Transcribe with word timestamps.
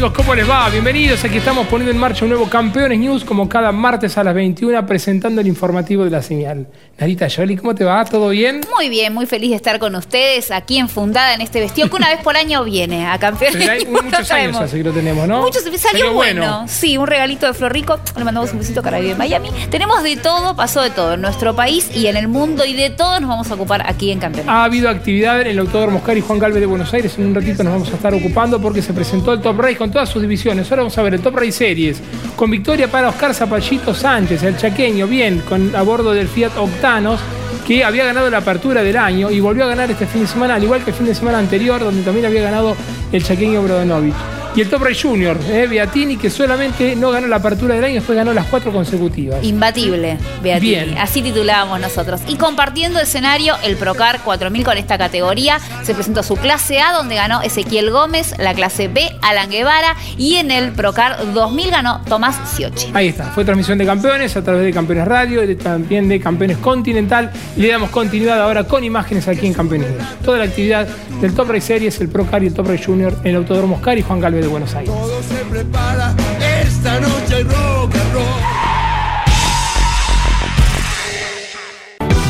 Amigos? 0.00 0.16
¿Cómo 0.16 0.34
les 0.34 0.48
va? 0.48 0.70
Bienvenidos. 0.70 1.22
Aquí 1.24 1.36
estamos 1.36 1.66
poniendo 1.66 1.90
en 1.90 1.98
marcha 1.98 2.24
un 2.24 2.30
nuevo 2.30 2.48
Campeones 2.48 2.98
News 2.98 3.22
como 3.22 3.46
cada 3.50 3.70
martes 3.70 4.16
a 4.16 4.24
las 4.24 4.34
21 4.34 4.86
presentando 4.86 5.42
el 5.42 5.46
informativo 5.46 6.04
de 6.04 6.10
la 6.10 6.22
señal. 6.22 6.68
Narita 6.98 7.28
Jolie, 7.28 7.58
¿cómo 7.58 7.74
te 7.74 7.84
va? 7.84 8.02
¿Todo 8.06 8.30
bien? 8.30 8.62
Muy 8.74 8.88
bien, 8.88 9.12
muy 9.12 9.26
feliz 9.26 9.50
de 9.50 9.56
estar 9.56 9.78
con 9.78 9.94
ustedes 9.94 10.50
aquí 10.52 10.78
enfundada 10.78 11.34
en 11.34 11.42
este 11.42 11.60
vestido 11.60 11.90
que 11.90 11.96
una 11.96 12.08
vez 12.08 12.20
por 12.22 12.34
año 12.34 12.64
viene 12.64 13.06
a 13.06 13.18
Campeones 13.18 13.68
Hay 13.68 13.84
muchos 13.86 14.30
años 14.30 14.56
así 14.56 14.78
que 14.78 14.84
lo 14.84 14.92
tenemos, 14.92 15.28
¿no? 15.28 15.42
Muchos, 15.42 15.64
salió 15.78 16.14
bueno. 16.14 16.64
Sí, 16.66 16.96
un 16.96 17.06
regalito 17.06 17.46
de 17.46 17.52
Florrico. 17.52 17.98
Le 18.16 18.24
mandamos 18.24 18.52
un 18.52 18.60
besito 18.60 18.80
a 18.82 18.90
de 18.90 19.14
Miami. 19.14 19.50
Tenemos 19.70 20.02
de 20.02 20.16
todo, 20.16 20.56
pasó 20.56 20.80
de 20.80 20.90
todo 20.90 21.14
en 21.14 21.20
nuestro 21.20 21.54
país 21.54 21.90
y 21.94 22.06
en 22.06 22.16
el 22.16 22.28
mundo 22.28 22.64
y 22.64 22.72
de 22.72 22.88
todo 22.88 23.20
nos 23.20 23.28
vamos 23.28 23.50
a 23.50 23.54
ocupar 23.54 23.82
aquí 23.86 24.10
en 24.10 24.18
Campeones. 24.18 24.48
Ha 24.48 24.64
habido 24.64 24.88
actividad 24.88 25.42
en 25.42 25.48
el 25.48 25.58
Autódromo 25.58 25.98
Oscar 25.98 26.16
y 26.16 26.22
Juan 26.22 26.38
Galvez 26.38 26.60
de 26.60 26.66
Buenos 26.66 26.92
Aires. 26.94 27.18
En 27.18 27.26
un 27.26 27.34
ratito 27.34 27.62
nos 27.62 27.74
vamos 27.74 27.92
a 27.92 27.96
estar 27.96 28.14
ocupando 28.14 28.60
porque 28.62 28.80
se 28.80 28.94
presentó 28.94 29.34
el 29.34 29.42
Top 29.42 29.58
Race 29.60 29.76
con 29.76 29.89
todas 29.90 30.08
sus 30.08 30.22
divisiones. 30.22 30.70
Ahora 30.70 30.82
vamos 30.82 30.98
a 30.98 31.02
ver 31.02 31.14
el 31.14 31.20
Top 31.20 31.36
Race 31.36 31.52
Series, 31.52 32.00
con 32.36 32.50
victoria 32.50 32.88
para 32.88 33.08
Oscar 33.08 33.34
Zapallito 33.34 33.94
Sánchez, 33.94 34.42
el 34.42 34.56
chaqueño, 34.56 35.06
bien, 35.06 35.42
con, 35.48 35.74
a 35.74 35.82
bordo 35.82 36.12
del 36.12 36.28
Fiat 36.28 36.56
Octanos, 36.56 37.20
que 37.66 37.84
había 37.84 38.04
ganado 38.04 38.30
la 38.30 38.38
apertura 38.38 38.82
del 38.82 38.96
año 38.96 39.30
y 39.30 39.40
volvió 39.40 39.64
a 39.64 39.68
ganar 39.68 39.90
este 39.90 40.06
fin 40.06 40.22
de 40.22 40.26
semana, 40.26 40.54
al 40.54 40.64
igual 40.64 40.82
que 40.82 40.90
el 40.90 40.96
fin 40.96 41.06
de 41.06 41.14
semana 41.14 41.38
anterior, 41.38 41.80
donde 41.80 42.02
también 42.02 42.26
había 42.26 42.42
ganado 42.42 42.76
el 43.12 43.22
chaqueño 43.22 43.62
Brodonovich. 43.62 44.39
Y 44.54 44.60
el 44.60 44.68
Top 44.68 44.82
Race 44.82 45.00
Junior, 45.00 45.38
eh, 45.48 45.68
Beatini, 45.70 46.16
que 46.16 46.28
solamente 46.28 46.96
no 46.96 47.12
ganó 47.12 47.28
la 47.28 47.36
apertura 47.36 47.76
del 47.76 47.84
año, 47.84 47.94
después 47.94 48.16
ganó 48.16 48.32
las 48.32 48.46
cuatro 48.46 48.72
consecutivas. 48.72 49.44
Imbatible, 49.44 50.18
Beatini. 50.42 50.70
Bien. 50.70 50.98
Así 50.98 51.22
titulábamos 51.22 51.80
nosotros. 51.80 52.20
Y 52.26 52.34
compartiendo 52.34 52.98
escenario, 52.98 53.54
el 53.62 53.76
Procar 53.76 54.20
4000 54.22 54.64
con 54.64 54.76
esta 54.76 54.98
categoría 54.98 55.60
se 55.84 55.94
presentó 55.94 56.24
su 56.24 56.34
clase 56.34 56.80
A, 56.80 56.92
donde 56.92 57.14
ganó 57.14 57.42
Ezequiel 57.42 57.92
Gómez, 57.92 58.34
la 58.38 58.52
clase 58.52 58.88
B, 58.88 59.08
Alan 59.22 59.50
Guevara, 59.50 59.94
y 60.18 60.34
en 60.34 60.50
el 60.50 60.72
Procar 60.72 61.32
2000 61.32 61.70
ganó 61.70 62.00
Tomás 62.08 62.36
Siochi. 62.56 62.90
Ahí 62.92 63.08
está, 63.08 63.26
fue 63.26 63.44
transmisión 63.44 63.78
de 63.78 63.86
campeones 63.86 64.36
a 64.36 64.42
través 64.42 64.64
de 64.64 64.72
Campeones 64.72 65.06
Radio, 65.06 65.44
y 65.48 65.54
también 65.54 66.08
de 66.08 66.18
Campeones 66.18 66.58
Continental, 66.58 67.30
y 67.56 67.62
le 67.62 67.68
damos 67.68 67.90
continuidad 67.90 68.42
ahora 68.42 68.64
con 68.64 68.82
imágenes 68.82 69.28
aquí 69.28 69.46
en 69.46 69.54
Campeones 69.54 69.88
Toda 70.24 70.38
la 70.38 70.44
actividad 70.44 70.88
del 71.20 71.34
Top 71.34 71.48
Race 71.50 71.60
Series, 71.60 72.00
el 72.00 72.08
Procar 72.08 72.42
y 72.42 72.48
el 72.48 72.54
Top 72.54 72.66
Race 72.66 72.84
Junior 72.84 73.16
en 73.22 73.30
el 73.30 73.36
Autódromo 73.36 73.76
Oscar 73.76 73.96
y 73.96 74.02
Juan 74.02 74.20
Galvez 74.20 74.39
de 74.40 74.48
Buenos 74.48 74.74
Aires. 74.74 74.94
Todo 74.94 75.22
se 75.22 75.44
prepara, 75.44 76.14
esta 76.62 77.00
noche 77.00 77.42
rock 77.44 77.94
and 77.94 78.12
roll. 78.12 78.70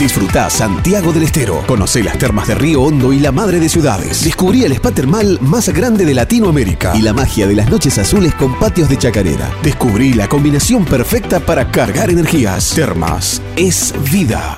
Disfruta 0.01 0.49
Santiago 0.49 1.13
del 1.13 1.25
Estero. 1.25 1.63
Conoce 1.67 2.03
las 2.03 2.17
termas 2.17 2.49
de 2.49 2.55
Río 2.55 2.81
Hondo 2.81 3.13
y 3.13 3.19
la 3.19 3.33
madre 3.33 3.61
de 3.61 3.69
ciudades. 3.69 4.25
Descubrí 4.25 4.65
el 4.65 4.73
spa 4.73 4.93
termal 4.93 5.39
más 5.43 5.69
grande 5.69 6.07
de 6.07 6.15
Latinoamérica 6.15 6.97
y 6.97 7.03
la 7.03 7.13
magia 7.13 7.47
de 7.47 7.55
las 7.55 7.69
noches 7.69 7.99
azules 7.99 8.35
con 8.35 8.59
patios 8.59 8.89
de 8.89 8.97
chacarera. 8.97 9.51
Descubrí 9.63 10.15
la 10.15 10.27
combinación 10.27 10.87
perfecta 10.87 11.39
para 11.39 11.71
cargar 11.71 12.09
energías. 12.09 12.73
Termas 12.75 13.43
es 13.57 13.93
vida. 14.11 14.57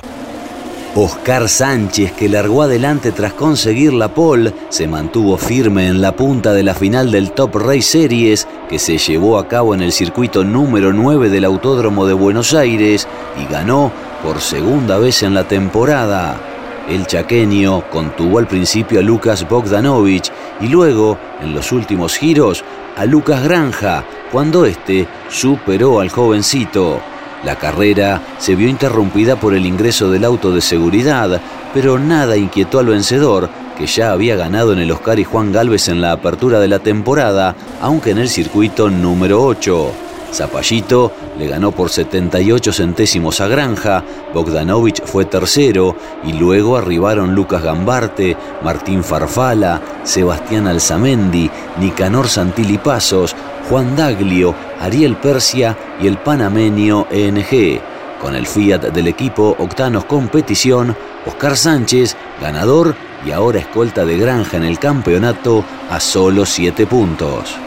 Oscar 0.95 1.49
Sánchez, 1.49 2.11
que 2.11 2.29
largó 2.29 2.61
adelante 2.61 3.11
tras 3.11 3.33
conseguir 3.33 3.93
la 3.93 4.13
pole, 4.13 4.53
se 4.69 4.87
mantuvo 4.87 5.37
firme 5.37 5.87
en 5.87 6.01
la 6.01 6.15
punta 6.15 6.53
de 6.53 6.61
la 6.61 6.75
final 6.75 7.11
del 7.11 7.31
Top 7.31 7.55
Race 7.55 7.81
Series, 7.81 8.47
que 8.69 8.77
se 8.77 8.99
llevó 8.99 9.39
a 9.39 9.47
cabo 9.47 9.73
en 9.73 9.81
el 9.81 9.91
circuito 9.91 10.43
número 10.43 10.93
9 10.93 11.29
del 11.29 11.45
Autódromo 11.45 12.05
de 12.05 12.13
Buenos 12.13 12.53
Aires 12.53 13.07
y 13.41 13.51
ganó 13.51 13.91
por 14.23 14.39
segunda 14.39 14.99
vez 14.99 15.23
en 15.23 15.33
la 15.33 15.47
temporada. 15.47 16.39
El 16.87 17.07
chaqueño 17.07 17.89
contuvo 17.89 18.37
al 18.37 18.47
principio 18.47 18.99
a 18.99 19.03
Lucas 19.03 19.49
Bogdanovich 19.49 20.31
y 20.61 20.67
luego, 20.67 21.17
en 21.41 21.55
los 21.55 21.71
últimos 21.71 22.15
giros, 22.17 22.63
a 22.95 23.05
Lucas 23.05 23.43
Granja, 23.43 24.03
cuando 24.31 24.63
éste 24.65 25.07
superó 25.27 26.01
al 26.01 26.09
jovencito. 26.09 27.01
La 27.43 27.57
carrera 27.57 28.21
se 28.37 28.55
vio 28.55 28.69
interrumpida 28.69 29.35
por 29.35 29.53
el 29.53 29.65
ingreso 29.65 30.09
del 30.09 30.23
auto 30.23 30.51
de 30.51 30.61
seguridad, 30.61 31.41
pero 31.73 31.99
nada 31.99 32.37
inquietó 32.37 32.79
al 32.79 32.85
vencedor, 32.85 33.49
que 33.77 33.85
ya 33.85 34.11
había 34.11 34.35
ganado 34.35 34.71
en 34.71 34.79
el 34.79 34.91
Oscar 34.91 35.19
y 35.19 35.25
Juan 35.25 35.51
Galvez 35.51 35.89
en 35.89 35.99
la 35.99 36.13
apertura 36.13 36.59
de 36.59 36.69
la 36.69 36.79
temporada, 36.79 37.55
aunque 37.81 38.11
en 38.11 38.19
el 38.19 38.29
circuito 38.29 38.89
número 38.89 39.43
8. 39.43 39.91
Zapallito 40.33 41.11
le 41.37 41.47
ganó 41.47 41.71
por 41.71 41.89
78 41.89 42.73
centésimos 42.73 43.39
a 43.39 43.47
Granja, 43.47 44.03
Bogdanovich 44.33 45.03
fue 45.03 45.25
tercero 45.25 45.95
y 46.23 46.33
luego 46.33 46.75
arribaron 46.75 47.35
Lucas 47.35 47.61
Gambarte, 47.61 48.35
Martín 48.63 49.03
Farfala, 49.03 49.81
Sebastián 50.03 50.67
Alzamendi, 50.67 51.49
Nicanor 51.79 52.27
Santilli 52.27 52.79
Pasos, 52.79 53.35
Juan 53.69 53.95
Daglio, 53.95 54.53
Ariel 54.79 55.15
Persia 55.15 55.77
y 56.01 56.07
el 56.07 56.17
panameño 56.17 57.07
ENG. 57.09 57.81
Con 58.21 58.35
el 58.35 58.47
Fiat 58.47 58.81
del 58.81 59.07
equipo 59.07 59.55
Octanos 59.59 60.05
Competición, 60.05 60.95
Oscar 61.25 61.57
Sánchez, 61.57 62.15
ganador 62.41 62.95
y 63.25 63.31
ahora 63.31 63.59
escolta 63.59 64.05
de 64.05 64.17
Granja 64.17 64.57
en 64.57 64.63
el 64.63 64.79
campeonato 64.79 65.63
a 65.89 65.99
solo 65.99 66.45
7 66.45 66.85
puntos. 66.87 67.57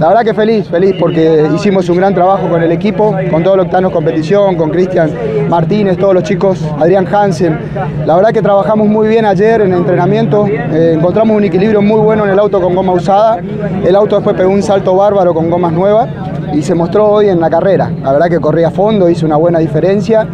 La 0.00 0.08
verdad 0.08 0.22
que 0.22 0.34
feliz, 0.34 0.68
feliz 0.68 0.94
porque 0.98 1.48
hicimos 1.54 1.88
un 1.88 1.96
gran 1.96 2.14
trabajo 2.14 2.48
con 2.48 2.62
el 2.62 2.72
equipo, 2.72 3.14
con 3.30 3.42
todo 3.42 3.54
el 3.54 3.60
Octanos 3.60 3.92
Competición, 3.92 4.56
con 4.56 4.70
Cristian 4.70 5.10
Martínez, 5.48 5.96
todos 5.96 6.14
los 6.14 6.22
chicos, 6.22 6.60
Adrián 6.78 7.06
Hansen. 7.06 7.58
La 8.06 8.16
verdad 8.16 8.30
que 8.30 8.42
trabajamos 8.42 8.88
muy 8.88 9.08
bien 9.08 9.24
ayer 9.24 9.60
en 9.60 9.72
el 9.72 9.78
entrenamiento, 9.78 10.46
eh, 10.46 10.94
encontramos 10.96 11.36
un 11.36 11.44
equilibrio 11.44 11.80
muy 11.82 12.00
bueno 12.00 12.24
en 12.24 12.30
el 12.30 12.38
auto 12.38 12.60
con 12.60 12.74
goma 12.74 12.92
usada. 12.92 13.38
El 13.84 13.94
auto 13.94 14.16
después 14.16 14.36
pegó 14.36 14.50
un 14.50 14.62
salto 14.62 14.96
bárbaro 14.96 15.34
con 15.34 15.50
gomas 15.50 15.72
nuevas 15.72 16.08
y 16.52 16.62
se 16.62 16.74
mostró 16.74 17.06
hoy 17.06 17.28
en 17.28 17.40
la 17.40 17.50
carrera. 17.50 17.90
La 18.02 18.12
verdad 18.12 18.28
que 18.28 18.40
corría 18.40 18.68
a 18.68 18.70
fondo, 18.70 19.08
hice 19.08 19.24
una 19.24 19.36
buena 19.36 19.58
diferencia, 19.58 20.26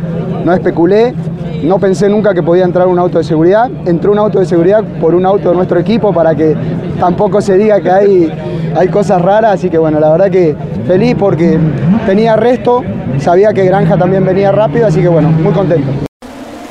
no 0.44 0.53
especulé 0.53 1.14
no 1.62 1.79
pensé 1.79 2.08
nunca 2.08 2.32
que 2.32 2.43
podía 2.43 2.64
entrar 2.64 2.87
un 2.87 2.99
auto 2.99 3.19
de 3.19 3.25
seguridad. 3.25 3.70
Entró 3.85 4.12
un 4.12 4.19
auto 4.19 4.41
de 4.41 4.46
seguridad 4.46 4.82
por 5.00 5.14
un 5.14 5.26
auto 5.26 5.50
de 5.50 5.56
nuestro 5.56 5.79
equipo 5.79 6.12
para 6.12 6.35
que 6.35 6.56
tampoco 6.99 7.41
se 7.41 7.56
diga 7.58 7.81
que 7.81 7.91
hay, 7.91 8.32
hay 8.76 8.88
cosas 8.88 9.20
raras. 9.22 9.55
Así 9.55 9.70
que 9.70 9.78
bueno, 9.78 10.00
la 10.00 10.11
verdad 10.11 10.31
que 10.31 10.55
feliz 10.87 11.17
porque 11.19 11.58
tenía 12.06 12.37
resto, 12.37 12.82
sabía 13.19 13.52
que 13.52 13.64
Granja 13.64 13.96
también 13.96 14.25
venía 14.25 14.52
rápido, 14.52 14.87
así 14.87 15.00
que 15.00 15.08
bueno, 15.08 15.28
muy 15.31 15.52
contento. 15.52 15.90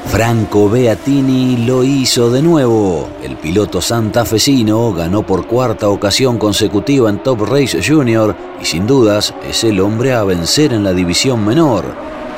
Franco 0.09 0.67
Beatini 0.67 1.65
lo 1.67 1.83
hizo 1.83 2.31
de 2.31 2.41
nuevo. 2.41 3.07
El 3.23 3.37
piloto 3.37 3.79
santafesino 3.79 4.91
ganó 4.91 5.21
por 5.21 5.45
cuarta 5.45 5.87
ocasión 5.87 6.39
consecutiva 6.39 7.11
en 7.11 7.19
Top 7.19 7.41
Race 7.43 7.79
Junior 7.87 8.35
y 8.59 8.65
sin 8.65 8.87
dudas 8.87 9.35
es 9.47 9.63
el 9.63 9.79
hombre 9.79 10.13
a 10.13 10.23
vencer 10.23 10.73
en 10.73 10.83
la 10.83 10.93
división 10.93 11.45
menor. 11.45 11.85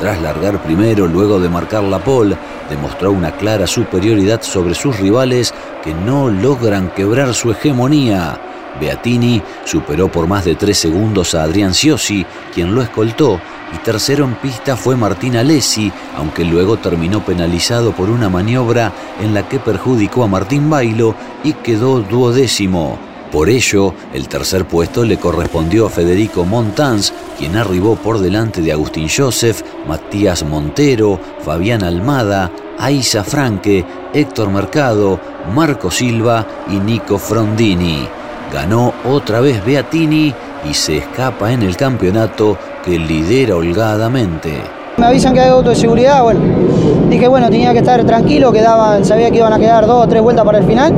Tras 0.02 0.22
largar 0.22 0.62
primero, 0.62 1.08
luego 1.08 1.40
de 1.40 1.48
marcar 1.48 1.84
la 1.84 2.00
pole, 2.00 2.36
demostró 2.70 3.12
una 3.12 3.32
clara 3.38 3.66
superioridad 3.68 4.42
sobre 4.42 4.74
sus 4.74 5.00
rivales 5.00 5.54
que 5.82 5.94
no 5.94 6.28
logran 6.28 6.90
quebrar 6.90 7.34
su 7.34 7.52
hegemonía. 7.52 8.51
Beatini 8.80 9.42
superó 9.66 10.12
por 10.12 10.28
más 10.28 10.46
de 10.46 10.56
tres 10.56 10.78
segundos 10.78 11.36
a 11.36 11.44
Adrián 11.44 11.74
Ciosi, 11.74 12.26
quien 12.54 12.74
lo 12.74 12.82
escoltó, 12.82 13.40
y 13.74 13.78
tercero 13.80 14.26
en 14.26 14.36
pista 14.36 14.76
fue 14.76 14.96
Martín 14.96 15.38
Alessi, 15.38 15.92
aunque 16.18 16.46
luego 16.46 16.78
terminó 16.78 17.24
penalizado 17.24 17.92
por 17.92 18.10
una 18.10 18.30
maniobra 18.30 18.92
en 19.22 19.34
la 19.34 19.48
que 19.48 19.60
perjudicó 19.60 20.24
a 20.24 20.28
Martín 20.28 20.70
Bailo 20.70 21.16
y 21.44 21.54
quedó 21.54 22.00
duodécimo. 22.00 22.98
Por 23.32 23.50
ello, 23.50 23.94
el 24.14 24.28
tercer 24.28 24.66
puesto 24.66 25.06
le 25.06 25.18
correspondió 25.18 25.86
a 25.86 25.90
Federico 25.90 26.44
Montans, 26.44 27.14
quien 27.38 27.56
arribó 27.56 27.96
por 27.96 28.20
delante 28.20 28.62
de 28.62 28.74
Agustín 28.74 29.08
Joseph, 29.08 29.62
Matías 29.88 30.44
Montero, 30.44 31.18
Fabián 31.42 31.82
Almada, 31.82 32.52
Aisa 32.78 33.24
Franque, 33.24 33.86
Héctor 34.14 34.50
Mercado, 34.50 35.18
Marco 35.56 35.90
Silva 35.90 36.46
y 36.70 36.76
Nico 36.76 37.18
Frondini. 37.18 38.21
Ganó 38.52 38.94
otra 39.10 39.40
vez 39.40 39.64
Beatini 39.66 40.34
y 40.70 40.74
se 40.74 40.98
escapa 40.98 41.52
en 41.52 41.64
el 41.64 41.78
campeonato 41.78 42.58
que 42.84 43.00
lidera 43.00 43.56
holgadamente. 43.56 44.62
Me 44.98 45.06
avisan 45.06 45.34
que 45.34 45.40
hay 45.40 45.50
auto 45.50 45.70
de 45.70 45.76
seguridad, 45.76 46.22
bueno, 46.22 46.42
dije 47.10 47.28
bueno, 47.28 47.50
tenía 47.50 47.72
que 47.72 47.80
estar 47.80 48.04
tranquilo, 48.04 48.52
quedaban, 48.52 49.06
sabía 49.06 49.32
que 49.32 49.38
iban 49.38 49.54
a 49.54 49.58
quedar 49.58 49.88
dos 49.88 50.06
o 50.06 50.08
tres 50.08 50.22
vueltas 50.22 50.44
para 50.44 50.58
el 50.58 50.66
final 50.66 50.94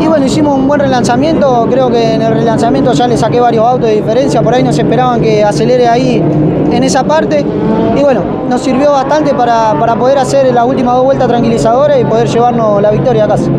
y 0.00 0.06
bueno, 0.06 0.26
hicimos 0.26 0.54
un 0.56 0.66
buen 0.66 0.80
relanzamiento, 0.80 1.66
creo 1.70 1.88
que 1.88 2.14
en 2.14 2.22
el 2.22 2.34
relanzamiento 2.34 2.92
ya 2.92 3.06
le 3.06 3.16
saqué 3.16 3.40
varios 3.40 3.64
autos 3.66 3.88
de 3.88 3.96
diferencia, 3.96 4.42
por 4.42 4.52
ahí 4.52 4.62
nos 4.62 4.76
esperaban 4.78 5.20
que 5.20 5.42
acelere 5.44 5.88
ahí 5.88 6.16
en 6.70 6.84
esa 6.84 7.04
parte. 7.04 7.44
Y 7.96 8.02
bueno, 8.02 8.22
nos 8.48 8.60
sirvió 8.60 8.92
bastante 8.92 9.32
para, 9.32 9.74
para 9.78 9.94
poder 9.94 10.18
hacer 10.18 10.52
la 10.52 10.64
última 10.64 10.92
dos 10.92 11.04
vueltas 11.04 11.28
tranquilizadoras 11.28 11.98
y 12.00 12.04
poder 12.04 12.28
llevarnos 12.28 12.82
la 12.82 12.90
victoria 12.90 13.24
a 13.24 13.28
casa. 13.28 13.50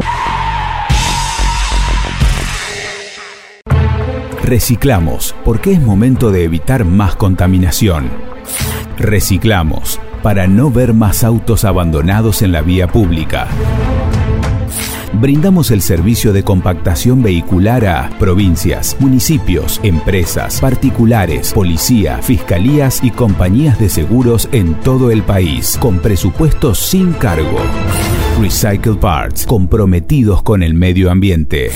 Reciclamos, 4.46 5.34
porque 5.44 5.72
es 5.72 5.82
momento 5.82 6.30
de 6.30 6.44
evitar 6.44 6.86
más 6.86 7.16
contaminación. 7.16 8.12
Reciclamos, 8.96 10.00
para 10.22 10.46
no 10.46 10.70
ver 10.70 10.94
más 10.94 11.24
autos 11.24 11.66
abandonados 11.66 12.44
en 12.44 12.52
la 12.52 12.62
vía 12.62 12.88
pública 12.88 13.48
brindamos 15.20 15.72
el 15.72 15.82
servicio 15.82 16.34
de 16.34 16.44
compactación 16.44 17.24
vehicular 17.24 17.86
a 17.86 18.10
provincias, 18.20 18.98
municipios, 19.00 19.80
empresas, 19.84 20.60
particulares, 20.60 21.54
policía, 21.54 22.20
fiscalías 22.22 23.04
y 23.04 23.12
compañías 23.12 23.80
de 23.80 23.90
seguros 23.90 24.50
en 24.52 24.76
todo 24.82 25.12
el 25.12 25.24
país, 25.24 25.78
con 25.80 26.00
presupuestos 26.00 26.80
sin 26.80 27.14
cargo. 27.14 27.58
Recycle 28.40 28.96
Parts, 28.96 29.46
comprometidos 29.46 30.44
con 30.44 30.64
el 30.64 30.74
medio 30.74 31.10
ambiente. 31.10 31.72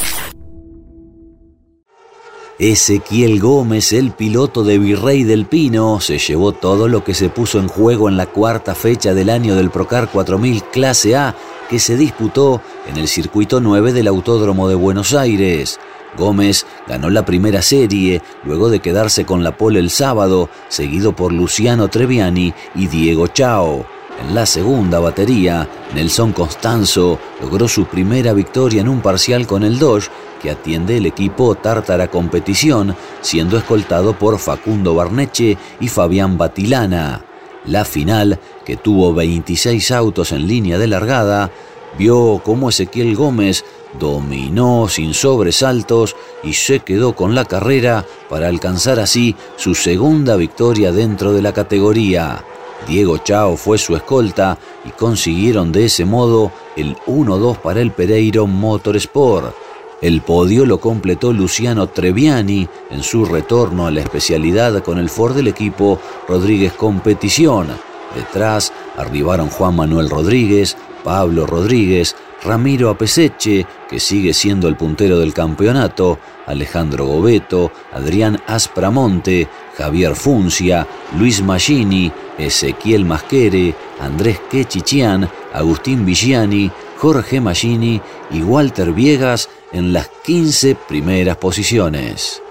Ezequiel 2.59 3.39
Gómez, 3.39 3.93
el 3.93 4.11
piloto 4.11 4.65
de 4.65 4.77
Virrey 4.77 5.23
del 5.23 5.45
Pino, 5.45 6.01
se 6.01 6.17
llevó 6.17 6.51
todo 6.51 6.89
lo 6.89 7.05
que 7.05 7.13
se 7.13 7.29
puso 7.29 7.57
en 7.57 7.69
juego 7.69 8.09
en 8.09 8.17
la 8.17 8.25
cuarta 8.25 8.75
fecha 8.75 9.13
del 9.13 9.29
año 9.29 9.55
del 9.55 9.69
Procar 9.69 10.11
4000 10.11 10.63
Clase 10.63 11.15
A 11.15 11.33
que 11.69 11.79
se 11.79 11.95
disputó 11.95 12.61
en 12.85 12.97
el 12.97 13.07
circuito 13.07 13.61
9 13.61 13.93
del 13.93 14.09
Autódromo 14.09 14.67
de 14.67 14.75
Buenos 14.75 15.13
Aires. 15.13 15.79
Gómez 16.17 16.65
ganó 16.85 17.09
la 17.09 17.23
primera 17.23 17.61
serie 17.61 18.21
luego 18.43 18.69
de 18.69 18.81
quedarse 18.81 19.23
con 19.23 19.41
la 19.41 19.55
pole 19.55 19.79
el 19.79 19.89
sábado, 19.89 20.49
seguido 20.67 21.15
por 21.15 21.31
Luciano 21.31 21.87
Treviani 21.87 22.53
y 22.75 22.87
Diego 22.87 23.27
Chao. 23.27 23.85
En 24.21 24.35
la 24.35 24.45
segunda 24.45 24.99
batería, 24.99 25.67
Nelson 25.95 26.33
Constanzo 26.33 27.19
logró 27.41 27.67
su 27.67 27.85
primera 27.85 28.33
victoria 28.33 28.81
en 28.81 28.89
un 28.89 29.01
parcial 29.01 29.47
con 29.47 29.63
el 29.63 29.79
Dodge 29.79 30.09
que 30.41 30.51
atiende 30.51 30.97
el 30.97 31.05
equipo 31.05 31.55
Tártara 31.55 32.09
Competición, 32.09 32.95
siendo 33.21 33.57
escoltado 33.57 34.13
por 34.17 34.37
Facundo 34.39 34.93
Barneche 34.93 35.57
y 35.79 35.87
Fabián 35.87 36.37
Batilana. 36.37 37.25
La 37.65 37.85
final, 37.85 38.39
que 38.65 38.77
tuvo 38.77 39.13
26 39.13 39.91
autos 39.91 40.31
en 40.31 40.47
línea 40.47 40.77
de 40.77 40.87
largada, 40.87 41.51
vio 41.97 42.41
cómo 42.43 42.69
Ezequiel 42.69 43.15
Gómez 43.15 43.63
dominó 43.99 44.87
sin 44.89 45.13
sobresaltos 45.13 46.15
y 46.43 46.53
se 46.53 46.81
quedó 46.81 47.15
con 47.15 47.35
la 47.35 47.45
carrera 47.45 48.05
para 48.29 48.47
alcanzar 48.47 48.99
así 48.99 49.35
su 49.55 49.75
segunda 49.75 50.35
victoria 50.35 50.91
dentro 50.91 51.33
de 51.33 51.41
la 51.41 51.53
categoría. 51.53 52.43
Diego 52.87 53.17
Chao 53.17 53.55
fue 53.55 53.77
su 53.77 53.95
escolta 53.95 54.57
y 54.85 54.89
consiguieron 54.91 55.71
de 55.71 55.85
ese 55.85 56.05
modo 56.05 56.51
el 56.75 56.95
1-2 57.07 57.57
para 57.57 57.81
el 57.81 57.91
Pereiro 57.91 58.47
Motorsport. 58.47 59.53
El 60.01 60.21
podio 60.21 60.65
lo 60.65 60.79
completó 60.79 61.33
Luciano 61.33 61.87
Treviani 61.87 62.67
en 62.89 63.03
su 63.03 63.25
retorno 63.25 63.85
a 63.85 63.91
la 63.91 63.99
especialidad 63.99 64.81
con 64.81 64.97
el 64.97 65.09
Ford 65.09 65.35
del 65.35 65.49
equipo 65.49 65.99
Rodríguez 66.27 66.71
Competición. 66.73 67.67
Detrás 68.15 68.71
arribaron 68.97 69.49
Juan 69.49 69.75
Manuel 69.75 70.09
Rodríguez, 70.09 70.77
Pablo 71.03 71.45
Rodríguez, 71.45 72.15
Ramiro 72.43 72.89
Apeseche, 72.89 73.67
que 73.89 73.99
sigue 73.99 74.33
siendo 74.33 74.69
el 74.69 74.77
puntero 74.77 75.19
del 75.19 75.33
campeonato, 75.33 76.17
Alejandro 76.45 77.05
Gobeto, 77.05 77.71
Adrián 77.91 78.41
Aspramonte, 78.47 79.47
Javier 79.79 80.13
Funcia, 80.13 80.85
Luis 81.17 81.41
Magini, 81.41 82.11
Ezequiel 82.37 83.05
Masquere, 83.05 83.73
Andrés 84.01 84.41
Quechichian 84.51 85.29
Agustín 85.53 86.05
Vigiani, 86.05 86.69
Jorge 86.97 87.39
Magini 87.39 88.01
y 88.29 88.41
Walter 88.41 88.91
Viegas 88.91 89.47
en 89.71 89.93
las 89.93 90.09
15 90.25 90.75
primeras 90.75 91.37
posiciones. 91.37 92.41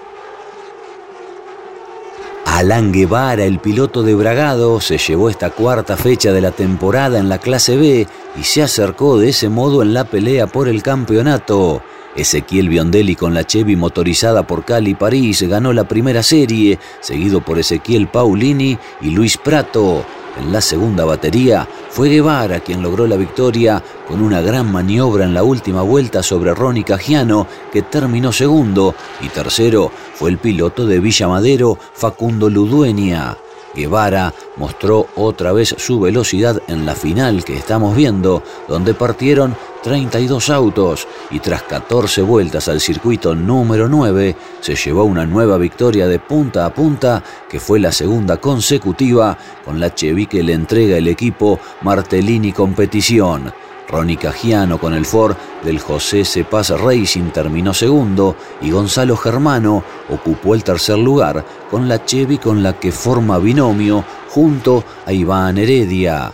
Alan 2.47 2.91
Guevara, 2.91 3.43
el 3.43 3.59
piloto 3.59 4.01
de 4.01 4.15
Bragado, 4.15 4.81
se 4.81 4.97
llevó 4.97 5.29
esta 5.29 5.51
cuarta 5.51 5.97
fecha 5.97 6.33
de 6.33 6.41
la 6.41 6.49
temporada 6.49 7.19
en 7.19 7.29
la 7.29 7.37
clase 7.37 7.77
B 7.77 8.07
y 8.35 8.43
se 8.43 8.63
acercó 8.63 9.19
de 9.19 9.29
ese 9.29 9.49
modo 9.49 9.83
en 9.83 9.93
la 9.93 10.05
pelea 10.05 10.47
por 10.47 10.67
el 10.67 10.81
campeonato. 10.81 11.83
Ezequiel 12.15 12.69
Biondelli 12.69 13.15
con 13.15 13.33
la 13.33 13.45
Chevy 13.45 13.75
motorizada 13.75 14.43
por 14.43 14.65
Cali 14.65 14.95
París 14.95 15.41
ganó 15.43 15.73
la 15.73 15.87
primera 15.87 16.23
serie, 16.23 16.79
seguido 16.99 17.41
por 17.41 17.59
Ezequiel 17.59 18.07
Paulini 18.07 18.77
y 19.01 19.11
Luis 19.11 19.37
Prato. 19.37 20.05
En 20.39 20.51
la 20.51 20.61
segunda 20.61 21.05
batería 21.05 21.67
fue 21.89 22.09
Guevara 22.09 22.61
quien 22.61 22.81
logró 22.81 23.07
la 23.07 23.17
victoria 23.17 23.83
con 24.07 24.21
una 24.21 24.41
gran 24.41 24.71
maniobra 24.71 25.25
en 25.25 25.33
la 25.33 25.43
última 25.43 25.81
vuelta 25.81 26.23
sobre 26.23 26.53
Ronnie 26.53 26.83
Cagiano, 26.83 27.47
que 27.71 27.81
terminó 27.81 28.31
segundo, 28.31 28.95
y 29.21 29.27
tercero 29.29 29.91
fue 30.13 30.29
el 30.29 30.37
piloto 30.37 30.85
de 30.85 30.99
Villa 30.99 31.27
Madero, 31.27 31.77
Facundo 31.93 32.49
Ludueña. 32.49 33.37
Guevara 33.75 34.33
mostró 34.57 35.07
otra 35.15 35.51
vez 35.51 35.75
su 35.77 35.99
velocidad 35.99 36.61
en 36.67 36.85
la 36.85 36.95
final 36.95 37.43
que 37.43 37.55
estamos 37.55 37.95
viendo, 37.95 38.43
donde 38.67 38.93
partieron 38.93 39.55
32 39.83 40.49
autos 40.49 41.07
y 41.31 41.39
tras 41.39 41.63
14 41.63 42.21
vueltas 42.21 42.67
al 42.67 42.81
circuito 42.81 43.35
número 43.35 43.87
9 43.87 44.35
se 44.59 44.75
llevó 44.75 45.05
una 45.05 45.25
nueva 45.25 45.57
victoria 45.57 46.07
de 46.07 46.19
punta 46.19 46.65
a 46.65 46.73
punta 46.73 47.23
que 47.49 47.59
fue 47.59 47.79
la 47.79 47.91
segunda 47.91 48.37
consecutiva 48.37 49.37
con 49.63 49.79
la 49.79 49.93
Chevy 49.93 50.25
que 50.25 50.43
le 50.43 50.53
entrega 50.53 50.97
el 50.97 51.07
equipo 51.07 51.59
Martellini 51.81 52.51
Competición. 52.51 53.53
Ronnie 53.89 54.17
Cagiano 54.17 54.79
con 54.79 54.93
el 54.93 55.05
Ford 55.05 55.35
del 55.63 55.79
José 55.79 56.23
Cepaz 56.23 56.69
Racing 56.69 57.31
terminó 57.31 57.73
segundo 57.73 58.35
y 58.61 58.71
Gonzalo 58.71 59.17
Germano 59.17 59.83
ocupó 60.09 60.53
el 60.55 60.63
tercer 60.63 60.97
lugar 60.97 61.43
con 61.69 61.87
la 61.89 62.05
Chevy 62.05 62.37
con 62.37 62.61
la 62.61 62.79
que 62.79 62.91
forma 62.91 63.39
binomio 63.39 64.05
junto 64.29 64.83
a 65.05 65.11
Iván 65.11 65.57
Heredia. 65.57 66.31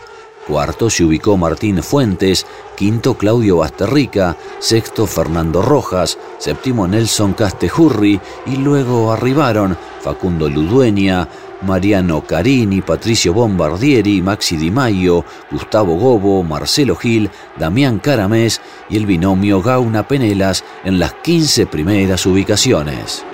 Cuarto 0.47 0.91
se 0.91 1.03
ubicó 1.03 1.37
Martín 1.37 1.81
Fuentes, 1.81 2.45
quinto 2.75 3.15
Claudio 3.15 3.57
Basterrica, 3.57 4.37
sexto 4.59 5.07
Fernando 5.07 5.63
Rojas, 5.63 6.19
séptimo 6.37 6.87
Nelson 6.87 7.33
Castejurri 7.33 8.19
y 8.45 8.57
luego 8.57 9.11
arribaron 9.11 9.75
Facundo 10.01 10.47
Ludueña, 10.47 11.27
Mariano 11.61 12.21
Carini, 12.21 12.81
Patricio 12.81 13.33
Bombardieri, 13.33 14.21
Maxi 14.21 14.57
Di 14.57 14.71
Maio, 14.71 15.25
Gustavo 15.51 15.95
Gobo, 15.95 16.43
Marcelo 16.43 16.95
Gil, 16.95 17.29
Damián 17.57 17.99
Caramés 17.99 18.61
y 18.89 18.97
el 18.97 19.05
binomio 19.05 19.61
Gauna 19.61 20.07
Penelas 20.07 20.63
en 20.83 20.99
las 20.99 21.13
15 21.13 21.65
primeras 21.67 22.25
ubicaciones. 22.25 23.25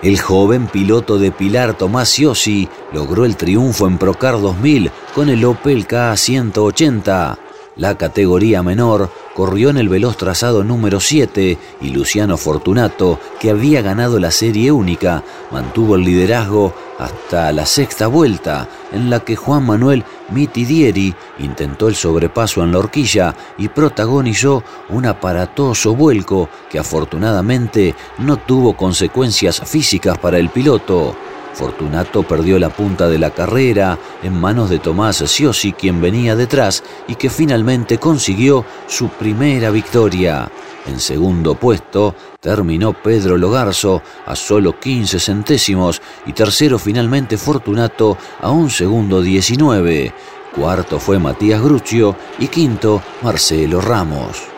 El 0.00 0.20
joven 0.20 0.68
piloto 0.68 1.18
de 1.18 1.32
Pilar 1.32 1.76
Tomás 1.76 2.16
Yossi 2.16 2.68
logró 2.92 3.24
el 3.24 3.36
triunfo 3.36 3.88
en 3.88 3.98
Procar 3.98 4.40
2000 4.40 4.92
con 5.12 5.28
el 5.28 5.44
Opel 5.44 5.88
K180. 5.88 7.36
La 7.74 7.96
categoría 7.96 8.62
menor 8.62 9.10
corrió 9.38 9.70
en 9.70 9.76
el 9.76 9.88
veloz 9.88 10.16
trazado 10.16 10.64
número 10.64 10.98
7 10.98 11.58
y 11.80 11.90
Luciano 11.90 12.36
Fortunato, 12.36 13.20
que 13.38 13.50
había 13.50 13.82
ganado 13.82 14.18
la 14.18 14.32
serie 14.32 14.72
única, 14.72 15.22
mantuvo 15.52 15.94
el 15.94 16.02
liderazgo 16.02 16.74
hasta 16.98 17.52
la 17.52 17.64
sexta 17.64 18.08
vuelta, 18.08 18.68
en 18.90 19.10
la 19.10 19.20
que 19.20 19.36
Juan 19.36 19.64
Manuel 19.64 20.04
Mitidieri 20.30 21.14
intentó 21.38 21.86
el 21.86 21.94
sobrepaso 21.94 22.64
en 22.64 22.72
la 22.72 22.80
horquilla 22.80 23.32
y 23.58 23.68
protagonizó 23.68 24.64
un 24.88 25.06
aparatoso 25.06 25.94
vuelco 25.94 26.48
que 26.68 26.80
afortunadamente 26.80 27.94
no 28.18 28.38
tuvo 28.38 28.76
consecuencias 28.76 29.60
físicas 29.64 30.18
para 30.18 30.40
el 30.40 30.48
piloto. 30.48 31.14
Fortunato 31.54 32.22
perdió 32.22 32.58
la 32.58 32.68
punta 32.70 33.08
de 33.08 33.18
la 33.18 33.30
carrera 33.30 33.98
en 34.22 34.38
manos 34.38 34.70
de 34.70 34.78
Tomás 34.78 35.16
Siosi, 35.16 35.72
quien 35.72 36.00
venía 36.00 36.36
detrás 36.36 36.82
y 37.08 37.16
que 37.16 37.30
finalmente 37.30 37.98
consiguió 37.98 38.64
su 38.86 39.08
primera 39.08 39.70
victoria. 39.70 40.50
En 40.86 41.00
segundo 41.00 41.54
puesto 41.54 42.14
terminó 42.40 42.94
Pedro 42.94 43.36
Logarzo 43.36 44.02
a 44.24 44.34
solo 44.34 44.78
15 44.78 45.20
centésimos 45.20 46.00
y 46.26 46.32
tercero 46.32 46.78
finalmente 46.78 47.36
Fortunato 47.36 48.16
a 48.40 48.50
un 48.50 48.70
segundo 48.70 49.20
19. 49.20 50.14
Cuarto 50.54 50.98
fue 50.98 51.18
Matías 51.18 51.62
Gruccio 51.62 52.16
y 52.38 52.48
quinto 52.48 53.02
Marcelo 53.22 53.80
Ramos. 53.80 54.57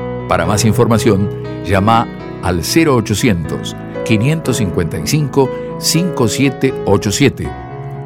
Para 0.31 0.45
más 0.45 0.63
información, 0.63 1.29
llama 1.65 2.07
al 2.41 2.61
0800 2.61 3.75
555 4.05 5.49
5787 5.77 7.49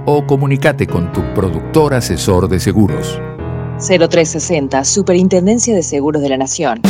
o 0.08 0.26
comunícate 0.26 0.88
con 0.88 1.14
tu 1.14 1.22
productor 1.36 1.94
asesor 1.94 2.50
de 2.50 2.60
seguros. 2.60 3.22
0360, 3.78 4.84
Superintendencia 4.86 5.76
de 5.76 5.84
Seguros 5.84 6.24
de 6.24 6.30
la 6.30 6.38
Nación. 6.38 6.82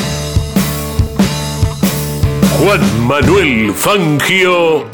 Juan 2.58 3.06
Manuel 3.06 3.74
Fangio. 3.74 4.86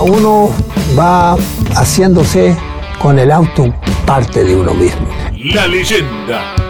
Uno 0.00 0.50
va 0.98 1.36
haciéndose 1.76 2.56
con 3.00 3.16
el 3.16 3.30
auto 3.30 3.72
parte 4.04 4.42
de 4.42 4.56
uno 4.56 4.74
mismo. 4.74 5.06
La 5.54 5.68
leyenda 5.68 6.69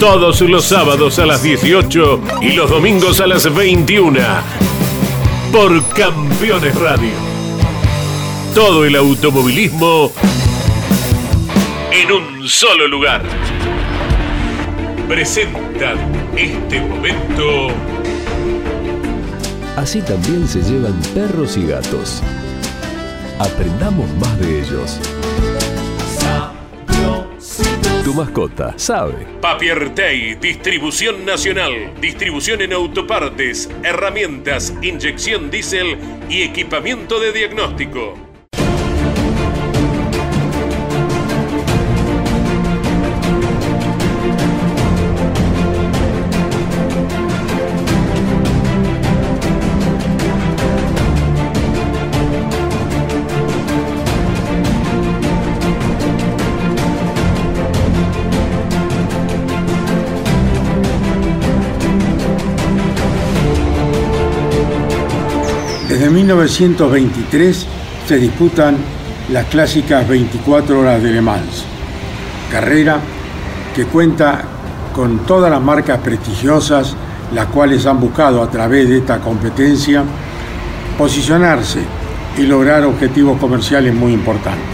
todos 0.00 0.40
los 0.42 0.64
sábados 0.64 1.18
a 1.18 1.26
las 1.26 1.42
18 1.42 2.20
y 2.42 2.52
los 2.52 2.70
domingos 2.70 3.20
a 3.20 3.26
las 3.26 3.52
21 3.52 4.20
por 5.50 5.88
Campeones 5.88 6.74
Radio. 6.76 7.10
Todo 8.54 8.84
el 8.84 8.94
automovilismo 8.94 10.12
en 11.90 12.12
un 12.12 12.48
solo 12.48 12.86
lugar. 12.86 13.22
Presentan 15.08 15.98
este 16.36 16.80
momento. 16.80 17.68
Así 19.76 20.00
también 20.02 20.46
se 20.46 20.62
llevan 20.62 21.00
perros 21.14 21.56
y 21.56 21.66
gatos. 21.66 22.22
Aprendamos 23.40 24.08
más 24.20 24.38
de 24.38 24.60
ellos. 24.60 25.00
Mascota 28.18 28.74
sabe. 28.76 29.28
Papier 29.40 29.94
Tay, 29.94 30.34
distribución 30.34 31.24
nacional, 31.24 31.94
distribución 32.00 32.60
en 32.62 32.72
autopartes, 32.72 33.70
herramientas, 33.84 34.74
inyección 34.82 35.52
diésel 35.52 35.96
y 36.28 36.42
equipamiento 36.42 37.20
de 37.20 37.32
diagnóstico. 37.32 38.27
Desde 66.08 66.20
1923 66.20 67.66
se 68.06 68.16
disputan 68.16 68.78
las 69.30 69.44
clásicas 69.44 70.08
24 70.08 70.80
horas 70.80 71.02
de 71.02 71.10
Le 71.10 71.20
Mans, 71.20 71.66
carrera 72.50 72.98
que 73.76 73.84
cuenta 73.84 74.42
con 74.94 75.18
todas 75.26 75.50
las 75.50 75.60
marcas 75.60 75.98
prestigiosas, 75.98 76.96
las 77.34 77.48
cuales 77.48 77.84
han 77.84 78.00
buscado 78.00 78.42
a 78.42 78.50
través 78.50 78.88
de 78.88 78.96
esta 78.96 79.20
competencia 79.20 80.02
posicionarse 80.96 81.80
y 82.38 82.46
lograr 82.46 82.86
objetivos 82.86 83.38
comerciales 83.38 83.94
muy 83.94 84.14
importantes. 84.14 84.64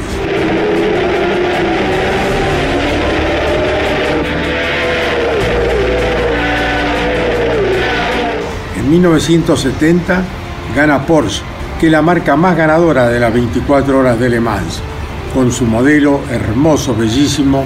En 8.79 8.89
1970 8.89 10.44
gana 10.75 11.07
Porsche, 11.07 11.43
que 11.79 11.87
es 11.87 11.93
la 11.93 12.03
marca 12.03 12.37
más 12.37 12.57
ganadora 12.57 13.09
de 13.09 13.21
las 13.21 13.33
24 13.33 13.99
horas 13.99 14.19
de 14.19 14.29
Le 14.29 14.41
Mans, 14.41 14.81
con 15.33 15.53
su 15.53 15.65
modelo 15.65 16.21
hermoso, 16.31 16.95
bellísimo 16.95 17.65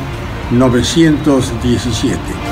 917. 0.51 2.48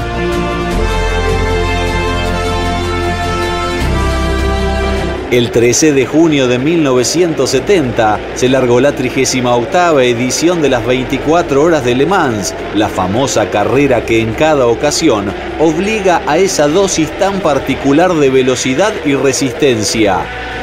El 5.32 5.50
13 5.50 5.92
de 5.92 6.06
junio 6.06 6.46
de 6.46 6.60
1970 6.60 8.20
se 8.36 8.48
largó 8.48 8.78
la 8.78 8.92
38 8.92 10.00
edición 10.00 10.62
de 10.62 10.68
las 10.68 10.86
24 10.86 11.64
horas 11.64 11.84
de 11.84 11.96
Le 11.96 12.06
Mans, 12.06 12.54
la 12.76 12.88
famosa 12.88 13.50
carrera 13.50 14.06
que 14.06 14.20
en 14.20 14.34
cada 14.34 14.68
ocasión 14.68 15.32
obliga 15.58 16.22
a 16.28 16.38
esa 16.38 16.68
dosis 16.68 17.10
tan 17.18 17.40
particular 17.40 18.14
de 18.14 18.30
velocidad 18.30 18.92
y 19.04 19.14
resistencia. 19.16 20.20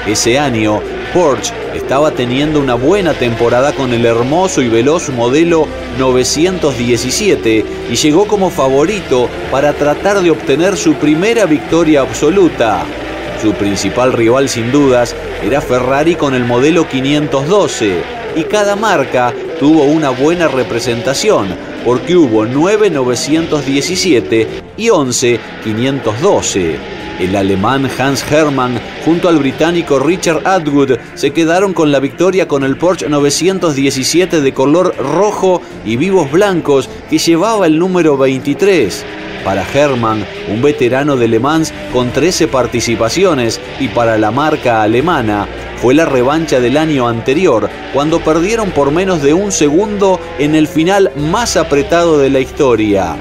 Ese 0.08 0.40
año, 0.40 0.80
Porsche 1.14 1.54
estaba 1.76 2.12
teniendo 2.12 2.62
una 2.62 2.76
buena 2.76 3.14
temporada 3.14 3.74
con 3.74 3.94
el 3.94 4.06
hermoso 4.06 4.62
y 4.62 4.70
veloz 4.70 5.10
modelo 5.10 5.68
917 6.00 7.66
y 7.92 7.96
llegó 7.96 8.26
como 8.28 8.50
favorito 8.50 9.28
para 9.52 9.74
tratar 9.74 10.22
de 10.22 10.32
obtener 10.32 10.78
su 10.78 10.94
primera 10.94 11.46
victoria 11.46 12.00
absoluta. 12.00 12.86
Su 13.44 13.52
principal 13.52 14.14
rival 14.14 14.48
sin 14.48 14.72
dudas 14.72 15.14
era 15.44 15.60
Ferrari 15.60 16.16
con 16.16 16.34
el 16.34 16.46
modelo 16.46 16.88
512 16.88 18.02
y 18.38 18.44
cada 18.44 18.78
marca 18.78 19.34
tuvo 19.60 19.84
una 19.84 20.12
buena 20.12 20.48
representación 20.48 21.50
porque 21.84 22.16
hubo 22.16 22.46
9 22.46 22.90
917 22.90 24.48
y 24.78 24.90
11 24.90 25.40
512. 25.62 26.78
El 27.20 27.36
alemán 27.36 27.90
Hans 28.00 28.24
Hermann 28.32 28.80
junto 29.04 29.28
al 29.28 29.40
británico 29.40 30.00
Richard 30.00 30.48
Atwood 30.48 30.98
se 31.16 31.32
quedaron 31.32 31.74
con 31.74 31.92
la 31.92 32.00
victoria 32.00 32.48
con 32.48 32.64
el 32.64 32.78
Porsche 32.78 33.10
917 33.10 34.40
de 34.40 34.54
color 34.54 34.96
rojo 34.96 35.62
y 35.84 35.98
vivos 35.98 36.32
blancos 36.32 36.90
que 37.10 37.18
llevaba 37.18 37.68
el 37.68 37.78
número 37.78 38.16
23. 38.16 39.06
Para 39.44 39.64
Hermann, 39.64 40.26
un 40.50 40.62
veterano 40.62 41.18
de 41.18 41.28
Le 41.28 41.40
Mans 41.40 41.74
con 41.92 42.12
13 42.12 42.48
participaciones, 42.48 43.60
y 43.80 43.90
para 43.90 44.18
la 44.18 44.32
marca 44.32 44.82
alemana, 44.82 45.48
fue 45.78 45.94
la 45.94 46.06
revancha 46.06 46.60
del 46.60 46.78
año 46.78 47.08
anterior, 47.08 47.70
cuando 47.94 48.22
perdieron 48.22 48.72
por 48.72 48.92
menos 48.92 49.22
de 49.22 49.34
un 49.34 49.52
segundo 49.52 50.20
en 50.40 50.56
el 50.56 50.68
final 50.68 51.12
más 51.18 51.58
apretado 51.58 52.18
de 52.18 52.30
la 52.30 52.40
historia. 52.40 53.18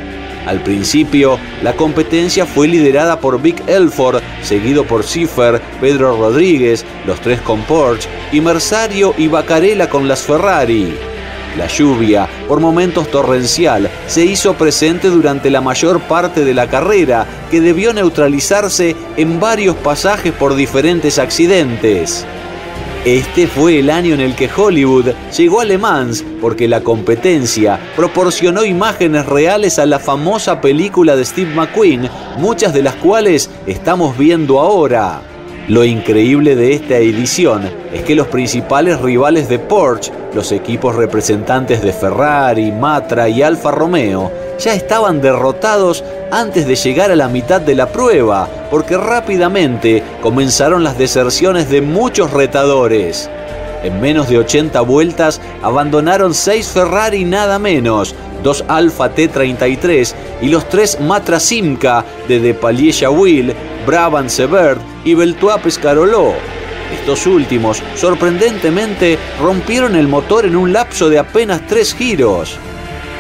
Al 0.47 0.61
principio, 0.63 1.39
la 1.63 1.75
competencia 1.75 2.47
fue 2.47 2.67
liderada 2.67 3.21
por 3.21 3.41
Vic 3.41 3.63
Elford, 3.69 4.21
seguido 4.43 4.85
por 4.85 5.05
Schiffer, 5.05 5.61
Pedro 5.81 6.17
Rodríguez, 6.17 6.85
los 7.07 7.21
tres 7.21 7.41
con 7.41 7.63
Porsche, 7.63 8.09
y 8.33 8.41
Mersario 8.41 9.15
y 9.17 9.29
Bacarella 9.29 9.89
con 9.89 10.09
las 10.09 10.23
Ferrari. 10.23 11.12
La 11.57 11.67
lluvia, 11.67 12.29
por 12.49 12.61
momentos 12.61 13.11
torrencial, 13.11 13.91
se 14.07 14.25
hizo 14.25 14.55
presente 14.55 15.09
durante 15.09 15.51
la 15.51 15.61
mayor 15.61 16.01
parte 16.01 16.45
de 16.45 16.55
la 16.55 16.69
carrera, 16.69 17.27
que 17.51 17.61
debió 17.61 17.93
neutralizarse 17.93 18.97
en 19.17 19.39
varios 19.39 19.77
pasajes 19.77 20.33
por 20.33 20.55
diferentes 20.55 21.19
accidentes. 21.19 22.25
Este 23.05 23.49
fue 23.49 23.81
el 23.81 23.91
año 23.91 24.15
en 24.15 24.21
el 24.21 24.37
que 24.37 24.49
Hollywood 24.55 25.09
llegó 25.37 25.61
a 25.61 25.65
Le 25.65 25.77
Mans 25.77 26.25
porque 26.41 26.69
la 26.69 26.83
competencia 26.83 27.81
proporcionó 27.97 28.65
imágenes 28.65 29.27
reales 29.27 29.81
a 29.81 29.87
la 29.87 29.99
famosa 29.99 30.61
película 30.61 31.17
de 31.17 31.25
Steve 31.25 31.53
McQueen, 31.53 32.09
muchas 32.39 32.73
de 32.73 32.83
las 32.83 32.95
cuales 32.95 33.51
estamos 33.67 34.17
viendo 34.17 34.61
ahora. 34.61 35.32
Lo 35.69 35.85
increíble 35.85 36.57
de 36.57 36.75
esta 36.75 36.97
edición 36.97 37.63
es 37.93 38.03
que 38.03 38.17
los 38.17 38.27
principales 38.27 39.01
rivales 39.01 39.49
de 39.49 39.61
Porsche, 39.61 40.11
los 40.35 40.51
equipos 40.51 40.97
representantes 40.97 41.83
de 41.83 41.93
Ferrari, 41.93 42.73
Matra 42.73 43.29
y 43.29 43.43
Alfa 43.43 43.71
Romeo, 43.71 44.33
ya 44.59 44.75
estaban 44.75 45.21
derrotados 45.21 46.03
antes 46.33 46.67
de 46.67 46.75
llegar 46.75 47.13
a 47.13 47.17
la 47.17 47.29
mitad 47.29 47.61
de 47.61 47.77
la 47.77 47.87
prueba, 47.87 48.49
porque 48.73 48.97
rápidamente 48.97 50.03
comenzaron 50.21 50.83
las 50.83 50.99
deserciones 50.99 51.71
de 51.71 51.81
muchos 51.81 52.33
retadores. 52.33 53.31
En 53.85 54.01
menos 54.01 54.29
de 54.29 54.39
80 54.39 54.81
vueltas 54.81 55.41
abandonaron 55.63 56.35
6 56.35 56.67
Ferrari 56.67 57.25
nada 57.25 57.61
menos, 57.61 58.17
dos 58.43 58.65
Alfa 58.67 59.15
T33 59.15 60.13
y 60.43 60.49
los 60.49 60.69
tres 60.69 60.99
Matra 61.01 61.39
Simca 61.39 62.05
de 62.27 62.41
Depalier 62.41 63.09
Will, 63.11 63.55
Brabant 63.87 64.29
Severt 64.29 64.92
y 65.05 65.15
Beltois 65.15 65.61
Pescaroló. 65.63 66.35
Estos 66.93 67.27
últimos, 67.27 67.83
sorprendentemente, 67.97 69.19
rompieron 69.41 69.97
el 69.97 70.09
motor 70.09 70.45
en 70.45 70.57
un 70.57 70.73
lapso 70.73 71.09
de 71.09 71.19
apenas 71.19 71.67
tres 71.67 71.95
giros. 71.95 72.59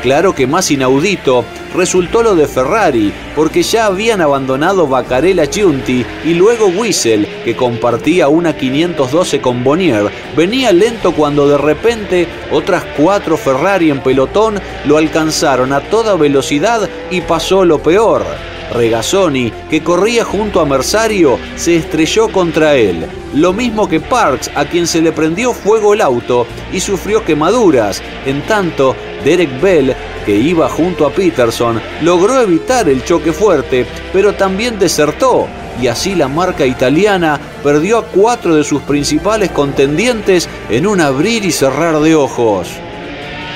Claro 0.02 0.34
que 0.34 0.48
más 0.48 0.70
inaudito 0.70 1.44
resultó 1.74 2.24
lo 2.24 2.34
de 2.34 2.48
Ferrari, 2.48 3.12
porque 3.36 3.62
ya 3.62 3.86
habían 3.86 4.20
abandonado 4.20 4.88
Bacarella 4.88 5.46
Giunti 5.46 6.04
y 6.24 6.34
luego 6.34 6.66
Whistle, 6.66 7.26
que 7.44 7.54
compartía 7.54 8.28
una 8.28 8.56
512 8.56 9.40
con 9.40 9.62
Bonnier, 9.62 10.10
venía 10.36 10.72
lento 10.72 11.12
cuando 11.12 11.48
de 11.48 11.56
repente 11.56 12.26
otras 12.50 12.84
cuatro 12.96 13.36
Ferrari 13.36 13.90
en 13.90 14.00
pelotón 14.00 14.60
lo 14.86 14.96
alcanzaron 14.96 15.72
a 15.72 15.80
toda 15.80 16.16
velocidad 16.16 16.90
y 17.10 17.20
pasó 17.20 17.64
lo 17.64 17.80
peor. 17.80 18.24
Regazzoni, 18.72 19.52
que 19.70 19.82
corría 19.82 20.24
junto 20.24 20.60
a 20.60 20.66
Mersario, 20.66 21.38
se 21.56 21.76
estrelló 21.76 22.28
contra 22.28 22.74
él, 22.74 23.06
lo 23.34 23.52
mismo 23.52 23.88
que 23.88 24.00
Parks, 24.00 24.50
a 24.54 24.64
quien 24.64 24.86
se 24.86 25.00
le 25.00 25.12
prendió 25.12 25.52
fuego 25.52 25.94
el 25.94 26.00
auto 26.00 26.46
y 26.72 26.80
sufrió 26.80 27.24
quemaduras. 27.24 28.02
En 28.26 28.42
tanto, 28.42 28.94
Derek 29.24 29.60
Bell, 29.60 29.94
que 30.26 30.36
iba 30.36 30.68
junto 30.68 31.06
a 31.06 31.10
Peterson, 31.10 31.80
logró 32.02 32.40
evitar 32.40 32.88
el 32.88 33.04
choque 33.04 33.32
fuerte, 33.32 33.86
pero 34.12 34.34
también 34.34 34.78
desertó, 34.78 35.46
y 35.80 35.86
así 35.86 36.14
la 36.14 36.28
marca 36.28 36.66
italiana 36.66 37.40
perdió 37.62 37.98
a 37.98 38.06
cuatro 38.06 38.54
de 38.54 38.64
sus 38.64 38.82
principales 38.82 39.50
contendientes 39.50 40.48
en 40.70 40.86
un 40.86 41.00
abrir 41.00 41.44
y 41.44 41.52
cerrar 41.52 42.00
de 42.00 42.14
ojos. 42.14 42.68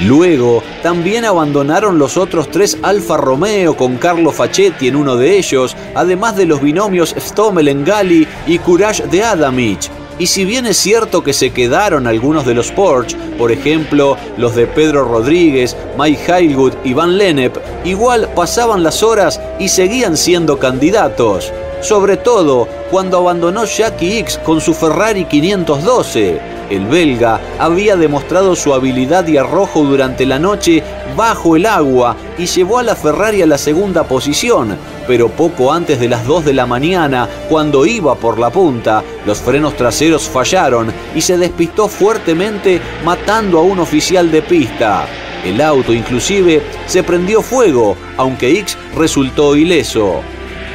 Luego, 0.02 0.62
también 0.82 1.24
abandonaron 1.24 1.98
los 1.98 2.18
otros 2.18 2.50
tres 2.50 2.76
Alfa 2.82 3.16
Romeo 3.16 3.76
con 3.76 3.96
Carlo 3.96 4.30
Facchetti 4.30 4.88
en 4.88 4.96
uno 4.96 5.16
de 5.16 5.38
ellos, 5.38 5.74
además 5.94 6.36
de 6.36 6.44
los 6.44 6.60
binomios 6.60 7.14
Stommel 7.18 7.68
Engali 7.68 8.28
y 8.46 8.58
Courage 8.58 9.06
de 9.06 9.24
Adamich. 9.24 9.90
Y 10.18 10.26
si 10.26 10.44
bien 10.44 10.66
es 10.66 10.76
cierto 10.76 11.22
que 11.22 11.32
se 11.32 11.50
quedaron 11.50 12.06
algunos 12.06 12.44
de 12.44 12.54
los 12.54 12.70
Porsche, 12.72 13.16
por 13.38 13.52
ejemplo 13.52 14.16
los 14.36 14.54
de 14.54 14.66
Pedro 14.66 15.04
Rodríguez, 15.04 15.74
Mike 15.98 16.30
Heilwood 16.30 16.74
y 16.84 16.92
Van 16.92 17.16
Lennep, 17.16 17.56
igual 17.84 18.28
pasaban 18.34 18.82
las 18.82 19.02
horas 19.02 19.40
y 19.58 19.68
seguían 19.68 20.16
siendo 20.16 20.58
candidatos. 20.58 21.52
Sobre 21.80 22.16
todo 22.18 22.68
cuando 22.90 23.18
abandonó 23.18 23.64
Jackie 23.64 24.18
X 24.18 24.38
con 24.44 24.60
su 24.60 24.74
Ferrari 24.74 25.24
512 25.24 26.55
El 26.70 26.86
belga 26.86 27.40
había 27.58 27.96
demostrado 27.96 28.56
su 28.56 28.74
habilidad 28.74 29.26
y 29.28 29.36
arrojo 29.36 29.84
durante 29.84 30.26
la 30.26 30.38
noche 30.38 30.82
bajo 31.16 31.56
el 31.56 31.66
agua 31.66 32.16
y 32.36 32.46
llevó 32.46 32.78
a 32.78 32.82
la 32.82 32.96
Ferrari 32.96 33.42
a 33.42 33.46
la 33.46 33.58
segunda 33.58 34.04
posición, 34.04 34.76
pero 35.06 35.28
poco 35.28 35.72
antes 35.72 36.00
de 36.00 36.08
las 36.08 36.26
2 36.26 36.44
de 36.44 36.52
la 36.52 36.66
mañana, 36.66 37.28
cuando 37.48 37.86
iba 37.86 38.16
por 38.16 38.38
la 38.38 38.50
punta, 38.50 39.04
los 39.24 39.38
frenos 39.38 39.76
traseros 39.76 40.28
fallaron 40.28 40.92
y 41.14 41.20
se 41.20 41.38
despistó 41.38 41.88
fuertemente 41.88 42.80
matando 43.04 43.58
a 43.58 43.62
un 43.62 43.78
oficial 43.78 44.30
de 44.30 44.42
pista. 44.42 45.06
El 45.44 45.60
auto 45.60 45.92
inclusive 45.92 46.62
se 46.86 47.04
prendió 47.04 47.40
fuego, 47.40 47.96
aunque 48.16 48.58
X 48.58 48.76
resultó 48.96 49.54
ileso. 49.54 50.22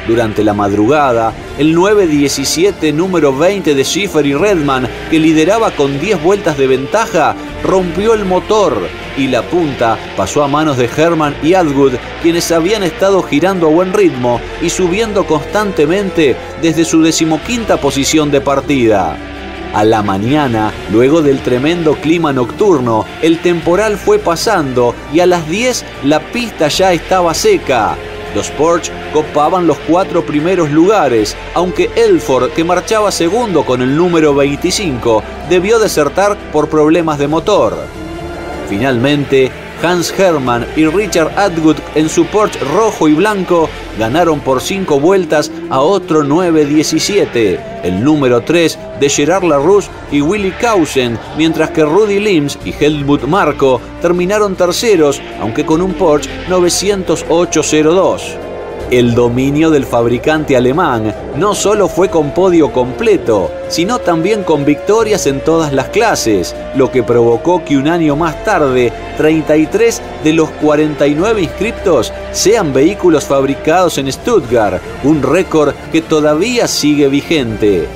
Durante 0.06 0.42
la 0.42 0.52
madrugada, 0.52 1.32
el 1.58 1.74
917 1.74 2.92
número 2.92 3.36
20 3.36 3.74
de 3.74 3.84
Schiffer 3.84 4.26
y 4.26 4.34
Redman, 4.34 4.88
que 5.10 5.20
lideraba 5.20 5.70
con 5.70 6.00
10 6.00 6.22
vueltas 6.22 6.58
de 6.58 6.66
ventaja, 6.66 7.36
rompió 7.62 8.14
el 8.14 8.24
motor 8.24 8.76
y 9.16 9.28
la 9.28 9.42
punta 9.42 9.98
pasó 10.16 10.42
a 10.42 10.48
manos 10.48 10.76
de 10.76 10.90
Herman 10.96 11.36
y 11.42 11.54
Atwood, 11.54 11.94
quienes 12.20 12.50
habían 12.50 12.82
estado 12.82 13.22
girando 13.22 13.68
a 13.68 13.70
buen 13.70 13.92
ritmo 13.92 14.40
y 14.60 14.70
subiendo 14.70 15.24
constantemente 15.24 16.36
desde 16.60 16.84
su 16.84 17.00
decimoquinta 17.02 17.76
posición 17.76 18.30
de 18.30 18.40
partida. 18.40 19.16
A 19.74 19.84
la 19.84 20.02
mañana, 20.02 20.72
luego 20.90 21.22
del 21.22 21.40
tremendo 21.40 21.94
clima 21.94 22.32
nocturno, 22.32 23.06
el 23.22 23.38
temporal 23.38 23.96
fue 23.96 24.18
pasando 24.18 24.94
y 25.12 25.20
a 25.20 25.26
las 25.26 25.48
10 25.48 25.84
la 26.04 26.20
pista 26.20 26.68
ya 26.68 26.92
estaba 26.92 27.32
seca. 27.32 27.96
Los 28.34 28.50
Porsche 28.50 28.92
copaban 29.12 29.66
los 29.66 29.78
cuatro 29.78 30.24
primeros 30.24 30.70
lugares, 30.70 31.36
aunque 31.54 31.90
Elford, 31.96 32.52
que 32.52 32.64
marchaba 32.64 33.10
segundo 33.10 33.64
con 33.64 33.82
el 33.82 33.96
número 33.96 34.34
25, 34.34 35.22
debió 35.48 35.78
desertar 35.78 36.36
por 36.52 36.68
problemas 36.68 37.18
de 37.18 37.28
motor. 37.28 37.76
Finalmente, 38.68 39.52
Hans 39.82 40.14
Hermann 40.16 40.66
y 40.76 40.86
Richard 40.86 41.32
Atwood 41.36 41.76
en 41.94 42.08
su 42.08 42.24
Porsche 42.26 42.60
rojo 42.60 43.08
y 43.08 43.14
blanco 43.14 43.68
ganaron 43.98 44.40
por 44.40 44.60
cinco 44.60 45.00
vueltas 45.00 45.50
a 45.70 45.80
otro 45.80 46.22
9-17, 46.22 47.58
el 47.82 48.04
número 48.04 48.42
3 48.42 48.78
de 49.00 49.08
Gerard 49.08 49.44
Larousse 49.44 49.90
y 50.12 50.20
Willy 50.20 50.52
Kausen, 50.52 51.18
mientras 51.36 51.70
que 51.70 51.84
Rudy 51.84 52.20
Lims 52.20 52.58
y 52.64 52.72
Helmut 52.72 53.24
Marko 53.24 53.80
terminaron 54.00 54.54
terceros, 54.54 55.20
aunque 55.40 55.66
con 55.66 55.82
un 55.82 55.94
Porsche 55.94 56.30
908-02. 56.48 58.52
El 58.92 59.14
dominio 59.14 59.70
del 59.70 59.86
fabricante 59.86 60.54
alemán 60.54 61.14
no 61.38 61.54
solo 61.54 61.88
fue 61.88 62.10
con 62.10 62.34
podio 62.34 62.72
completo, 62.72 63.50
sino 63.68 63.98
también 63.98 64.44
con 64.44 64.66
victorias 64.66 65.26
en 65.26 65.40
todas 65.40 65.72
las 65.72 65.88
clases, 65.88 66.54
lo 66.76 66.90
que 66.90 67.02
provocó 67.02 67.64
que 67.64 67.78
un 67.78 67.88
año 67.88 68.16
más 68.16 68.44
tarde 68.44 68.92
33 69.16 70.02
de 70.24 70.32
los 70.32 70.50
49 70.50 71.42
inscriptos 71.42 72.12
sean 72.32 72.72
vehículos 72.72 73.24
fabricados 73.24 73.98
en 73.98 74.10
Stuttgart, 74.10 74.82
un 75.04 75.22
récord 75.22 75.74
que 75.90 76.02
todavía 76.02 76.66
sigue 76.66 77.08
vigente. 77.08 77.86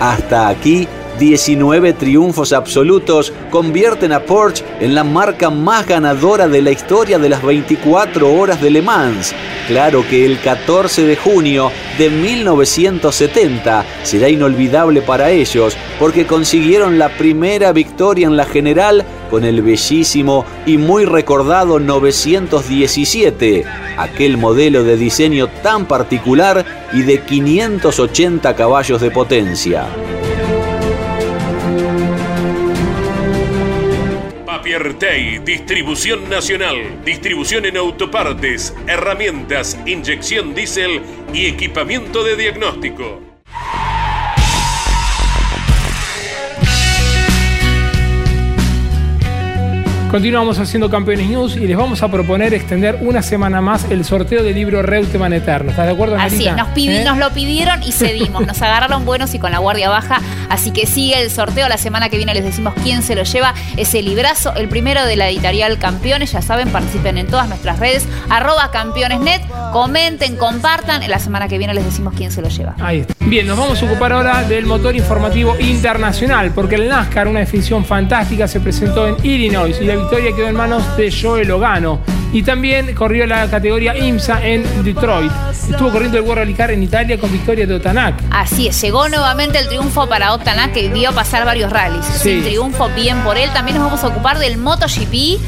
Hasta 0.00 0.48
aquí 0.48 0.88
19 1.20 1.92
triunfos 1.92 2.54
absolutos 2.54 3.30
convierten 3.50 4.10
a 4.10 4.20
Porsche 4.20 4.64
en 4.80 4.94
la 4.94 5.04
marca 5.04 5.50
más 5.50 5.86
ganadora 5.86 6.48
de 6.48 6.62
la 6.62 6.70
historia 6.70 7.18
de 7.18 7.28
las 7.28 7.42
24 7.42 8.32
horas 8.32 8.62
de 8.62 8.70
Le 8.70 8.80
Mans. 8.80 9.34
Claro 9.68 10.02
que 10.08 10.24
el 10.24 10.40
14 10.40 11.04
de 11.04 11.16
junio 11.16 11.70
de 11.98 12.08
1970 12.08 13.84
será 14.02 14.30
inolvidable 14.30 15.02
para 15.02 15.30
ellos 15.30 15.76
porque 15.98 16.26
consiguieron 16.26 16.98
la 16.98 17.10
primera 17.10 17.70
victoria 17.72 18.26
en 18.26 18.38
la 18.38 18.46
general 18.46 19.04
con 19.28 19.44
el 19.44 19.60
bellísimo 19.60 20.46
y 20.64 20.78
muy 20.78 21.04
recordado 21.04 21.78
917, 21.78 23.64
aquel 23.98 24.38
modelo 24.38 24.84
de 24.84 24.96
diseño 24.96 25.48
tan 25.62 25.84
particular 25.84 26.64
y 26.94 27.02
de 27.02 27.20
580 27.20 28.56
caballos 28.56 29.02
de 29.02 29.10
potencia. 29.10 29.86
Piertey, 34.70 35.40
distribución 35.40 36.30
nacional, 36.30 36.76
distribución 37.04 37.64
en 37.64 37.76
autopartes, 37.76 38.72
herramientas, 38.86 39.76
inyección 39.84 40.54
diésel 40.54 41.02
y 41.34 41.46
equipamiento 41.46 42.22
de 42.22 42.36
diagnóstico. 42.36 43.20
Continuamos 50.10 50.58
haciendo 50.58 50.90
Campeones 50.90 51.28
News 51.28 51.54
y 51.56 51.68
les 51.68 51.76
vamos 51.76 52.02
a 52.02 52.10
proponer 52.10 52.52
extender 52.52 52.98
una 53.00 53.22
semana 53.22 53.60
más 53.60 53.88
el 53.92 54.04
sorteo 54.04 54.42
del 54.42 54.56
libro 54.56 54.82
Reutemann 54.82 55.32
Eterno. 55.32 55.70
¿Estás 55.70 55.86
de 55.86 55.92
acuerdo, 55.92 56.16
Así 56.18 56.48
es, 56.48 56.56
nos, 56.56 56.68
¿Eh? 56.76 57.04
nos 57.04 57.16
lo 57.16 57.30
pidieron 57.30 57.80
y 57.84 57.92
cedimos. 57.92 58.44
nos 58.44 58.60
agarraron 58.60 59.04
buenos 59.04 59.32
y 59.34 59.38
con 59.38 59.52
la 59.52 59.58
guardia 59.58 59.88
baja. 59.88 60.20
Así 60.50 60.72
que 60.72 60.86
sigue 60.86 61.22
el 61.22 61.30
sorteo. 61.30 61.68
La 61.68 61.78
semana 61.78 62.10
que 62.10 62.16
viene 62.16 62.34
les 62.34 62.44
decimos 62.44 62.74
quién 62.82 63.02
se 63.02 63.14
lo 63.14 63.22
lleva. 63.22 63.54
Ese 63.76 64.02
librazo, 64.02 64.52
el 64.54 64.68
primero 64.68 65.06
de 65.06 65.16
la 65.16 65.28
editorial 65.30 65.78
Campeones. 65.78 66.32
Ya 66.32 66.42
saben, 66.42 66.68
participen 66.70 67.16
en 67.16 67.28
todas 67.28 67.48
nuestras 67.48 67.78
redes. 67.78 68.06
Arroba 68.28 68.70
campeonesnet. 68.70 69.42
Comenten, 69.72 70.36
compartan. 70.36 71.08
La 71.08 71.20
semana 71.20 71.48
que 71.48 71.56
viene 71.56 71.72
les 71.72 71.84
decimos 71.84 72.12
quién 72.16 72.32
se 72.32 72.42
lo 72.42 72.48
lleva. 72.48 72.74
Ahí 72.80 72.98
está. 73.00 73.14
Bien, 73.20 73.46
nos 73.46 73.56
vamos 73.56 73.80
a 73.80 73.86
ocupar 73.86 74.12
ahora 74.12 74.42
del 74.42 74.66
motor 74.66 74.94
informativo 74.96 75.56
internacional. 75.60 76.50
Porque 76.52 76.74
el 76.74 76.88
NASCAR, 76.88 77.28
una 77.28 77.40
definición 77.40 77.84
fantástica, 77.84 78.48
se 78.48 78.58
presentó 78.60 79.06
en 79.06 79.16
Illinois. 79.24 79.76
Y 79.80 79.84
la 79.84 79.94
victoria 79.94 80.34
quedó 80.34 80.48
en 80.48 80.56
manos 80.56 80.96
de 80.96 81.12
Joel 81.12 81.48
Logano. 81.48 82.00
Y 82.32 82.42
también 82.42 82.94
corrió 82.94 83.26
la 83.26 83.48
categoría 83.48 83.96
IMSA 83.96 84.44
en 84.44 84.84
Detroit. 84.84 85.32
Estuvo 85.68 85.90
corriendo 85.90 86.18
el 86.18 86.24
World 86.24 86.42
Rally 86.42 86.54
Car 86.54 86.70
en 86.70 86.82
Italia 86.82 87.18
con 87.18 87.30
victoria 87.32 87.66
de 87.66 87.74
Otanak. 87.74 88.22
Así 88.30 88.68
es, 88.68 88.80
llegó 88.80 89.08
nuevamente 89.08 89.58
el 89.58 89.66
triunfo 89.66 90.08
para 90.08 90.32
Otanak 90.32 90.39
que 90.72 90.88
vio 90.88 91.12
pasar 91.12 91.44
varios 91.44 91.70
rallies. 91.70 92.04
Sí. 92.04 92.18
Sin 92.18 92.44
triunfo, 92.44 92.88
bien 92.90 93.22
por 93.22 93.36
él. 93.38 93.50
También 93.52 93.76
nos 93.78 93.86
vamos 93.86 94.04
a 94.04 94.08
ocupar 94.08 94.38
del 94.38 94.58
MotoGP 94.58 95.40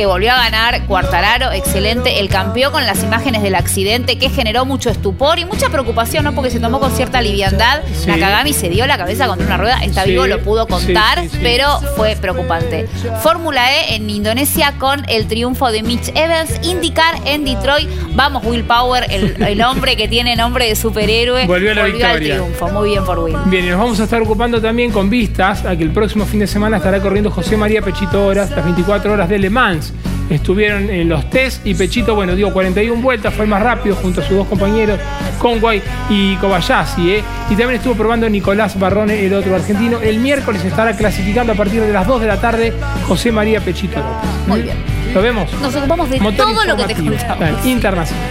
que 0.00 0.06
volvió 0.06 0.32
a 0.32 0.36
ganar 0.38 0.86
Cuartararo, 0.86 1.52
excelente, 1.52 2.20
el 2.20 2.30
campeón 2.30 2.72
con 2.72 2.86
las 2.86 3.02
imágenes 3.02 3.42
del 3.42 3.54
accidente 3.54 4.16
que 4.16 4.30
generó 4.30 4.64
mucho 4.64 4.88
estupor 4.88 5.38
y 5.38 5.44
mucha 5.44 5.68
preocupación, 5.68 6.24
¿no? 6.24 6.32
Porque 6.34 6.48
se 6.48 6.58
tomó 6.58 6.80
con 6.80 6.90
cierta 6.92 7.20
liviandad. 7.20 7.82
Sí. 7.92 8.06
Nakagami 8.06 8.54
se 8.54 8.70
dio 8.70 8.86
la 8.86 8.96
cabeza 8.96 9.26
contra 9.26 9.44
una 9.44 9.58
rueda, 9.58 9.78
está 9.84 10.04
Sí. 10.04 10.12
vivo, 10.12 10.26
lo 10.26 10.40
pudo 10.40 10.66
contar, 10.66 11.20
Sí, 11.28 11.38
pero 11.42 11.66
fue 11.96 12.16
preocupante. 12.16 12.88
Fórmula 13.22 13.70
E 13.74 13.96
en 13.96 14.08
Indonesia 14.08 14.72
con 14.78 15.04
el 15.10 15.26
triunfo 15.26 15.70
de 15.70 15.82
Mitch 15.82 16.12
Evans, 16.14 16.66
indicar 16.66 17.16
en 17.26 17.44
Detroit, 17.44 17.90
vamos 18.14 18.42
Will 18.46 18.64
Power, 18.64 19.04
el, 19.10 19.36
el 19.42 19.60
hombre 19.62 19.96
que 19.96 20.08
tiene 20.08 20.34
nombre 20.34 20.66
de 20.66 20.76
superhéroe, 20.76 21.46
Volvió 21.46 21.72
a 21.72 21.74
la 21.74 21.84
al 21.84 21.92
victoria. 21.92 22.36
triunfo, 22.36 22.68
muy 22.68 22.88
bien 22.88 23.04
por 23.04 23.18
Will. 23.18 23.36
Bien, 23.44 23.66
y 23.66 23.68
nos 23.68 23.78
vamos 23.78 24.00
a 24.00 24.04
estar 24.04 24.22
ocupando 24.22 24.62
también 24.62 24.92
con 24.92 25.10
vistas 25.10 25.66
a 25.66 25.76
que 25.76 25.82
el 25.82 25.90
próximo 25.90 26.24
fin 26.24 26.40
de 26.40 26.46
semana 26.46 26.78
estará 26.78 27.00
corriendo 27.00 27.30
José 27.30 27.58
María 27.58 27.82
Pechito 27.82 28.24
Horas, 28.24 28.50
las 28.52 28.64
24 28.64 29.12
horas 29.12 29.28
de 29.28 29.38
Le 29.38 29.50
Mans. 29.50 29.89
Estuvieron 30.30 30.88
en 30.88 31.08
los 31.08 31.28
test 31.28 31.66
y 31.66 31.74
Pechito, 31.74 32.14
bueno, 32.14 32.36
dio 32.36 32.52
41 32.52 33.02
vueltas, 33.02 33.34
fue 33.34 33.44
el 33.44 33.50
más 33.50 33.62
rápido 33.62 33.96
junto 33.96 34.20
a 34.20 34.24
sus 34.24 34.36
dos 34.36 34.46
compañeros, 34.46 35.00
Conway 35.40 35.82
y 36.08 36.36
Kobayashi. 36.36 37.10
¿eh? 37.10 37.24
Y 37.50 37.56
también 37.56 37.72
estuvo 37.72 37.96
probando 37.96 38.28
Nicolás 38.28 38.78
Barrone, 38.78 39.26
el 39.26 39.34
otro 39.34 39.56
argentino. 39.56 40.00
El 40.00 40.20
miércoles 40.20 40.64
estará 40.64 40.96
clasificando 40.96 41.52
a 41.52 41.56
partir 41.56 41.80
de 41.82 41.92
las 41.92 42.06
2 42.06 42.20
de 42.20 42.26
la 42.28 42.40
tarde 42.40 42.72
José 43.08 43.32
María 43.32 43.60
Pechito 43.60 43.98
López. 43.98 44.30
Muy 44.46 44.62
bien. 44.62 44.76
¿Lo 45.12 45.20
vemos? 45.20 45.52
Nos 45.54 45.74
ocupamos 45.74 46.08
de 46.08 46.20
Motor 46.20 46.54
todo 46.54 46.64
lo 46.64 46.76
que 46.76 46.94
te 46.94 46.94
contamos. 46.94 47.66
Internacional. 47.66 48.30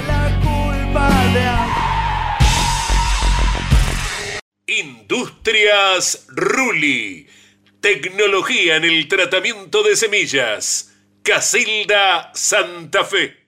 Industrias 4.66 6.28
Ruli. 6.30 7.28
Tecnología 7.82 8.78
en 8.78 8.86
el 8.86 9.08
tratamiento 9.08 9.84
de 9.84 9.96
semillas. 9.98 10.89
Casilda 11.24 12.32
Santa 12.34 13.04
Fe. 13.04 13.39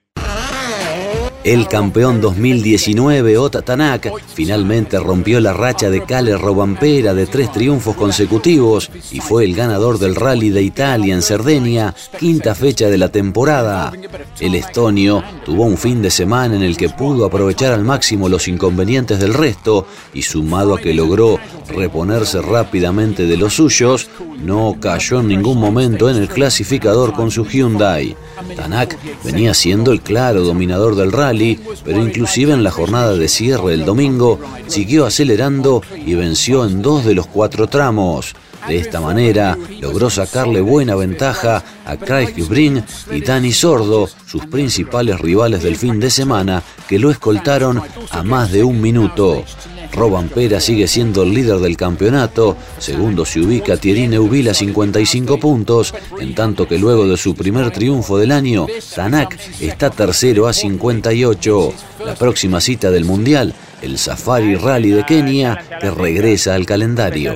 El 1.44 1.66
campeón 1.66 2.20
2019, 2.20 3.36
Ota 3.36 3.62
Tanak, 3.62 4.12
finalmente 4.32 5.00
rompió 5.00 5.40
la 5.40 5.52
racha 5.52 5.90
de 5.90 6.04
Cale 6.04 6.38
Robampera 6.38 7.14
de 7.14 7.26
tres 7.26 7.50
triunfos 7.50 7.96
consecutivos 7.96 8.88
y 9.10 9.18
fue 9.18 9.44
el 9.44 9.56
ganador 9.56 9.98
del 9.98 10.14
Rally 10.14 10.50
de 10.50 10.62
Italia 10.62 11.12
en 11.12 11.20
Cerdeña, 11.20 11.96
quinta 12.16 12.54
fecha 12.54 12.88
de 12.88 12.96
la 12.96 13.08
temporada. 13.08 13.92
El 14.38 14.54
estonio 14.54 15.24
tuvo 15.44 15.64
un 15.64 15.76
fin 15.76 16.00
de 16.00 16.12
semana 16.12 16.54
en 16.54 16.62
el 16.62 16.76
que 16.76 16.90
pudo 16.90 17.24
aprovechar 17.24 17.72
al 17.72 17.82
máximo 17.82 18.28
los 18.28 18.46
inconvenientes 18.46 19.18
del 19.18 19.34
resto 19.34 19.88
y 20.14 20.22
sumado 20.22 20.74
a 20.74 20.80
que 20.80 20.94
logró 20.94 21.40
reponerse 21.68 22.40
rápidamente 22.40 23.26
de 23.26 23.36
los 23.36 23.54
suyos, 23.54 24.08
no 24.38 24.76
cayó 24.80 25.18
en 25.18 25.28
ningún 25.28 25.58
momento 25.58 26.08
en 26.08 26.18
el 26.18 26.28
clasificador 26.28 27.12
con 27.14 27.32
su 27.32 27.44
Hyundai. 27.44 28.16
Tanak 28.56 28.98
venía 29.24 29.54
siendo 29.54 29.92
el 29.92 30.00
claro 30.00 30.42
dominador 30.42 30.96
del 30.96 31.12
rally, 31.12 31.60
pero 31.84 32.04
inclusive 32.04 32.52
en 32.52 32.62
la 32.62 32.70
jornada 32.70 33.14
de 33.14 33.28
cierre 33.28 33.72
del 33.72 33.84
domingo 33.84 34.38
siguió 34.66 35.06
acelerando 35.06 35.82
y 35.94 36.14
venció 36.14 36.64
en 36.64 36.82
dos 36.82 37.04
de 37.04 37.14
los 37.14 37.26
cuatro 37.26 37.68
tramos. 37.68 38.34
De 38.68 38.76
esta 38.76 39.00
manera 39.00 39.58
logró 39.80 40.08
sacarle 40.08 40.60
buena 40.60 40.94
ventaja 40.94 41.64
a 41.84 41.96
Craig 41.96 42.46
Brink 42.48 42.84
y 43.10 43.20
Danny 43.20 43.52
Sordo, 43.52 44.08
sus 44.26 44.46
principales 44.46 45.20
rivales 45.20 45.62
del 45.62 45.76
fin 45.76 45.98
de 45.98 46.10
semana, 46.10 46.62
que 46.88 46.98
lo 46.98 47.10
escoltaron 47.10 47.82
a 48.10 48.22
más 48.22 48.52
de 48.52 48.62
un 48.62 48.80
minuto. 48.80 49.44
Roban 49.92 50.28
Pera 50.28 50.60
sigue 50.60 50.88
siendo 50.88 51.22
el 51.22 51.34
líder 51.34 51.58
del 51.58 51.76
campeonato, 51.76 52.56
segundo 52.78 53.24
se 53.24 53.40
ubica 53.40 53.76
Thierry 53.76 54.08
Neuville 54.08 54.50
a 54.50 54.54
55 54.54 55.38
puntos, 55.38 55.94
en 56.18 56.34
tanto 56.34 56.66
que 56.66 56.78
luego 56.78 57.06
de 57.06 57.16
su 57.16 57.34
primer 57.34 57.70
triunfo 57.70 58.18
del 58.18 58.32
año, 58.32 58.66
Tanak 58.94 59.38
está 59.60 59.90
tercero 59.90 60.46
a 60.46 60.52
58. 60.52 61.72
La 62.06 62.14
próxima 62.14 62.60
cita 62.60 62.90
del 62.90 63.04
Mundial, 63.04 63.54
el 63.82 63.98
Safari 63.98 64.56
Rally 64.56 64.90
de 64.90 65.04
Kenia, 65.04 65.58
que 65.80 65.90
regresa 65.90 66.54
al 66.54 66.66
calendario. 66.66 67.34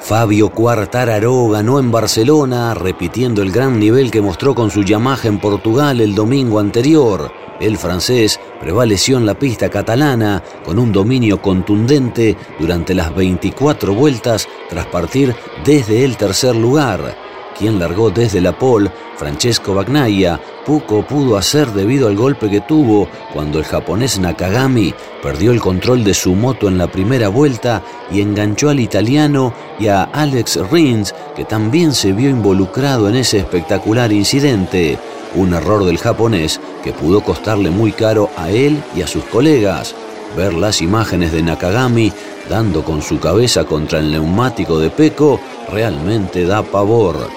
Fabio 0.00 0.50
Quartararo 0.50 1.48
ganó 1.48 1.78
en 1.78 1.90
Barcelona, 1.90 2.74
repitiendo 2.74 3.42
el 3.42 3.50
gran 3.50 3.78
nivel 3.78 4.10
que 4.10 4.20
mostró 4.20 4.54
con 4.54 4.70
su 4.70 4.82
Yamaha 4.82 5.28
en 5.28 5.38
Portugal 5.38 6.00
el 6.00 6.14
domingo 6.14 6.58
anterior. 6.60 7.43
El 7.60 7.78
francés 7.78 8.40
prevaleció 8.60 9.16
en 9.16 9.26
la 9.26 9.38
pista 9.38 9.68
catalana 9.68 10.42
con 10.64 10.78
un 10.78 10.90
dominio 10.90 11.40
contundente 11.40 12.36
durante 12.58 12.94
las 12.94 13.14
24 13.14 13.94
vueltas 13.94 14.48
tras 14.68 14.86
partir 14.86 15.34
desde 15.64 16.04
el 16.04 16.16
tercer 16.16 16.56
lugar. 16.56 17.16
Quien 17.56 17.78
largó 17.78 18.10
desde 18.10 18.40
la 18.40 18.58
pole, 18.58 18.90
Francesco 19.16 19.74
Bagnaia, 19.74 20.40
poco 20.66 21.06
pudo 21.06 21.36
hacer 21.36 21.68
debido 21.68 22.08
al 22.08 22.16
golpe 22.16 22.50
que 22.50 22.60
tuvo 22.60 23.08
cuando 23.32 23.60
el 23.60 23.64
japonés 23.64 24.18
Nakagami 24.18 24.92
perdió 25.22 25.52
el 25.52 25.60
control 25.60 26.02
de 26.02 26.14
su 26.14 26.34
moto 26.34 26.66
en 26.66 26.76
la 26.76 26.88
primera 26.88 27.28
vuelta 27.28 27.82
y 28.10 28.20
enganchó 28.20 28.70
al 28.70 28.80
italiano 28.80 29.54
y 29.78 29.86
a 29.86 30.02
Alex 30.02 30.68
Rins, 30.68 31.14
que 31.36 31.44
también 31.44 31.92
se 31.92 32.12
vio 32.12 32.28
involucrado 32.28 33.08
en 33.08 33.14
ese 33.14 33.38
espectacular 33.38 34.12
incidente 34.12 34.98
un 35.34 35.54
error 35.54 35.84
del 35.84 35.98
japonés 35.98 36.60
que 36.82 36.92
pudo 36.92 37.22
costarle 37.22 37.70
muy 37.70 37.92
caro 37.92 38.30
a 38.36 38.50
él 38.50 38.82
y 38.94 39.02
a 39.02 39.06
sus 39.06 39.24
colegas. 39.24 39.94
Ver 40.36 40.54
las 40.54 40.82
imágenes 40.82 41.32
de 41.32 41.42
Nakagami 41.42 42.12
dando 42.48 42.84
con 42.84 43.02
su 43.02 43.20
cabeza 43.20 43.64
contra 43.64 43.98
el 43.98 44.10
neumático 44.10 44.78
de 44.78 44.90
Peco 44.90 45.40
realmente 45.70 46.44
da 46.44 46.62
pavor. 46.62 47.28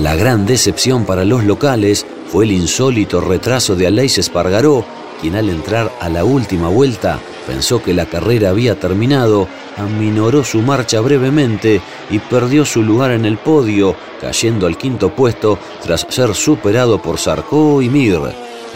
La 0.00 0.14
gran 0.14 0.46
decepción 0.46 1.04
para 1.04 1.24
los 1.24 1.44
locales 1.44 2.06
fue 2.28 2.44
el 2.44 2.52
insólito 2.52 3.20
retraso 3.20 3.74
de 3.74 3.86
Aleix 3.86 4.18
Espargaró, 4.18 4.84
quien 5.20 5.34
al 5.34 5.48
entrar 5.48 5.90
a 6.00 6.08
la 6.08 6.24
última 6.24 6.68
vuelta 6.68 7.18
pensó 7.48 7.82
que 7.82 7.94
la 7.94 8.04
carrera 8.04 8.50
había 8.50 8.78
terminado, 8.78 9.48
aminoró 9.78 10.44
su 10.44 10.60
marcha 10.60 11.00
brevemente 11.00 11.80
y 12.10 12.18
perdió 12.18 12.66
su 12.66 12.82
lugar 12.82 13.10
en 13.12 13.24
el 13.24 13.38
podio, 13.38 13.96
cayendo 14.20 14.66
al 14.66 14.76
quinto 14.76 15.14
puesto 15.14 15.58
tras 15.82 16.06
ser 16.10 16.34
superado 16.34 17.00
por 17.00 17.18
Sarko 17.18 17.80
y 17.80 17.88
Mir. 17.88 18.20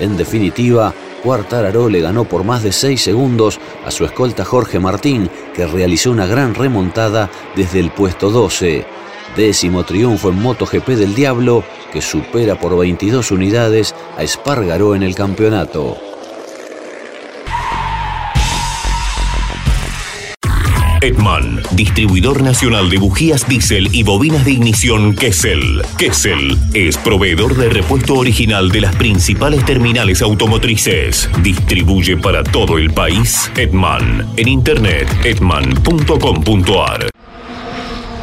En 0.01 0.17
definitiva, 0.17 0.95
Quartararo 1.23 1.91
le 1.91 2.01
ganó 2.01 2.25
por 2.25 2.45
más 2.45 2.63
de 2.63 2.73
6 2.73 3.01
segundos 3.01 3.61
a 3.85 3.91
su 3.91 4.07
escolta 4.07 4.43
Jorge 4.43 4.81
Martín, 4.81 5.29
que 5.55 5.67
realizó 5.67 6.11
una 6.11 6.27
gran 6.27 6.55
remontada 6.55 7.31
desde 7.55 7.79
el 7.79 7.91
puesto 7.91 8.31
12. 8.31 8.87
Décimo 9.37 9.85
triunfo 9.85 10.31
en 10.31 10.41
MotoGP 10.41 10.89
del 10.89 11.15
Diablo, 11.15 11.63
que 11.93 12.01
supera 12.01 12.59
por 12.59 12.79
22 12.79 13.33
unidades 13.33 13.95
a 14.17 14.23
Espargaró 14.23 14.95
en 14.95 15.03
el 15.03 15.15
campeonato. 15.15 16.12
Edman, 21.03 21.61
distribuidor 21.73 22.43
nacional 22.43 22.89
de 22.89 22.99
bujías 22.99 23.49
diésel 23.49 23.89
y 23.93 24.05
bobinas 24.05 24.45
de 24.45 24.53
ignición 24.53 25.17
Kessel. 25.17 25.83
Kessel 25.99 26.57
es 26.75 26.97
proveedor 26.97 27.57
de 27.57 27.69
repuesto 27.71 28.15
original 28.15 28.69
de 28.71 28.83
las 28.83 28.95
principales 28.95 29.65
terminales 29.65 30.23
automotrices. 30.23 31.29
Distribuye 31.43 32.17
para 32.17 32.45
todo 32.45 32.79
el 32.79 32.93
país 32.93 33.51
Edman. 33.57 34.29
En 34.37 34.47
internet 34.47 35.09
edman.com.ar. 35.25 37.11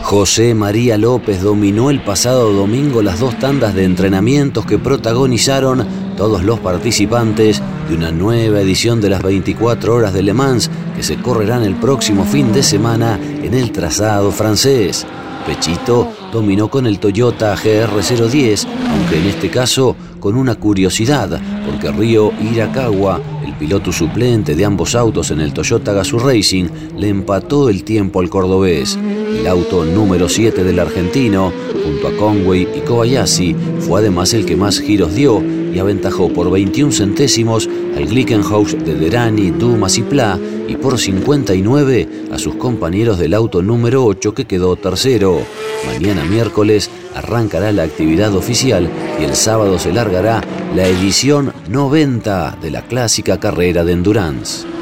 José 0.03 0.55
María 0.55 0.97
López 0.97 1.41
dominó 1.41 1.89
el 1.89 2.01
pasado 2.01 2.53
domingo 2.53 3.01
las 3.01 3.19
dos 3.19 3.37
tandas 3.37 3.75
de 3.75 3.83
entrenamientos 3.83 4.65
que 4.65 4.79
protagonizaron 4.79 5.85
todos 6.15 6.43
los 6.43 6.59
participantes 6.59 7.61
de 7.89 7.95
una 7.95 8.11
nueva 8.11 8.61
edición 8.61 9.01
de 9.01 9.09
las 9.09 9.23
24 9.23 9.95
horas 9.95 10.13
de 10.13 10.21
Le 10.21 10.33
Mans 10.33 10.69
que 10.95 11.01
se 11.01 11.17
correrán 11.17 11.63
el 11.63 11.75
próximo 11.75 12.23
fin 12.23 12.53
de 12.53 12.61
semana 12.61 13.19
en 13.41 13.53
el 13.55 13.71
trazado 13.71 14.31
francés. 14.31 15.07
Pechito 15.45 16.07
dominó 16.31 16.69
con 16.69 16.85
el 16.85 16.99
Toyota 16.99 17.55
GR010, 17.55 18.67
aunque 18.91 19.17
en 19.17 19.25
este 19.25 19.49
caso 19.49 19.95
con 20.19 20.35
una 20.35 20.55
curiosidad, 20.55 21.41
porque 21.65 21.91
Río 21.91 22.31
Irakawa, 22.39 23.19
el 23.43 23.53
piloto 23.55 23.91
suplente 23.91 24.55
de 24.55 24.65
ambos 24.65 24.93
autos 24.93 25.31
en 25.31 25.41
el 25.41 25.51
Toyota 25.51 25.91
Gazoo 25.91 26.19
Racing, 26.19 26.67
le 26.95 27.09
empató 27.09 27.69
el 27.69 27.83
tiempo 27.83 28.19
al 28.19 28.29
cordobés. 28.29 28.99
El 29.39 29.47
auto 29.47 29.85
número 29.85 30.27
7 30.27 30.65
del 30.65 30.79
argentino, 30.79 31.53
junto 31.85 32.09
a 32.09 32.17
Conway 32.17 32.67
y 32.75 32.81
Kobayashi, 32.81 33.55
fue 33.79 34.01
además 34.01 34.33
el 34.33 34.45
que 34.45 34.57
más 34.57 34.79
giros 34.81 35.15
dio 35.15 35.41
y 35.73 35.79
aventajó 35.79 36.27
por 36.27 36.51
21 36.51 36.91
centésimos 36.91 37.69
al 37.95 38.05
Glickenhaus 38.05 38.73
de 38.73 38.95
Derani, 38.95 39.51
Dumas 39.51 39.97
y 39.97 40.01
Pla 40.01 40.37
y 40.67 40.75
por 40.75 40.99
59 40.99 42.09
a 42.33 42.37
sus 42.37 42.55
compañeros 42.55 43.17
del 43.17 43.33
auto 43.33 43.61
número 43.61 44.03
8 44.03 44.33
que 44.33 44.43
quedó 44.43 44.75
tercero. 44.75 45.39
Mañana 45.87 46.25
miércoles 46.25 46.89
arrancará 47.15 47.71
la 47.71 47.83
actividad 47.83 48.35
oficial 48.35 48.89
y 49.21 49.23
el 49.23 49.35
sábado 49.37 49.79
se 49.79 49.93
largará 49.93 50.43
la 50.75 50.85
edición 50.85 51.53
90 51.69 52.57
de 52.61 52.71
la 52.71 52.81
clásica 52.81 53.39
carrera 53.39 53.85
de 53.85 53.93
endurance. 53.93 54.78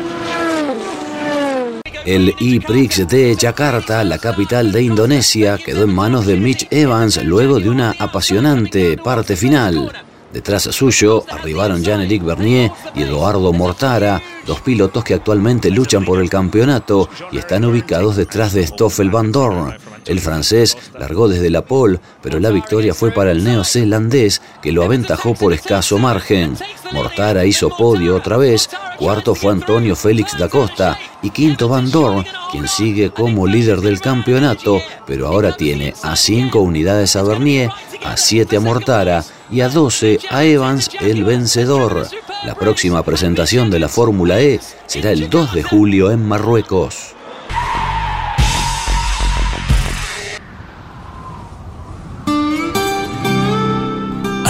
El 2.08 2.34
E-Prix 2.40 3.06
de 3.06 3.36
Yakarta, 3.36 4.02
la 4.06 4.18
capital 4.18 4.72
de 4.72 4.82
Indonesia, 4.82 5.58
quedó 5.58 5.84
en 5.84 5.94
manos 5.94 6.26
de 6.26 6.38
Mitch 6.38 6.66
Evans 6.72 7.22
luego 7.22 7.60
de 7.60 7.70
una 7.70 7.94
apasionante 8.00 8.96
parte 8.98 9.36
final. 9.36 9.92
Detrás 10.32 10.64
suyo 10.64 11.26
arribaron 11.30 11.84
Jean-Éric 11.84 12.24
Bernier 12.24 12.72
y 12.96 13.02
Eduardo 13.02 13.52
Mortara, 13.52 14.22
dos 14.46 14.62
pilotos 14.62 15.04
que 15.04 15.16
actualmente 15.16 15.70
luchan 15.70 16.06
por 16.06 16.22
el 16.22 16.30
campeonato 16.30 17.10
y 17.30 17.40
están 17.40 17.66
ubicados 17.66 18.16
detrás 18.16 18.54
de 18.54 18.66
Stoffel 18.66 19.10
Van 19.10 19.34
Dorn. 19.34 19.76
El 20.08 20.20
francés 20.20 20.78
largó 20.98 21.28
desde 21.28 21.50
la 21.50 21.64
pole, 21.64 22.00
pero 22.22 22.40
la 22.40 22.50
victoria 22.50 22.94
fue 22.94 23.12
para 23.12 23.32
el 23.32 23.44
neozelandés, 23.44 24.42
que 24.62 24.72
lo 24.72 24.84
aventajó 24.84 25.34
por 25.34 25.54
escaso 25.54 25.98
margen. 25.98 26.58
Mortara 26.94 27.46
hizo 27.46 27.70
podio 27.70 28.16
otra 28.16 28.38
vez, 28.38 28.70
cuarto 28.98 29.36
fue 29.36 29.52
Antonio 29.52 29.96
Félix 29.96 30.38
da 30.38 30.48
Costa 30.48 30.98
y 31.22 31.30
quinto 31.32 31.68
Van 31.68 31.92
Dorn, 31.92 32.26
quien 32.52 32.68
sigue 32.68 33.10
como 33.10 33.48
líder 33.48 33.82
del 33.82 34.00
campeonato, 34.00 34.82
pero 35.06 35.28
ahora 35.28 35.56
tiene 35.56 35.94
a 36.04 36.16
cinco 36.16 36.60
unidades 36.60 37.16
a 37.16 37.24
Bernier, 37.24 37.70
a 38.06 38.16
siete 38.16 38.58
a 38.58 38.60
Mortara 38.62 39.24
y 39.52 39.62
a 39.62 39.70
12 39.70 40.20
a 40.30 40.44
Evans 40.44 40.90
el 41.02 41.24
vencedor. 41.26 42.08
La 42.46 42.56
próxima 42.56 43.04
presentación 43.04 43.70
de 43.70 43.80
la 43.80 43.90
Fórmula 43.90 44.40
E 44.40 44.60
será 44.86 45.12
el 45.12 45.30
2 45.30 45.54
de 45.54 45.64
julio 45.64 46.12
en 46.12 46.26
Marruecos. 46.26 47.17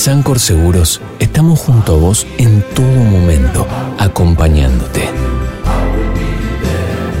Sancor 0.00 0.40
Seguros 0.40 0.98
estamos 1.18 1.60
junto 1.60 1.92
a 1.92 1.96
vos 1.98 2.26
en 2.38 2.64
todo 2.74 2.86
momento, 2.86 3.66
acompañándote. 3.98 5.02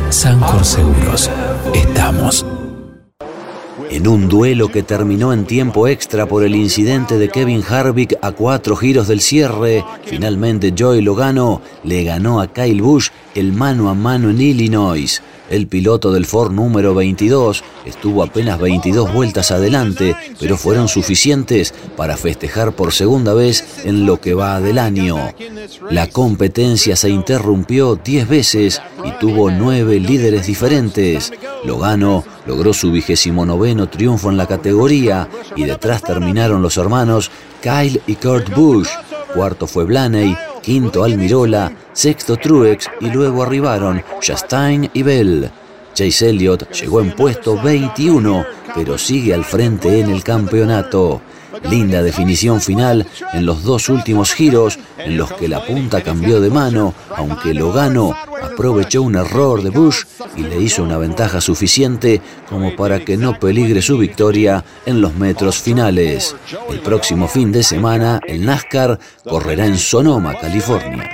Sancor 0.08 0.64
Seguros, 0.64 1.30
estamos. 1.74 2.46
En 3.90 4.08
un 4.08 4.30
duelo 4.30 4.68
que 4.68 4.82
terminó 4.82 5.34
en 5.34 5.44
tiempo 5.44 5.88
extra 5.88 6.24
por 6.24 6.42
el 6.42 6.54
incidente 6.54 7.18
de 7.18 7.28
Kevin 7.28 7.62
Harvick 7.68 8.16
a 8.22 8.32
cuatro 8.32 8.74
giros 8.76 9.08
del 9.08 9.20
cierre, 9.20 9.84
finalmente 10.06 10.72
Joey 10.76 11.02
Logano 11.02 11.60
le 11.84 12.04
ganó 12.04 12.40
a 12.40 12.50
Kyle 12.50 12.80
Busch 12.80 13.10
el 13.34 13.52
mano 13.52 13.90
a 13.90 13.94
mano 13.94 14.30
en 14.30 14.40
Illinois. 14.40 15.22
El 15.50 15.66
piloto 15.66 16.12
del 16.12 16.26
Ford 16.26 16.52
número 16.52 16.94
22 16.94 17.64
estuvo 17.84 18.22
apenas 18.22 18.60
22 18.60 19.12
vueltas 19.12 19.50
adelante, 19.50 20.14
pero 20.38 20.56
fueron 20.56 20.86
suficientes 20.86 21.74
para 21.96 22.16
festejar 22.16 22.72
por 22.72 22.92
segunda 22.92 23.34
vez 23.34 23.84
en 23.84 24.06
lo 24.06 24.20
que 24.20 24.32
va 24.32 24.60
del 24.60 24.78
año. 24.78 25.16
La 25.90 26.06
competencia 26.06 26.94
se 26.94 27.10
interrumpió 27.10 27.96
10 27.96 28.28
veces 28.28 28.80
y 29.04 29.10
tuvo 29.18 29.50
9 29.50 29.98
líderes 29.98 30.46
diferentes. 30.46 31.32
Logano 31.64 32.24
logró 32.46 32.72
su 32.72 32.92
vigésimo 32.92 33.44
noveno 33.44 33.88
triunfo 33.88 34.30
en 34.30 34.36
la 34.36 34.46
categoría 34.46 35.28
y 35.56 35.64
detrás 35.64 36.02
terminaron 36.02 36.62
los 36.62 36.76
hermanos 36.76 37.32
Kyle 37.60 38.00
y 38.06 38.14
Kurt 38.14 38.54
Busch. 38.54 38.88
Cuarto 39.34 39.66
fue 39.66 39.84
Blaney, 39.84 40.36
quinto 40.60 41.04
Almirola, 41.04 41.72
sexto 41.92 42.36
Truex 42.36 42.88
y 43.00 43.10
luego 43.10 43.42
arribaron 43.42 44.02
Chastain 44.20 44.90
y 44.92 45.02
Bell. 45.02 45.50
Chase 45.94 46.30
Elliott 46.30 46.70
llegó 46.72 47.00
en 47.00 47.14
puesto 47.14 47.60
21, 47.60 48.44
pero 48.74 48.96
sigue 48.96 49.34
al 49.34 49.44
frente 49.44 50.00
en 50.00 50.10
el 50.10 50.22
campeonato. 50.22 51.20
Linda 51.68 52.02
definición 52.02 52.60
final 52.60 53.06
en 53.32 53.46
los 53.46 53.62
dos 53.62 53.88
últimos 53.88 54.32
giros 54.32 54.78
en 54.98 55.16
los 55.16 55.32
que 55.32 55.48
la 55.48 55.64
punta 55.64 56.02
cambió 56.02 56.40
de 56.40 56.50
mano, 56.50 56.94
aunque 57.16 57.54
Logano 57.54 58.14
aprovechó 58.42 59.02
un 59.02 59.16
error 59.16 59.62
de 59.62 59.70
Bush 59.70 60.04
y 60.36 60.42
le 60.42 60.60
hizo 60.60 60.82
una 60.82 60.98
ventaja 60.98 61.40
suficiente 61.40 62.20
como 62.48 62.74
para 62.76 63.04
que 63.04 63.16
no 63.16 63.38
peligre 63.38 63.82
su 63.82 63.98
victoria 63.98 64.64
en 64.86 65.00
los 65.00 65.14
metros 65.14 65.58
finales. 65.58 66.36
El 66.70 66.80
próximo 66.80 67.28
fin 67.28 67.52
de 67.52 67.62
semana 67.62 68.20
el 68.26 68.44
NASCAR 68.44 68.98
correrá 69.24 69.66
en 69.66 69.78
Sonoma, 69.78 70.34
California. 70.38 71.08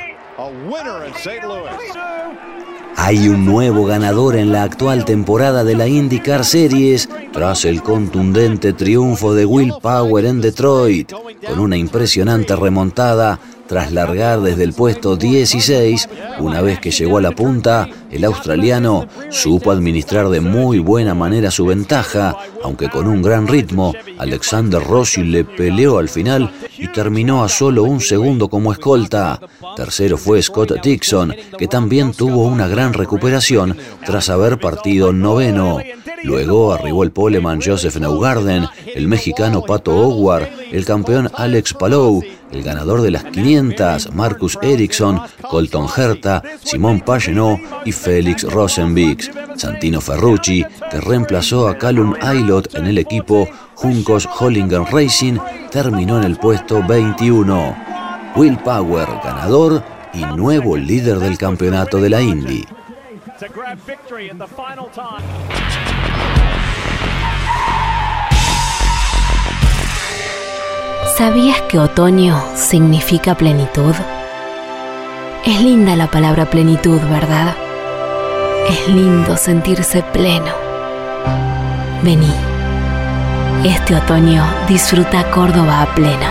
Hay 2.99 3.29
un 3.29 3.45
nuevo 3.45 3.85
ganador 3.85 4.37
en 4.37 4.53
la 4.53 4.63
actual 4.63 5.05
temporada 5.05 5.65
de 5.65 5.77
la 5.77 5.87
IndyCar 5.87 6.45
Series 6.45 7.09
tras 7.33 7.65
el 7.65 7.83
contundente 7.83 8.73
triunfo 8.73 9.35
de 9.35 9.45
Will 9.45 9.75
Power 9.81 10.25
en 10.25 10.41
Detroit, 10.41 11.13
con 11.47 11.61
una 11.61 11.77
impresionante 11.77 12.57
remontada 12.57 13.39
tras 13.69 13.93
largar 13.93 14.41
desde 14.41 14.65
el 14.65 14.73
puesto 14.73 15.17
16, 15.17 16.09
una 16.41 16.61
vez 16.61 16.79
que 16.81 16.91
llegó 16.91 17.19
a 17.19 17.23
la 17.23 17.33
punta, 17.33 17.89
el 18.11 18.25
australiano 18.25 19.07
supo 19.31 19.71
administrar 19.71 20.29
de 20.29 20.41
muy 20.41 20.79
buena 20.79 21.15
manera 21.15 21.51
su 21.51 21.67
ventaja, 21.67 22.37
aunque 22.63 22.89
con 22.89 23.07
un 23.07 23.23
gran 23.23 23.47
ritmo, 23.47 23.93
Alexander 24.19 24.83
Rossi 24.83 25.23
le 25.23 25.45
peleó 25.45 25.99
al 25.99 26.09
final 26.09 26.51
y 26.79 26.89
terminó 26.89 27.45
a 27.45 27.49
solo 27.49 27.85
un 27.85 28.01
segundo 28.01 28.49
como 28.49 28.73
escolta. 28.73 29.41
Tercero 29.77 30.17
fue 30.17 30.43
Scott 30.43 30.83
Dixon, 30.83 31.35
que 31.59 31.67
también 31.67 32.13
tuvo 32.13 32.45
una 32.45 32.69
gran 32.69 32.93
recuperación 32.93 33.77
tras 34.05 34.31
haber 34.31 34.59
partido 34.59 35.13
noveno. 35.13 35.79
Luego 36.27 36.73
arribó 36.73 37.05
el 37.05 37.13
poleman 37.13 37.61
Joseph 37.65 37.99
Neugarden, 37.99 38.67
el 38.93 39.07
mexicano 39.07 39.63
Pato 39.63 39.97
Howard, 39.97 40.49
el 40.73 40.85
campeón 40.85 41.31
Alex 41.33 41.73
Palou, 41.75 42.21
el 42.51 42.65
ganador 42.65 43.03
de 43.03 43.13
las 43.13 43.23
500 43.23 44.13
Marcus 44.13 44.59
Ericsson, 44.61 45.21
Colton 45.49 45.87
Herta, 45.97 46.43
Simón 46.65 47.01
Pagenot 47.01 47.61
y 47.85 47.93
Félix 47.93 48.43
Rosenbix. 48.43 49.31
Santino 49.55 50.01
Ferrucci, 50.01 50.65
que 50.91 51.01
reemplazó 51.01 51.69
a 51.69 51.79
Callum 51.79 52.15
Aylot 52.21 52.75
en 52.75 52.87
el 52.87 52.99
equipo 52.99 53.49
Juncos 53.77 54.29
Hollingen 54.41 54.85
Racing, 54.85 55.39
terminó 55.71 56.19
en 56.19 56.25
el 56.25 56.39
puesto 56.39 56.83
21. 56.85 57.77
Will 58.35 58.59
Power, 58.59 59.07
ganador 59.23 59.81
y 60.13 60.25
nuevo 60.25 60.77
líder 60.77 61.21
del 61.21 61.39
campeonato 61.39 62.01
de 62.01 62.11
la 62.11 62.21
Indy. 62.21 62.65
¿Sabías 71.19 71.61
que 71.63 71.79
otoño 71.79 72.43
significa 72.55 73.35
plenitud? 73.35 73.95
Es 75.45 75.61
linda 75.61 75.97
la 75.97 76.11
palabra 76.11 76.47
plenitud, 76.47 76.99
¿verdad? 77.11 77.55
Es 78.71 78.89
lindo 78.89 79.37
sentirse 79.37 80.03
pleno. 80.03 80.53
Vení. 82.03 82.33
Este 83.65 83.97
otoño 83.97 84.45
disfruta 84.67 85.31
Córdoba 85.31 85.83
a 85.83 85.95
pleno. 85.95 86.31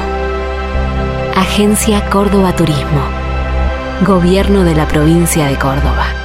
Agencia 1.36 2.10
Córdoba 2.10 2.56
Turismo. 2.56 3.02
Gobierno 4.08 4.64
de 4.64 4.74
la 4.74 4.88
provincia 4.88 5.46
de 5.46 5.56
Córdoba. 5.58 6.25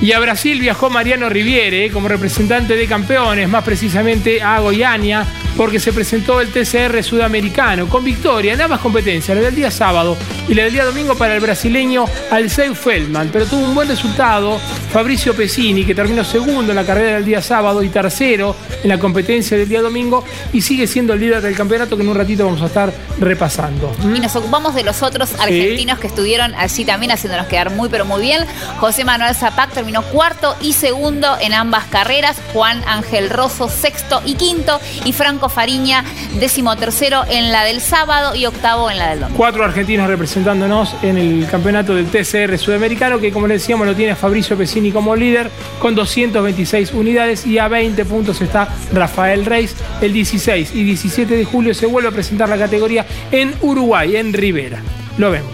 Y 0.00 0.12
a 0.12 0.18
Brasil 0.18 0.60
viajó 0.60 0.90
Mariano 0.90 1.28
Riviere 1.28 1.90
como 1.90 2.08
representante 2.08 2.76
de 2.76 2.86
campeones, 2.86 3.48
más 3.48 3.64
precisamente 3.64 4.42
a 4.42 4.60
Goiânia, 4.60 5.26
porque 5.56 5.80
se 5.80 5.92
presentó 5.92 6.40
el 6.40 6.52
TCR 6.52 7.02
sudamericano 7.02 7.88
con 7.88 8.04
victoria 8.04 8.52
en 8.52 8.60
ambas 8.60 8.80
competencias, 8.80 9.36
la 9.36 9.42
del 9.42 9.54
día 9.54 9.70
sábado 9.70 10.16
y 10.48 10.54
la 10.54 10.64
del 10.64 10.72
día 10.72 10.84
domingo 10.84 11.16
para 11.16 11.34
el 11.34 11.40
brasileño 11.40 12.04
Alceu 12.30 12.74
Feldman, 12.74 13.30
pero 13.32 13.46
tuvo 13.46 13.64
un 13.64 13.74
buen 13.74 13.88
resultado 13.88 14.58
Fabricio 14.92 15.34
Pesini, 15.34 15.84
que 15.84 15.94
terminó 15.94 16.24
segundo 16.24 16.72
en 16.72 16.76
la 16.76 16.84
carrera 16.84 17.14
del 17.14 17.24
día 17.24 17.42
sábado 17.42 17.82
y 17.82 17.88
tercero 17.88 18.54
en 18.82 18.88
la 18.88 18.98
competencia 18.98 19.56
del 19.56 19.68
día 19.68 19.82
domingo 19.82 20.24
y 20.52 20.60
sigue 20.60 20.86
siendo 20.86 21.14
el 21.14 21.20
líder 21.20 21.42
del 21.42 21.56
campeonato 21.56 21.96
que 21.96 22.02
en 22.02 22.08
un 22.08 22.14
ratito 22.14 22.44
vamos 22.44 22.62
a 22.62 22.66
estar 22.66 22.92
repasando. 23.18 23.94
Y 24.14 24.20
nos 24.20 24.36
ocupamos 24.36 24.74
de 24.74 24.84
los 24.84 25.02
otros 25.02 25.34
argentinos 25.38 25.98
que 25.98 26.06
estuvieron 26.06 26.54
allí 26.54 26.84
también 26.84 27.12
haciéndonos 27.12 27.46
quedar 27.46 27.70
muy 27.70 27.88
pero 27.88 28.04
muy 28.04 28.20
bien. 28.20 28.44
José 28.78 29.04
Manuel 29.04 29.34
Zapac 29.34 29.72
terminó 29.72 30.02
cuarto 30.02 30.56
y 30.60 30.72
segundo 30.72 31.36
en 31.40 31.54
ambas 31.54 31.84
carreras, 31.84 32.36
Juan 32.52 32.82
Ángel 32.86 33.30
Rosso 33.30 33.68
sexto 33.68 34.22
y 34.24 34.34
quinto 34.34 34.80
y 35.04 35.12
Franco 35.12 35.45
Fariña 35.48 36.04
décimo 36.38 36.76
tercero 36.76 37.22
en 37.28 37.52
la 37.52 37.64
del 37.64 37.80
sábado 37.80 38.34
y 38.34 38.46
octavo 38.46 38.90
en 38.90 38.98
la 38.98 39.10
del 39.10 39.20
domingo. 39.20 39.36
Cuatro 39.36 39.64
argentinos 39.64 40.08
representándonos 40.08 40.94
en 41.02 41.18
el 41.18 41.46
campeonato 41.50 41.94
del 41.94 42.06
TCR 42.06 42.58
sudamericano 42.58 43.18
que 43.18 43.32
como 43.32 43.46
le 43.46 43.54
decíamos 43.54 43.86
lo 43.86 43.94
tiene 43.94 44.14
Fabricio 44.14 44.56
Pesini 44.56 44.92
como 44.92 45.16
líder 45.16 45.50
con 45.78 45.94
226 45.94 46.92
unidades 46.92 47.46
y 47.46 47.58
a 47.58 47.68
20 47.68 48.04
puntos 48.04 48.40
está 48.40 48.68
Rafael 48.92 49.44
Reis. 49.44 49.74
El 50.00 50.12
16 50.12 50.74
y 50.74 50.84
17 50.84 51.36
de 51.36 51.44
julio 51.44 51.74
se 51.74 51.86
vuelve 51.86 52.08
a 52.08 52.12
presentar 52.12 52.48
la 52.48 52.58
categoría 52.58 53.06
en 53.30 53.54
Uruguay, 53.62 54.16
en 54.16 54.32
Rivera. 54.32 54.80
Lo 55.18 55.30
vemos. 55.30 55.52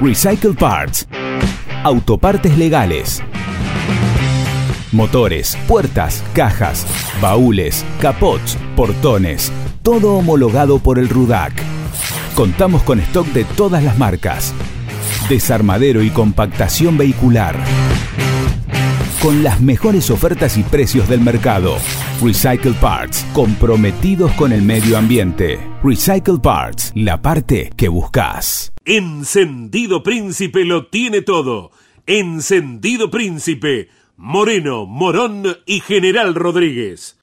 Recycle 0.00 0.54
Parts. 0.54 1.08
Autopartes 1.82 2.56
legales. 2.56 3.22
Motores, 4.90 5.58
puertas, 5.68 6.24
cajas, 6.32 6.86
baúles, 7.20 7.84
capots, 8.00 8.56
portones. 8.74 9.52
Todo 9.82 10.14
homologado 10.14 10.78
por 10.78 10.98
el 10.98 11.10
RUDAC. 11.10 11.52
Contamos 12.34 12.82
con 12.84 12.98
stock 13.00 13.26
de 13.28 13.44
todas 13.44 13.84
las 13.84 13.98
marcas. 13.98 14.54
Desarmadero 15.28 16.02
y 16.02 16.08
compactación 16.08 16.96
vehicular. 16.96 17.62
Con 19.20 19.42
las 19.42 19.60
mejores 19.60 20.08
ofertas 20.10 20.56
y 20.56 20.62
precios 20.62 21.06
del 21.06 21.20
mercado. 21.20 21.76
Recycle 22.22 22.72
Parts, 22.72 23.26
comprometidos 23.34 24.32
con 24.32 24.52
el 24.52 24.62
medio 24.62 24.96
ambiente. 24.96 25.58
Recycle 25.84 26.38
Parts, 26.42 26.92
la 26.94 27.20
parte 27.20 27.70
que 27.76 27.88
buscas. 27.88 28.72
Encendido 28.86 30.02
Príncipe 30.02 30.64
lo 30.64 30.86
tiene 30.86 31.20
todo. 31.20 31.72
Encendido 32.06 33.10
Príncipe, 33.10 33.90
Moreno, 34.20 34.84
Morón 34.84 35.44
y 35.64 35.78
General 35.78 36.34
Rodríguez. 36.34 37.20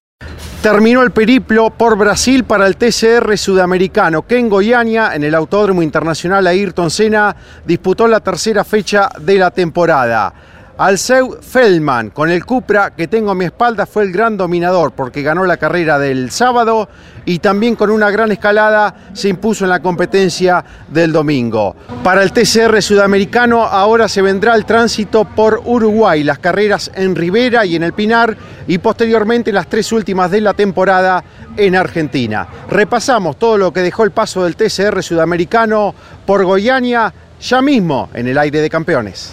Terminó 0.62 1.04
el 1.04 1.12
periplo 1.12 1.70
por 1.70 1.98
Brasil 1.98 2.46
para 2.46 2.66
el 2.68 2.78
TCR 2.78 3.38
sudamericano, 3.38 4.26
que 4.26 4.38
en 4.38 4.48
Goiânia, 4.48 5.14
en 5.14 5.26
el 5.26 5.36
Autódromo 5.36 5.84
Internacional 5.84 6.48
Ayrton 6.48 6.90
Senna, 6.90 7.36
disputó 7.66 8.08
la 8.08 8.22
tercera 8.22 8.64
fecha 8.64 9.10
de 9.20 9.38
la 9.38 9.52
temporada. 9.52 10.34
Alceu 10.78 11.38
Feldman, 11.42 12.10
con 12.10 12.30
el 12.30 12.46
Cupra 12.46 12.94
que 12.94 13.08
tengo 13.08 13.32
a 13.32 13.36
mi 13.36 13.46
espalda, 13.46 13.86
fue 13.86 14.04
el 14.04 14.12
gran 14.12 14.36
dominador 14.36 14.92
porque 14.92 15.22
ganó 15.22 15.46
la 15.46 15.56
carrera 15.56 15.98
del 15.98 16.32
sábado 16.32 16.90
y 17.24 17.40
también 17.40 17.78
con 17.78 17.90
una 17.90 18.12
gran 18.12 18.30
escalada 18.34 18.94
se 19.14 19.30
impuso 19.30 19.64
en 19.64 19.70
la 19.70 19.82
competencia 19.82 20.66
del 20.90 21.14
domingo. 21.14 21.78
Para 22.04 22.24
el 22.24 22.34
TCR 22.34 22.82
sudamericano 22.82 23.64
ahora 23.64 24.10
se 24.10 24.22
vendrá 24.22 24.54
el 24.56 24.66
tránsito 24.66 25.24
por 25.24 25.62
Uruguay, 25.64 26.26
las 26.26 26.40
carreras 26.40 26.92
en 26.94 27.16
Rivera 27.16 27.66
y 27.66 27.78
en 27.78 27.84
el 27.84 27.94
Pinar 27.94 28.36
y 28.68 28.78
posteriormente 28.78 29.54
las 29.54 29.68
tres 29.68 29.94
últimas 29.94 30.30
de 30.30 30.42
la 30.42 30.54
temporada 30.54 31.24
en 31.56 31.78
Argentina. 31.78 32.50
Repasamos 32.70 33.40
todo 33.40 33.58
lo 33.58 33.72
que 33.72 33.80
dejó 33.80 34.04
el 34.04 34.12
paso 34.12 34.44
del 34.44 34.58
TCR 34.58 35.02
sudamericano 35.02 35.96
por 36.26 36.44
Goiânia 36.44 37.14
ya 37.40 37.62
mismo 37.62 38.10
en 38.14 38.28
el 38.28 38.38
aire 38.38 38.60
de 38.60 38.70
campeones. 38.70 39.32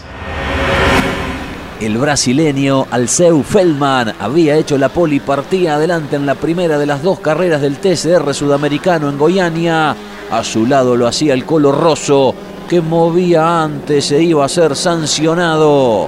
El 1.82 1.98
brasileño 1.98 2.86
Alceu 2.92 3.42
Feldman 3.42 4.14
había 4.20 4.54
hecho 4.54 4.78
la 4.78 4.88
poli 4.88 5.18
partida 5.18 5.74
adelante 5.74 6.14
en 6.14 6.26
la 6.26 6.36
primera 6.36 6.78
de 6.78 6.86
las 6.86 7.02
dos 7.02 7.18
carreras 7.18 7.60
del 7.60 7.78
TCR 7.78 8.32
sudamericano 8.32 9.08
en 9.08 9.18
Goiânia. 9.18 9.96
A 10.30 10.44
su 10.44 10.64
lado 10.64 10.96
lo 10.96 11.08
hacía 11.08 11.34
el 11.34 11.44
Colo 11.44 11.72
Rosso, 11.72 12.36
que 12.68 12.80
movía 12.80 13.64
antes 13.64 14.12
e 14.12 14.22
iba 14.22 14.44
a 14.44 14.48
ser 14.48 14.76
sancionado. 14.76 16.06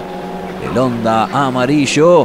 El 0.63 0.79
Honda 0.79 1.25
amarillo 1.25 2.25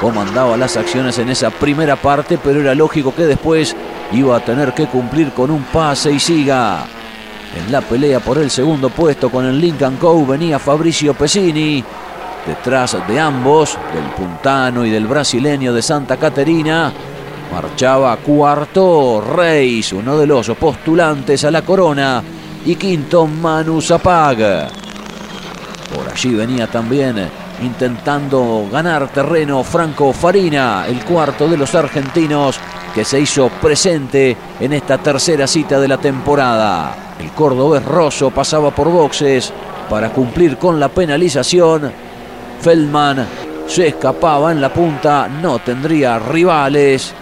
comandaba 0.00 0.56
las 0.56 0.76
acciones 0.76 1.18
en 1.18 1.30
esa 1.30 1.50
primera 1.50 1.96
parte, 1.96 2.38
pero 2.38 2.60
era 2.60 2.76
lógico 2.76 3.12
que 3.12 3.26
después 3.26 3.74
iba 4.12 4.36
a 4.36 4.44
tener 4.44 4.72
que 4.72 4.86
cumplir 4.86 5.32
con 5.32 5.50
un 5.50 5.64
pase 5.64 6.12
y 6.12 6.20
siga. 6.20 6.86
En 7.56 7.72
la 7.72 7.80
pelea 7.80 8.20
por 8.20 8.38
el 8.38 8.52
segundo 8.52 8.88
puesto 8.88 9.30
con 9.30 9.46
el 9.46 9.60
Lincoln 9.60 9.96
Co. 9.96 10.24
venía 10.24 10.60
Fabricio 10.60 11.12
Pesini 11.12 11.84
Detrás 12.46 12.96
de 13.08 13.18
ambos, 13.18 13.78
del 13.94 14.04
puntano 14.10 14.84
y 14.84 14.90
del 14.90 15.06
brasileño 15.06 15.72
de 15.72 15.80
Santa 15.80 16.18
Caterina, 16.18 16.92
marchaba 17.50 18.16
cuarto 18.18 19.22
Reis, 19.22 19.92
uno 19.94 20.18
de 20.18 20.26
los 20.26 20.48
postulantes 20.50 21.42
a 21.44 21.50
la 21.50 21.62
corona, 21.62 22.22
y 22.66 22.76
quinto 22.76 23.26
Manu 23.26 23.80
Zapag. 23.80 24.36
Por 25.94 26.12
allí 26.12 26.34
venía 26.34 26.66
también 26.66 27.30
intentando 27.62 28.66
ganar 28.70 29.08
terreno 29.08 29.62
Franco 29.64 30.12
Farina, 30.12 30.86
el 30.86 31.02
cuarto 31.04 31.48
de 31.48 31.56
los 31.56 31.74
argentinos 31.74 32.58
que 32.94 33.04
se 33.04 33.20
hizo 33.20 33.48
presente 33.48 34.36
en 34.60 34.72
esta 34.72 34.98
tercera 34.98 35.46
cita 35.46 35.80
de 35.80 35.88
la 35.88 35.98
temporada. 35.98 37.14
El 37.18 37.30
cordobés 37.30 37.84
Rosso 37.84 38.30
pasaba 38.30 38.70
por 38.70 38.90
boxes 38.90 39.52
para 39.88 40.10
cumplir 40.10 40.58
con 40.58 40.78
la 40.78 40.88
penalización 40.88 41.92
Feldman 42.60 43.26
se 43.66 43.88
escapaba 43.88 44.52
en 44.52 44.60
la 44.60 44.72
punta, 44.72 45.28
no 45.28 45.58
tendría 45.58 46.18
rivales 46.18 47.12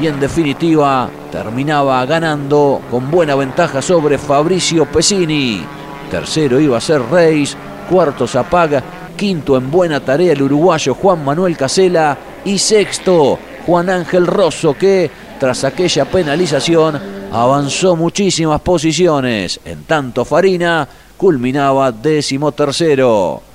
y 0.00 0.06
en 0.06 0.18
definitiva 0.18 1.08
terminaba 1.30 2.04
ganando 2.06 2.80
con 2.90 3.10
buena 3.10 3.34
ventaja 3.34 3.80
sobre 3.80 4.18
Fabricio 4.18 4.86
Pesini. 4.86 5.64
Tercero 6.10 6.60
iba 6.60 6.78
a 6.78 6.80
ser 6.80 7.02
Reis, 7.02 7.56
cuarto 7.88 8.26
Zapaga, 8.26 8.82
quinto 9.16 9.56
en 9.56 9.70
buena 9.70 10.00
tarea 10.00 10.32
el 10.32 10.42
uruguayo 10.42 10.94
Juan 10.94 11.24
Manuel 11.24 11.56
Casela 11.56 12.16
y 12.44 12.58
sexto 12.58 13.38
Juan 13.66 13.88
Ángel 13.90 14.26
Rosso 14.26 14.74
que 14.74 15.10
tras 15.38 15.64
aquella 15.64 16.04
penalización 16.04 17.00
avanzó 17.32 17.96
muchísimas 17.96 18.60
posiciones. 18.60 19.60
En 19.64 19.84
tanto 19.84 20.24
Farina 20.24 20.86
culminaba 21.16 21.90
décimo 21.92 22.52
tercero. 22.52 23.53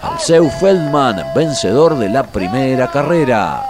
Alceu 0.00 0.48
Feldman, 0.48 1.24
vencedor 1.34 1.98
de 1.98 2.08
la 2.08 2.22
primera 2.22 2.88
carrera. 2.88 3.64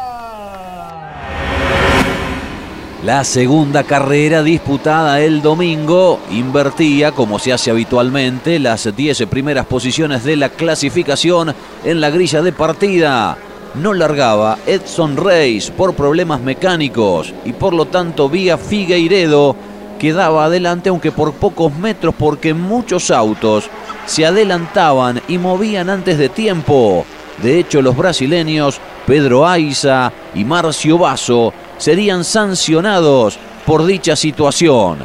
La 3.02 3.24
segunda 3.24 3.84
carrera 3.84 4.42
disputada 4.42 5.20
el 5.22 5.40
domingo 5.40 6.20
invertía, 6.30 7.12
como 7.12 7.38
se 7.38 7.54
hace 7.54 7.70
habitualmente, 7.70 8.58
las 8.58 8.94
10 8.94 9.24
primeras 9.30 9.64
posiciones 9.64 10.22
de 10.22 10.36
la 10.36 10.50
clasificación 10.50 11.54
en 11.82 12.00
la 12.00 12.10
grilla 12.10 12.42
de 12.42 12.52
partida. 12.52 13.38
No 13.74 13.94
largaba 13.94 14.58
Edson 14.66 15.16
Reis 15.16 15.70
por 15.70 15.94
problemas 15.94 16.42
mecánicos 16.42 17.32
y 17.46 17.54
por 17.54 17.72
lo 17.72 17.86
tanto 17.86 18.28
vía 18.28 18.58
Figueiredo 18.58 19.56
quedaba 19.98 20.44
adelante 20.44 20.88
aunque 20.88 21.12
por 21.12 21.34
pocos 21.34 21.74
metros 21.74 22.14
porque 22.18 22.54
muchos 22.54 23.10
autos 23.10 23.68
se 24.06 24.24
adelantaban 24.24 25.20
y 25.28 25.38
movían 25.38 25.90
antes 25.90 26.16
de 26.18 26.28
tiempo. 26.28 27.04
De 27.42 27.58
hecho, 27.58 27.82
los 27.82 27.96
brasileños 27.96 28.80
Pedro 29.06 29.46
Aiza 29.46 30.12
y 30.34 30.44
Marcio 30.44 30.98
Basso 30.98 31.52
serían 31.76 32.24
sancionados 32.24 33.38
por 33.66 33.84
dicha 33.84 34.16
situación. 34.16 34.98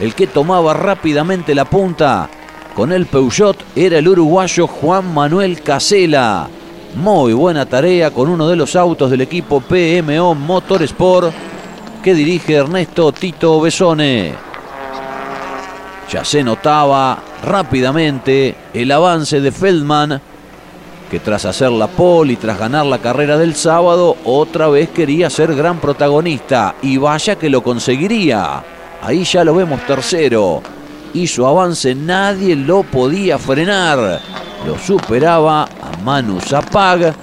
El 0.00 0.14
que 0.14 0.26
tomaba 0.26 0.74
rápidamente 0.74 1.54
la 1.54 1.64
punta 1.64 2.28
con 2.74 2.92
el 2.92 3.06
Peugeot 3.06 3.56
era 3.76 3.98
el 3.98 4.08
uruguayo 4.08 4.66
Juan 4.66 5.14
Manuel 5.14 5.62
Casela. 5.62 6.48
Muy 6.96 7.32
buena 7.32 7.66
tarea 7.66 8.10
con 8.10 8.28
uno 8.28 8.48
de 8.48 8.56
los 8.56 8.76
autos 8.76 9.10
del 9.10 9.20
equipo 9.20 9.60
PMO 9.60 10.34
Motorsport 10.34 11.32
que 12.04 12.12
dirige 12.12 12.56
Ernesto 12.56 13.12
Tito 13.12 13.62
Besone. 13.62 14.34
Ya 16.12 16.22
se 16.22 16.44
notaba 16.44 17.18
rápidamente 17.42 18.54
el 18.74 18.92
avance 18.92 19.40
de 19.40 19.50
Feldman, 19.50 20.20
que 21.10 21.18
tras 21.18 21.46
hacer 21.46 21.70
la 21.70 21.86
pole 21.86 22.34
y 22.34 22.36
tras 22.36 22.58
ganar 22.58 22.84
la 22.84 22.98
carrera 22.98 23.38
del 23.38 23.54
sábado, 23.54 24.18
otra 24.26 24.68
vez 24.68 24.90
quería 24.90 25.30
ser 25.30 25.54
gran 25.54 25.80
protagonista. 25.80 26.74
Y 26.82 26.98
vaya 26.98 27.36
que 27.36 27.48
lo 27.48 27.62
conseguiría. 27.62 28.62
Ahí 29.00 29.24
ya 29.24 29.42
lo 29.42 29.54
vemos 29.54 29.80
tercero. 29.86 30.62
Y 31.14 31.26
su 31.26 31.46
avance 31.46 31.94
nadie 31.94 32.54
lo 32.54 32.82
podía 32.82 33.38
frenar. 33.38 34.20
Lo 34.66 34.78
superaba 34.78 35.62
a 35.62 35.96
Manu 36.04 36.38
Zapag, 36.38 37.14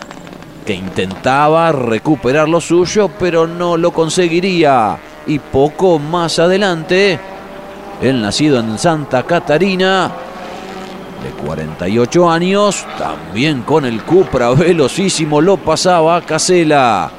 que 0.66 0.74
intentaba 0.74 1.72
recuperar 1.72 2.48
lo 2.48 2.62
suyo, 2.62 3.10
pero 3.20 3.48
no 3.48 3.78
lo 3.78 3.92
conseguiría. 3.92 4.98
Y 5.28 5.40
poco 5.40 6.00
más 6.00 6.40
adelante, 6.40 7.20
el 8.02 8.22
nacido 8.22 8.60
en 8.60 8.78
Santa 8.78 9.24
Catarina, 9.24 10.12
de 11.24 11.30
48 11.30 12.30
años, 12.30 12.86
también 12.98 13.62
con 13.62 13.86
el 13.86 14.04
Cupra 14.04 14.52
velocísimo 14.52 15.42
lo 15.42 15.58
pasaba 15.58 16.18
a 16.18 16.22
Casela. 16.22 17.12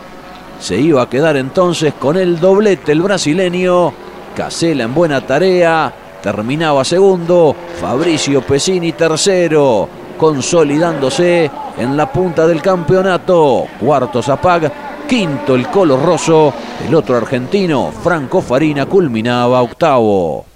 Se 0.59 0.77
iba 0.77 1.03
a 1.03 1.09
quedar 1.09 1.37
entonces 1.37 1.95
con 1.95 2.17
el 2.17 2.39
doblete 2.41 2.93
el 2.93 3.03
brasileño. 3.03 3.93
Casela 4.37 4.85
en 4.85 4.95
buena 4.95 5.21
tarea, 5.21 5.93
terminaba 6.23 6.85
segundo, 6.85 7.55
Fabricio 7.81 8.43
Pesini 8.43 8.93
tercero, 8.93 9.89
consolidándose 10.23 11.51
en 11.77 11.97
la 11.97 12.13
punta 12.13 12.47
del 12.47 12.63
campeonato. 12.63 13.67
Cuarto 13.81 14.23
Zapag, 14.23 15.07
quinto 15.09 15.57
el 15.57 15.67
Colo 15.67 15.97
Rosso, 15.97 16.55
el 16.87 16.95
otro 16.95 17.17
argentino, 17.17 17.91
Franco 18.05 18.41
Farina, 18.41 18.87
culminaba 18.87 19.61
octavo. 19.61 20.47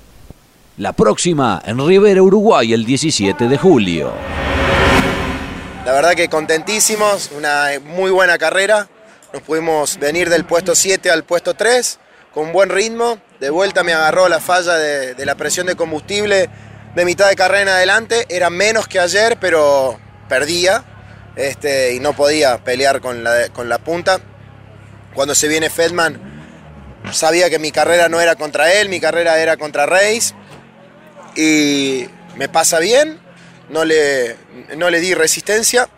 La 0.76 0.92
próxima 0.92 1.60
en 1.66 1.84
Rivera, 1.84 2.22
Uruguay, 2.22 2.72
el 2.72 2.84
17 2.86 3.48
de 3.48 3.58
julio. 3.58 4.12
La 5.84 5.90
verdad 5.90 6.12
que 6.12 6.28
contentísimos, 6.28 7.32
una 7.36 7.70
muy 7.84 8.12
buena 8.12 8.38
carrera. 8.38 8.86
Nos 9.32 9.42
pudimos 9.42 9.98
venir 9.98 10.30
del 10.30 10.44
puesto 10.44 10.76
7 10.76 11.10
al 11.10 11.24
puesto 11.24 11.54
3 11.54 11.98
con 12.32 12.52
buen 12.52 12.68
ritmo. 12.68 13.18
De 13.40 13.50
vuelta 13.50 13.82
me 13.82 13.94
agarró 13.94 14.28
la 14.28 14.38
falla 14.38 14.76
de, 14.76 15.26
la 15.26 15.34
presión 15.34 15.66
de 15.66 15.74
combustible 15.74 16.50
de 16.97 17.05
mitad 17.05 17.28
de 17.28 17.36
carrera 17.36 17.61
en 17.61 17.68
adelante. 17.68 18.26
Era 18.30 18.49
menos 18.49 18.88
que 18.88 18.99
ayer, 18.99 19.36
pero 19.38 20.01
perdía 20.30 20.82
este, 21.36 21.94
y 21.94 22.01
no 22.01 22.14
podía 22.14 22.57
pelear 22.64 23.01
con 23.03 23.22
la, 23.22 23.51
con 23.51 23.68
la 23.68 23.78
punta. 23.78 24.18
Cuando 25.14 25.34
se 25.34 25.47
viene 25.47 25.68
Feldman, 25.68 26.18
sabía 27.12 27.51
que 27.51 27.59
mi 27.59 27.70
carrera 27.70 28.09
no 28.09 28.18
era 28.18 28.34
contra 28.34 28.72
él, 28.72 28.88
mi 28.88 28.99
carrera 28.99 29.38
era 29.38 29.59
contra 29.59 29.84
Reis 29.84 30.34
y 31.36 32.07
me 32.36 32.49
pasa 32.49 32.78
bien, 32.78 33.20
no 33.68 33.84
le, 33.84 34.36
no 34.76 34.88
le 34.88 35.01
di 35.01 35.12
resistencia, 35.12 35.88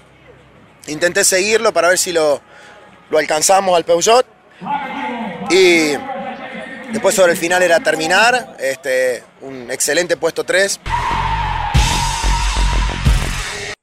intenté 0.88 1.22
seguirlo 1.22 1.72
para 1.72 1.88
ver 1.88 1.98
si 1.98 2.12
lo, 2.12 2.40
lo 3.10 3.18
alcanzamos 3.18 3.76
al 3.76 3.84
Peugeot 3.84 4.26
y 5.50 5.92
después 6.92 7.14
sobre 7.14 7.32
el 7.32 7.38
final 7.38 7.62
era 7.62 7.78
terminar, 7.80 8.56
este, 8.58 9.22
un 9.40 9.70
excelente 9.70 10.16
puesto 10.16 10.44
3. 10.44 10.80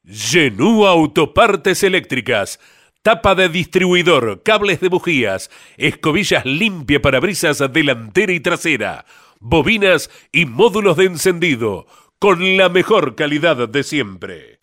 Genú 0.08 0.86
Autopartes 0.86 1.82
Eléctricas. 1.82 2.60
Tapa 3.02 3.34
de 3.34 3.48
distribuidor, 3.48 4.42
cables 4.42 4.80
de 4.80 4.88
bujías, 4.88 5.50
escobillas 5.76 6.44
limpia 6.44 7.00
para 7.00 7.20
brisas 7.20 7.62
delantera 7.72 8.32
y 8.32 8.40
trasera 8.40 9.04
bobinas 9.40 10.10
y 10.32 10.46
módulos 10.46 10.96
de 10.96 11.04
encendido 11.04 11.86
con 12.18 12.56
la 12.56 12.68
mejor 12.68 13.14
calidad 13.14 13.68
de 13.68 13.82
siempre. 13.82 14.58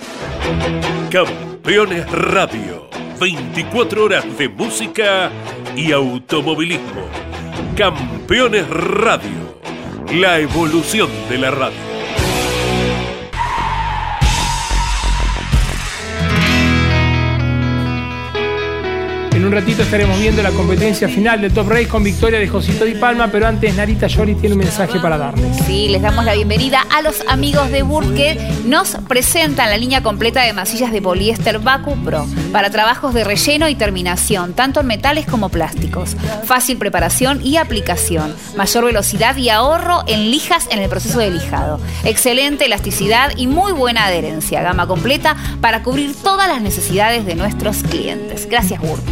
Campeones 1.10 2.10
Radio. 2.12 2.89
24 3.20 4.04
horas 4.04 4.38
de 4.38 4.50
música 4.50 5.32
y 5.76 5.91
automovilismo. 5.91 7.08
Campeones 7.78 8.68
Radio. 8.70 9.62
La 10.14 10.38
evolución 10.38 11.09
de 11.28 11.39
la 11.39 11.49
radio. 11.49 11.93
En 19.44 19.48
un 19.48 19.56
ratito 19.56 19.82
estaremos 19.82 20.18
viendo 20.22 20.41
la 20.41 20.52
competencia 20.52 21.10
final 21.10 21.41
del 21.41 21.54
Top 21.54 21.68
Race 21.68 21.89
con 21.89 22.02
victoria 22.02 22.39
de 22.39 22.48
Josito 22.48 22.86
Di 22.86 22.94
Palma, 22.94 23.28
pero 23.30 23.46
antes 23.46 23.76
Narita 23.76 24.08
Yori 24.08 24.36
tiene 24.36 24.56
un 24.56 24.60
mensaje 24.60 25.02
para 25.02 25.18
darles. 25.18 25.58
Sí, 25.66 25.89
les 25.89 26.02
damos 26.02 26.24
la 26.24 26.34
bienvenida 26.34 26.88
a 26.89 27.02
los 27.02 27.28
amigos 27.28 27.70
de 27.70 27.84
Burt 27.84 28.16
que 28.16 28.38
nos 28.64 28.96
presentan 29.10 29.70
la 29.70 29.76
línea 29.76 30.02
completa 30.02 30.44
de 30.44 30.54
masillas 30.54 30.94
de 30.94 31.02
poliéster 31.02 31.60
Baku 31.60 31.98
Pro 32.06 32.26
para 32.54 32.70
trabajos 32.70 33.14
de 33.14 33.26
relleno 33.26 33.68
y 33.68 33.76
terminación, 33.76 34.54
tanto 34.54 34.80
en 34.80 34.88
metales 34.88 35.26
como 35.26 35.50
plásticos. 35.50 36.16
Fácil 36.46 36.78
preparación 36.78 37.46
y 37.46 37.58
aplicación, 37.58 38.34
mayor 38.56 38.86
velocidad 38.86 39.36
y 39.36 39.50
ahorro 39.50 40.06
en 40.08 40.32
lijas 40.32 40.70
en 40.72 40.80
el 40.80 40.88
proceso 40.88 41.20
de 41.20 41.32
lijado. 41.32 41.82
Excelente 42.06 42.68
elasticidad 42.68 43.34
y 43.36 43.48
muy 43.48 43.74
buena 43.74 44.06
adherencia, 44.06 44.64
gama 44.64 44.88
completa 44.88 45.36
para 45.60 45.84
cubrir 45.84 46.16
todas 46.16 46.48
las 46.48 46.62
necesidades 46.62 47.26
de 47.26 47.36
nuestros 47.36 47.84
clientes. 47.84 48.48
Gracias 48.48 48.80
Burt. 48.80 49.04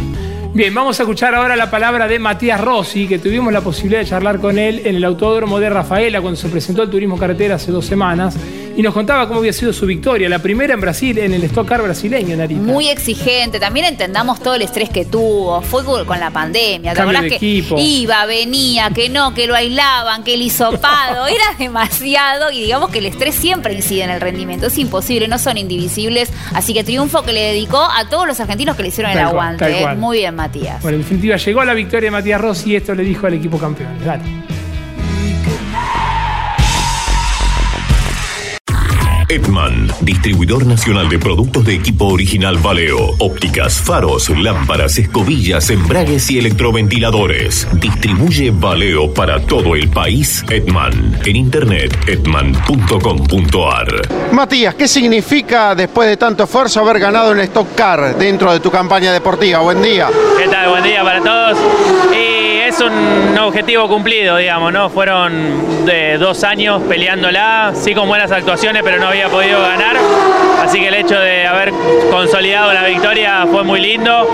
Bien, 0.54 0.74
vamos 0.74 1.00
a 1.00 1.04
escuchar 1.04 1.34
ahora 1.34 1.56
la 1.56 1.70
palabra 1.70 2.06
de 2.06 2.18
Matías 2.18 2.60
Rossi, 2.60 3.08
que 3.08 3.18
tuvimos 3.18 3.50
la 3.54 3.62
posibilidad 3.62 4.00
de 4.00 4.06
charlar 4.06 4.38
con 4.38 4.58
él 4.58 4.82
en 4.84 4.96
el 4.96 5.04
Autódromo 5.04 5.58
de 5.58 5.70
Rafaela 5.70 6.20
cuando 6.20 6.38
se 6.38 6.50
presentó 6.50 6.82
el 6.82 6.90
Turismo 6.90 7.16
Carretera 7.16 7.54
hace 7.54 7.72
dos 7.72 7.86
semanas 7.86 8.36
y 8.76 8.82
nos 8.82 8.94
contaba 8.94 9.26
cómo 9.28 9.40
había 9.40 9.52
sido 9.52 9.72
su 9.72 9.86
victoria, 9.86 10.28
la 10.28 10.38
primera 10.40 10.74
en 10.74 10.80
Brasil, 10.80 11.18
en 11.18 11.34
el 11.34 11.44
Stock 11.44 11.68
Car 11.68 11.82
brasileño, 11.82 12.36
Narita. 12.36 12.60
Muy 12.60 12.88
exigente, 12.88 13.60
también 13.60 13.86
entendamos 13.86 14.40
todo 14.40 14.54
el 14.54 14.62
estrés 14.62 14.88
que 14.88 15.04
tuvo, 15.04 15.60
fue 15.62 15.84
con 15.84 16.20
la 16.20 16.30
pandemia, 16.30 16.94
¿te 16.94 17.02
acordás 17.02 17.22
que 17.22 17.36
equipo. 17.36 17.76
iba, 17.78 18.24
venía, 18.26 18.90
que 18.90 19.08
no, 19.08 19.34
que 19.34 19.46
lo 19.46 19.54
aislaban, 19.54 20.24
que 20.24 20.34
el 20.34 20.42
hisopado, 20.42 21.26
era 21.28 21.44
demasiado 21.58 22.50
y 22.50 22.62
digamos 22.62 22.90
que 22.90 22.98
el 22.98 23.06
estrés 23.06 23.34
siempre 23.34 23.74
incide 23.74 24.04
en 24.04 24.10
el 24.10 24.20
rendimiento, 24.20 24.66
es 24.66 24.78
imposible, 24.78 25.28
no 25.28 25.38
son 25.38 25.58
indivisibles, 25.58 26.30
así 26.54 26.72
que 26.72 26.84
triunfo 26.84 27.22
que 27.22 27.32
le 27.32 27.40
dedicó 27.40 27.82
a 27.82 28.08
todos 28.08 28.26
los 28.26 28.40
argentinos 28.40 28.76
que 28.76 28.82
le 28.82 28.88
hicieron 28.88 29.12
el 29.12 29.18
Tal 29.18 29.28
aguante, 29.28 29.78
¿eh? 29.78 29.82
cual. 29.82 29.98
muy 29.98 30.18
bien 30.18 30.34
Matías. 30.34 30.82
Bueno, 30.82 30.96
en 30.96 31.02
definitiva, 31.02 31.36
llegó 31.36 31.64
la 31.64 31.74
victoria 31.74 32.06
de 32.06 32.10
Matías 32.12 32.40
Rossi 32.40 32.70
y 32.70 32.76
esto 32.76 32.94
le 32.94 33.02
dijo 33.02 33.26
al 33.26 33.34
equipo 33.34 33.58
campeón. 33.58 33.98
Dale. 34.04 34.22
Edman, 39.32 39.90
distribuidor 40.02 40.66
nacional 40.66 41.08
de 41.08 41.18
productos 41.18 41.64
de 41.64 41.74
equipo 41.74 42.04
original 42.04 42.58
Valeo, 42.58 43.14
ópticas, 43.18 43.80
faros, 43.80 44.28
lámparas, 44.28 44.98
escobillas, 44.98 45.70
embragues 45.70 46.30
y 46.30 46.38
electroventiladores. 46.38 47.66
Distribuye 47.80 48.50
Valeo 48.50 49.14
para 49.14 49.40
todo 49.40 49.74
el 49.74 49.88
país. 49.88 50.44
Edman, 50.50 51.18
en 51.24 51.36
internet 51.36 51.98
edman.com.ar. 52.06 53.86
Matías, 54.32 54.74
¿qué 54.74 54.86
significa 54.86 55.74
después 55.74 56.10
de 56.10 56.18
tanto 56.18 56.44
esfuerzo 56.44 56.80
haber 56.80 56.98
ganado 56.98 57.32
en 57.32 57.40
Stock 57.40 57.74
Car 57.74 58.18
dentro 58.18 58.52
de 58.52 58.60
tu 58.60 58.70
campaña 58.70 59.14
deportiva? 59.14 59.60
Buen 59.60 59.80
día. 59.80 60.10
¿Qué 60.36 60.46
tal? 60.46 60.68
Buen 60.68 60.84
día 60.84 61.02
para 61.02 61.22
todos. 61.22 61.56
Y 62.14 62.21
es 62.72 62.80
un 62.80 63.38
objetivo 63.38 63.86
cumplido, 63.86 64.38
digamos, 64.38 64.72
¿no? 64.72 64.88
Fueron 64.88 65.84
de 65.84 66.16
dos 66.16 66.42
años 66.42 66.80
peleándola, 66.88 67.72
sí 67.74 67.94
con 67.94 68.08
buenas 68.08 68.32
actuaciones, 68.32 68.82
pero 68.82 68.98
no 68.98 69.08
había 69.08 69.28
podido 69.28 69.60
ganar. 69.60 69.96
Así 70.62 70.80
que 70.80 70.88
el 70.88 70.94
hecho 70.94 71.20
de 71.20 71.46
haber 71.46 71.70
consolidado 72.10 72.72
la 72.72 72.84
victoria 72.86 73.46
fue 73.50 73.62
muy 73.62 73.78
lindo. 73.78 74.26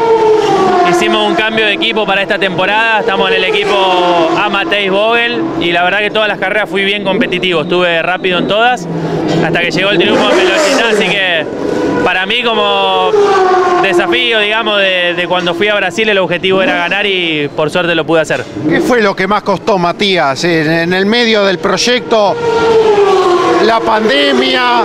Hicimos 0.88 1.26
un 1.26 1.34
cambio 1.34 1.66
de 1.66 1.72
equipo 1.72 2.06
para 2.06 2.22
esta 2.22 2.38
temporada. 2.38 3.00
Estamos 3.00 3.28
en 3.30 3.36
el 3.38 3.44
equipo 3.44 4.30
Amateis 4.40 4.90
Vogel 4.90 5.42
y 5.60 5.72
la 5.72 5.82
verdad 5.82 5.98
que 5.98 6.10
todas 6.10 6.28
las 6.28 6.38
carreras 6.38 6.70
fui 6.70 6.84
bien 6.84 7.02
competitivo. 7.02 7.62
Estuve 7.62 8.00
rápido 8.02 8.38
en 8.38 8.46
todas 8.46 8.86
hasta 9.44 9.60
que 9.60 9.72
llegó 9.72 9.90
el 9.90 9.98
triunfo 9.98 10.30
en 10.30 10.36
velocidad. 10.36 10.90
Así 10.92 11.08
que 11.08 11.44
para 12.04 12.26
mí 12.26 12.42
como 12.42 13.10
desafío, 13.82 14.40
digamos, 14.40 14.78
de, 14.78 15.14
de 15.14 15.26
cuando 15.26 15.54
fui 15.54 15.68
a 15.68 15.74
Brasil 15.74 16.08
el 16.08 16.18
objetivo 16.18 16.62
era 16.62 16.76
ganar 16.76 17.06
y 17.06 17.48
por 17.48 17.70
suerte 17.70 17.94
lo 17.94 18.04
pude 18.04 18.20
hacer. 18.20 18.44
¿Qué 18.68 18.80
fue 18.80 19.00
lo 19.02 19.14
que 19.14 19.26
más 19.26 19.42
costó, 19.42 19.78
Matías, 19.78 20.42
en, 20.44 20.70
en 20.70 20.92
el 20.92 21.06
medio 21.06 21.44
del 21.44 21.58
proyecto? 21.58 22.36
La 23.64 23.80
pandemia, 23.80 24.82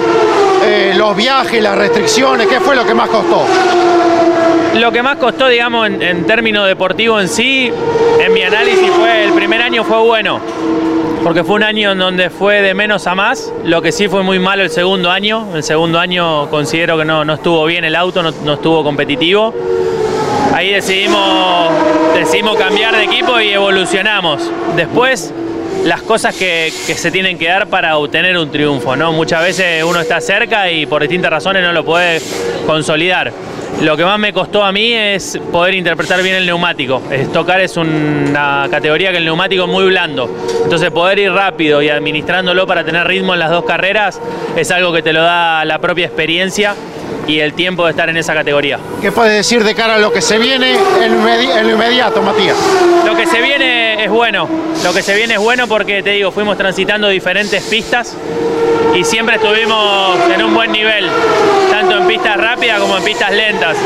eh, 0.66 0.93
los 0.97 1.16
viajes, 1.16 1.61
las 1.61 1.78
restricciones, 1.78 2.47
¿qué 2.47 2.59
fue 2.59 2.76
lo 2.76 2.86
que 2.86 2.93
más 2.93 3.07
costó? 3.09 3.45
Lo 4.76 4.91
que 4.91 5.03
más 5.03 5.18
costó, 5.18 5.47
digamos, 5.47 5.86
en, 5.88 6.01
en 6.01 6.26
términos 6.26 6.68
deportivos 6.68 7.22
en 7.22 7.28
sí, 7.30 7.72
en 8.20 8.34
mi 8.34 8.41
análisis 8.41 8.89
fue, 8.89 9.24
el 9.26 9.34
primer 9.34 9.61
año 9.61 9.84
fue 9.84 9.99
bueno, 9.99 10.39
porque 11.24 11.43
fue 11.43 11.55
un 11.55 11.63
año 11.63 11.93
en 11.93 11.99
donde 11.99 12.30
fue 12.30 12.61
de 12.61 12.74
menos 12.74 13.07
a 13.07 13.15
más, 13.15 13.51
lo 13.63 13.82
que 13.82 13.93
sí 13.93 14.09
fue 14.09 14.24
muy 14.24 14.39
malo 14.39 14.61
el 14.63 14.69
segundo 14.69 15.09
año, 15.09 15.47
el 15.55 15.63
segundo 15.63 15.97
año 15.97 16.49
considero 16.49 16.97
que 16.97 17.05
no, 17.05 17.24
no 17.24 17.36
estuvo 17.36 17.63
bien 17.65 17.86
el 17.86 17.95
auto, 17.95 18.21
no, 18.21 18.53
estuvo 18.53 18.84
competitivo. 18.84 19.53
Ahí 20.53 20.71
decidimos, 20.71 21.71
decidimos 22.13 22.57
cambiar 22.57 22.95
de 22.95 23.05
equipo 23.05 23.39
y 23.39 23.49
evolucionamos. 23.49 24.51
Después, 24.76 25.34
las 25.86 26.01
cosas 26.01 26.36
que, 26.36 26.71
que 26.86 26.93
se 26.95 27.09
tienen 27.09 27.38
que 27.38 27.47
dar 27.47 27.67
para 27.67 27.97
obtener 27.97 28.38
un 28.38 28.51
triunfo, 28.51 28.95
¿no? 28.95 29.13
Muchas 29.13 29.41
veces 29.43 29.84
uno 29.84 30.01
está 30.01 30.19
cerca 30.19 30.69
y 30.69 30.86
por 30.86 31.01
distintas 31.01 31.32
razones 31.32 31.63
no 31.63 31.71
lo 31.71 31.86
puede 31.86 32.21
consolidar. 32.67 33.32
Lo 33.84 33.97
que 33.97 34.05
más 34.05 34.17
me 34.17 34.31
costó 34.31 34.63
a 34.63 34.71
mí 34.71 34.93
es 34.93 35.38
poder 35.51 35.73
interpretar 35.73 36.21
bien 36.23 36.36
el 36.36 36.45
neumático. 36.45 37.01
Tocar 37.34 37.59
es 37.59 37.75
una 37.75 38.67
categoría 38.71 39.11
que 39.11 39.17
el 39.17 39.25
neumático 39.25 39.63
es 39.65 39.69
muy 39.69 39.86
blando. 39.86 40.29
Entonces 40.63 40.89
poder 40.89 41.19
ir 41.19 41.31
rápido 41.34 41.81
y 41.81 41.89
administrándolo 41.89 42.65
para 42.65 42.86
tener 42.86 43.05
ritmo 43.05 43.34
en 43.34 43.39
las 43.39 43.49
dos 43.49 43.65
carreras 43.65 44.21
es 44.55 44.71
algo 44.71 44.93
que 44.93 45.01
te 45.01 45.11
lo 45.11 45.21
da 45.21 45.65
la 45.65 45.79
propia 45.79 46.05
experiencia 46.05 46.75
y 47.27 47.39
el 47.39 47.53
tiempo 47.53 47.84
de 47.86 47.91
estar 47.91 48.09
en 48.09 48.15
esa 48.15 48.34
categoría. 48.34 48.79
¿Qué 49.01 49.11
puedes 49.11 49.34
decir 49.34 49.63
de 49.63 49.75
cara 49.75 49.95
a 49.95 49.99
lo 49.99 50.13
que 50.13 50.21
se 50.21 50.38
viene 50.38 50.71
en, 51.01 51.11
lo 51.15 51.21
inmedi- 51.21 51.57
en 51.57 51.67
lo 51.67 51.73
inmediato, 51.73 52.21
Matías? 52.21 52.55
Lo 53.05 53.15
que 53.17 53.25
se 53.27 53.41
viene 53.41 54.03
es 54.03 54.09
bueno, 54.09 54.47
lo 54.84 54.93
que 54.93 55.01
se 55.01 55.13
viene 55.15 55.34
es 55.34 55.39
bueno 55.39 55.67
porque 55.67 56.01
te 56.01 56.11
digo, 56.11 56.31
fuimos 56.31 56.57
transitando 56.57 57.09
diferentes 57.09 57.61
pistas 57.63 58.15
y 58.95 59.03
siempre 59.03 59.35
estuvimos 59.35 60.17
en 60.33 60.43
un 60.43 60.53
buen 60.53 60.71
nivel, 60.71 61.07
tanto 61.71 61.97
en 61.97 62.07
pistas 62.07 62.37
rápidas 62.37 62.79
como 62.79 62.97
en 62.97 63.03
pistas 63.03 63.31
lentas. 63.31 63.77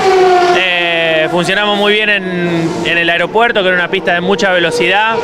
Eh, 0.56 1.28
funcionamos 1.32 1.78
muy 1.78 1.94
bien 1.94 2.10
en, 2.10 2.98
el 2.98 3.10
aeropuerto, 3.10 3.62
que 3.62 3.68
era 3.68 3.78
una 3.78 3.90
pista 3.90 4.14
de 4.14 4.22
mucha 4.22 4.52
velocidad, 4.52 5.16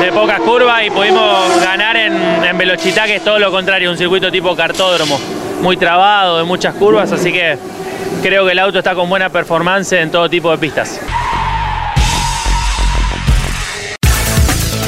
de 0.00 0.12
pocas 0.12 0.40
curvas 0.40 0.84
y 0.84 0.90
pudimos 0.90 1.60
ganar 1.62 1.96
en, 1.96 2.14
en 2.44 2.58
que 2.58 3.16
es 3.16 3.24
todo 3.24 3.38
lo 3.38 3.50
contrario, 3.50 3.90
un 3.90 3.98
circuito 3.98 4.30
tipo 4.30 4.56
cartódromo, 4.56 5.20
muy 5.60 5.76
trabado, 5.76 6.38
de 6.38 6.44
muchas 6.44 6.74
curvas, 6.74 7.12
así 7.12 7.32
que 7.32 7.58
creo 8.22 8.44
que 8.44 8.52
el 8.52 8.58
auto 8.58 8.78
está 8.78 8.94
con 8.94 9.08
buena 9.08 9.28
performance 9.28 9.92
en 9.92 10.10
todo 10.10 10.28
tipo 10.28 10.50
de 10.50 10.58
pistas. 10.58 11.00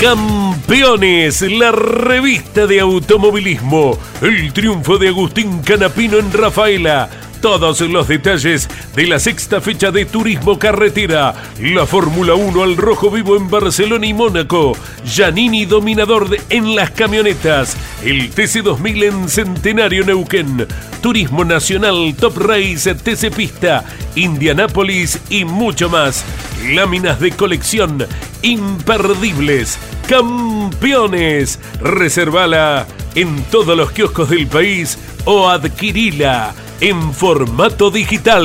Campeones, 0.03 1.43
la 1.43 1.71
revista 1.71 2.67
de 2.67 2.81
automovilismo. 2.81 3.97
El 4.21 4.53
triunfo 4.53 4.99
de 4.99 5.07
Agustín 5.07 5.63
Canapino 5.63 6.19
en 6.19 6.33
Rafaela. 6.33 7.09
Todos 7.43 7.81
los 7.81 8.07
detalles 8.07 8.69
de 8.95 9.09
la 9.09 9.19
sexta 9.19 9.61
fecha 9.61 9.91
de 9.91 10.05
Turismo 10.05 10.61
Carretera. 10.61 11.35
La 11.59 11.87
Fórmula 11.87 12.35
1 12.35 12.63
al 12.63 12.77
rojo 12.77 13.11
vivo 13.11 13.37
en 13.37 13.51
Barcelona 13.51 14.07
y 14.07 14.15
Mónaco. 14.15 14.77
Giannini 15.05 15.65
dominador 15.65 16.29
en 16.51 16.77
las 16.77 16.93
camionetas. 16.93 17.77
El 18.05 18.33
TC2000 18.33 19.03
en 19.03 19.29
Centenario 19.29 20.05
Neuquén. 20.05 20.69
Turismo 21.01 21.45
Nacional 21.45 22.15
Top 22.15 22.39
Race 22.39 22.95
TC 22.95 23.35
Pista. 23.35 23.85
Indianápolis 24.15 25.19
y 25.29 25.45
mucho 25.45 25.91
más. 25.91 26.25
Láminas 26.71 27.19
de 27.19 27.33
colección 27.33 28.07
imperdibles. 28.43 29.81
Campeones. 30.09 31.59
Reservala 31.81 32.87
en 33.17 33.43
todos 33.51 33.77
los 33.77 33.91
kioscos 33.91 34.31
del 34.31 34.47
país 34.47 34.97
o 35.25 35.49
adquirila 35.49 36.55
en 36.83 37.15
formato 37.15 37.93
digital. 37.93 38.45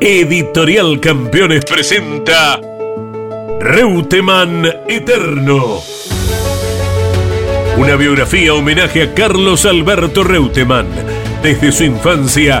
Editorial 0.00 0.98
Campeones 0.98 1.64
presenta 1.64 2.60
Reutemann 3.60 4.66
Eterno. 4.88 5.80
Una 7.76 7.94
biografía 7.94 8.54
homenaje 8.54 9.02
a 9.02 9.14
Carlos 9.14 9.66
Alberto 9.66 10.24
Reutemann, 10.24 10.88
desde 11.44 11.70
su 11.70 11.84
infancia 11.84 12.60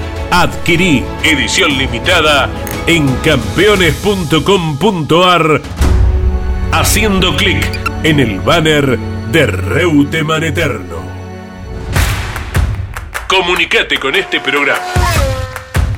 Adquirí 0.33 1.03
edición 1.25 1.77
limitada 1.77 2.49
en 2.87 3.05
campeones.com.ar 3.17 5.61
haciendo 6.71 7.35
clic 7.35 7.67
en 8.03 8.21
el 8.21 8.39
banner 8.39 8.97
de 8.97 9.45
Reutemann 9.45 10.45
Eterno. 10.45 11.01
Comunicate 13.27 13.99
con 13.99 14.15
este 14.15 14.39
programa. 14.39 14.79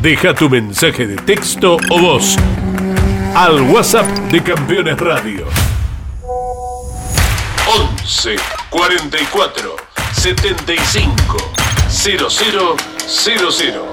Deja 0.01 0.33
tu 0.33 0.49
mensaje 0.49 1.05
de 1.05 1.17
texto 1.17 1.77
o 1.91 1.99
voz 1.99 2.35
al 3.35 3.61
WhatsApp 3.61 4.07
de 4.31 4.41
Campeones 4.41 4.97
Radio. 4.97 5.45
11 7.67 8.37
44 8.71 9.75
75 10.11 11.37
0000 11.87 13.92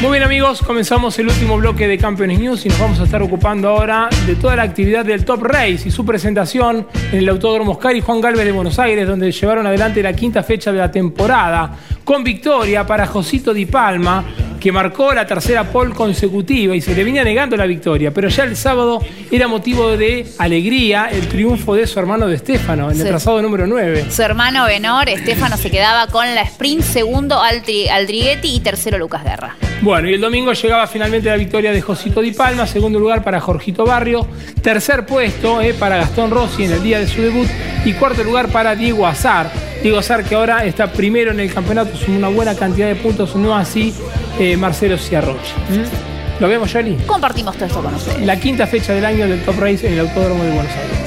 Muy 0.00 0.12
bien 0.12 0.22
amigos, 0.22 0.62
comenzamos 0.62 1.18
el 1.18 1.28
último 1.28 1.58
bloque 1.58 1.86
de 1.86 1.98
Campeones 1.98 2.40
News 2.40 2.64
y 2.64 2.70
nos 2.70 2.80
vamos 2.80 2.98
a 3.00 3.04
estar 3.04 3.20
ocupando 3.20 3.68
ahora 3.68 4.08
de 4.26 4.34
toda 4.34 4.56
la 4.56 4.62
actividad 4.62 5.04
del 5.04 5.26
Top 5.26 5.42
Race 5.42 5.82
y 5.84 5.90
su 5.90 6.06
presentación 6.06 6.86
en 7.12 7.18
el 7.18 7.28
Autódromo 7.28 7.72
Oscar 7.72 7.94
y 7.94 8.00
Juan 8.00 8.18
Galvez 8.18 8.46
de 8.46 8.52
Buenos 8.52 8.78
Aires, 8.78 9.06
donde 9.06 9.30
llevaron 9.30 9.66
adelante 9.66 10.02
la 10.02 10.14
quinta 10.14 10.42
fecha 10.42 10.72
de 10.72 10.78
la 10.78 10.90
temporada, 10.90 11.76
con 12.02 12.24
victoria 12.24 12.86
para 12.86 13.06
Josito 13.06 13.52
Di 13.52 13.66
Palma, 13.66 14.24
que 14.60 14.70
marcó 14.70 15.12
la 15.14 15.26
tercera 15.26 15.64
pole 15.64 15.94
consecutiva 15.94 16.76
y 16.76 16.80
se 16.80 16.94
le 16.94 17.02
venía 17.02 17.24
negando 17.24 17.56
la 17.56 17.66
victoria, 17.66 18.12
pero 18.12 18.28
ya 18.28 18.44
el 18.44 18.56
sábado 18.56 19.02
era 19.30 19.48
motivo 19.48 19.96
de 19.96 20.26
alegría 20.38 21.08
el 21.10 21.26
triunfo 21.28 21.74
de 21.74 21.86
su 21.86 21.98
hermano 21.98 22.28
de 22.28 22.36
Estefano, 22.36 22.90
en 22.90 23.00
el 23.00 23.06
trazado 23.06 23.40
número 23.40 23.66
9. 23.66 24.06
Su 24.10 24.22
hermano 24.22 24.66
menor, 24.66 25.08
Estefano, 25.08 25.56
se 25.56 25.70
quedaba 25.70 26.06
con 26.08 26.34
la 26.34 26.42
sprint, 26.42 26.82
segundo 26.82 27.40
Aldriguetti 27.40 28.54
y 28.54 28.60
tercero 28.60 28.98
Lucas 28.98 29.24
Guerra. 29.24 29.56
Bueno, 29.80 30.10
y 30.10 30.14
el 30.14 30.20
domingo 30.20 30.52
llegaba 30.52 30.86
finalmente 30.86 31.30
la 31.30 31.36
victoria 31.36 31.72
de 31.72 31.80
Josito 31.80 32.20
Di 32.20 32.32
Palma, 32.32 32.66
segundo 32.66 32.98
lugar 32.98 33.24
para 33.24 33.40
Jorgito 33.40 33.86
Barrio, 33.86 34.26
tercer 34.60 35.06
puesto 35.06 35.62
eh, 35.62 35.72
para 35.72 35.96
Gastón 35.96 36.30
Rossi 36.30 36.64
en 36.64 36.72
el 36.72 36.82
día 36.82 36.98
de 36.98 37.08
su 37.08 37.22
debut 37.22 37.48
y 37.86 37.94
cuarto 37.94 38.22
lugar 38.22 38.48
para 38.48 38.76
Diego 38.76 39.06
Azar. 39.06 39.50
Diego 39.82 39.98
Azar 39.98 40.22
que 40.24 40.34
ahora 40.34 40.66
está 40.66 40.92
primero 40.92 41.30
en 41.30 41.40
el 41.40 41.50
campeonato, 41.50 41.96
suma 41.96 42.18
una 42.18 42.28
buena 42.28 42.54
cantidad 42.54 42.88
de 42.88 42.96
puntos, 42.96 43.34
no 43.36 43.56
así 43.56 43.94
eh, 44.38 44.56
Marcelo 44.56 44.96
Ciarrochi. 44.96 45.52
¿Mm? 45.70 46.40
¿Lo 46.40 46.48
vemos, 46.48 46.72
Yoli? 46.72 46.96
Compartimos 47.06 47.54
todo 47.54 47.66
esto 47.66 47.82
con 47.82 47.94
ustedes. 47.94 48.24
La 48.24 48.40
quinta 48.40 48.66
fecha 48.66 48.94
del 48.94 49.04
año 49.04 49.26
del 49.26 49.42
Top 49.42 49.58
Race 49.58 49.86
en 49.86 49.92
el 49.92 50.00
Autódromo 50.00 50.42
de 50.42 50.50
Buenos 50.50 50.72
Aires. 50.72 51.00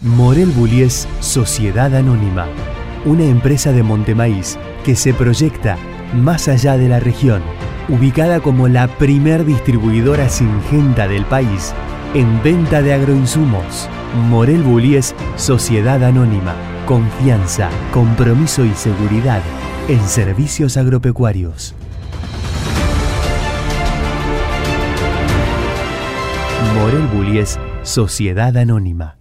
Morel 0.00 0.50
Bullies 0.50 1.08
Sociedad 1.20 1.94
Anónima, 1.94 2.46
una 3.04 3.24
empresa 3.24 3.72
de 3.72 3.82
Montemaíz 3.82 4.58
que 4.84 4.96
se 4.96 5.12
proyecta 5.12 5.76
más 6.14 6.48
allá 6.48 6.76
de 6.76 6.88
la 6.88 7.00
región, 7.00 7.42
ubicada 7.88 8.40
como 8.40 8.68
la 8.68 8.86
primer 8.86 9.44
distribuidora 9.44 10.28
singenta 10.28 11.08
del 11.08 11.24
país 11.24 11.74
en 12.14 12.40
venta 12.44 12.80
de 12.80 12.94
agroinsumos. 12.94 13.88
Morel 14.28 14.62
Bullies 14.62 15.14
Sociedad 15.36 16.02
Anónima, 16.04 16.54
confianza, 16.86 17.68
compromiso 17.92 18.64
y 18.64 18.72
seguridad 18.74 19.42
en 19.88 20.00
servicios 20.06 20.76
agropecuarios. 20.76 21.74
Morel 26.76 27.06
Bullies 27.08 27.58
Sociedad 27.82 28.56
Anónima. 28.56 29.16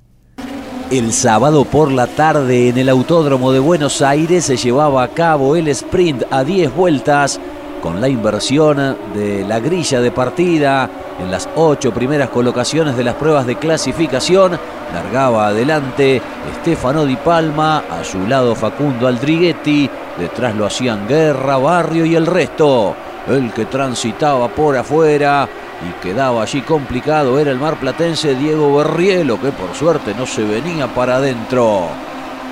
El 0.91 1.12
sábado 1.12 1.66
por 1.66 1.91
la 1.91 2.06
tarde 2.06 2.70
en 2.70 2.78
el 2.78 2.89
Autódromo 2.89 3.52
de 3.52 3.60
Buenos 3.60 4.04
Aires 4.04 4.46
se 4.46 4.58
llevaba 4.58 5.02
a 5.02 5.08
cabo 5.08 5.56
el 5.56 5.68
sprint 5.70 6.24
a 6.30 6.44
10 6.44 6.76
vueltas 6.76 7.39
con 7.82 8.00
la 8.00 8.08
inversión 8.08 8.96
de 9.16 9.44
la 9.48 9.60
grilla 9.60 10.00
de 10.00 10.12
partida 10.12 10.89
en 11.20 11.32
las 11.32 11.47
ocho 11.55 11.93
primeras 11.93 12.30
colocaciones 12.30 12.95
de 12.97 13.03
las 13.03 13.16
pruebas 13.16 13.45
de 13.45 13.55
clasificación. 13.55 14.59
Largaba 14.93 15.47
adelante 15.47 16.22
Stefano 16.61 17.05
Di 17.05 17.16
Palma, 17.16 17.84
a 17.89 18.03
su 18.03 18.28
lado 18.28 18.55
Facundo 18.55 19.07
Aldriguetti, 19.07 19.89
detrás 20.18 20.55
lo 20.55 20.66
hacían 20.66 21.07
Guerra, 21.07 21.57
Barrio 21.57 22.05
y 22.05 22.16
el 22.16 22.26
resto. 22.26 22.95
El 23.28 23.51
que 23.53 23.66
transitaba 23.66 24.49
por 24.49 24.76
afuera 24.76 25.47
y 25.82 26.03
quedaba 26.03 26.43
allí 26.43 26.61
complicado 26.61 27.39
era 27.39 27.51
el 27.51 27.59
marplatense 27.59 28.36
Diego 28.36 28.76
Berrielo, 28.78 29.39
que 29.39 29.51
por 29.51 29.74
suerte 29.74 30.14
no 30.14 30.26
se 30.26 30.43
venía 30.43 30.88
para 30.88 31.16
adentro. 31.16 31.88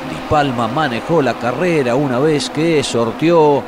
Di 0.10 0.18
Palma 0.30 0.68
manejó 0.68 1.22
la 1.22 1.34
carrera 1.36 1.96
una 1.96 2.20
vez 2.20 2.50
que 2.50 2.82
sorteó 2.84 3.62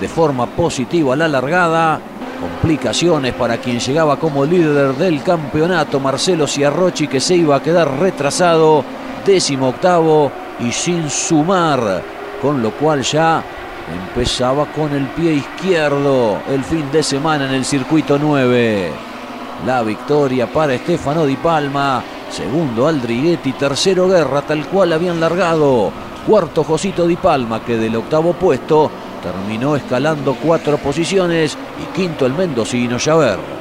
de 0.00 0.08
forma 0.08 0.46
positiva 0.46 1.16
la 1.16 1.28
largada. 1.28 2.00
Complicaciones 2.40 3.32
para 3.34 3.58
quien 3.58 3.80
llegaba 3.80 4.18
como 4.18 4.44
líder 4.44 4.94
del 4.94 5.22
campeonato, 5.22 5.98
Marcelo 5.98 6.46
Ciarrochi, 6.46 7.08
que 7.08 7.20
se 7.20 7.36
iba 7.36 7.56
a 7.56 7.62
quedar 7.62 7.98
retrasado, 7.98 8.84
décimo 9.24 9.68
octavo 9.68 10.30
y 10.60 10.70
sin 10.70 11.08
sumar, 11.08 12.02
con 12.42 12.62
lo 12.62 12.72
cual 12.72 13.02
ya 13.02 13.42
empezaba 13.90 14.66
con 14.66 14.92
el 14.92 15.06
pie 15.08 15.34
izquierdo 15.34 16.38
el 16.50 16.62
fin 16.64 16.90
de 16.92 17.02
semana 17.02 17.46
en 17.46 17.54
el 17.54 17.64
circuito 17.64 18.18
9. 18.18 18.90
La 19.64 19.82
victoria 19.82 20.46
para 20.46 20.76
Stefano 20.76 21.24
Di 21.24 21.36
Palma, 21.36 22.02
segundo 22.30 22.86
Aldriguetti, 22.86 23.52
tercero 23.52 24.08
Guerra, 24.08 24.42
tal 24.42 24.66
cual 24.66 24.92
habían 24.92 25.20
largado. 25.20 25.90
Cuarto 26.26 26.64
Josito 26.64 27.06
Di 27.06 27.16
Palma, 27.16 27.64
que 27.64 27.78
del 27.78 27.96
octavo 27.96 28.34
puesto 28.34 28.90
terminó 29.26 29.74
escalando 29.74 30.36
cuatro 30.40 30.78
posiciones 30.78 31.58
y 31.82 31.96
quinto 31.96 32.26
el 32.26 32.34
mendocino 32.34 32.96
Javert. 32.96 33.55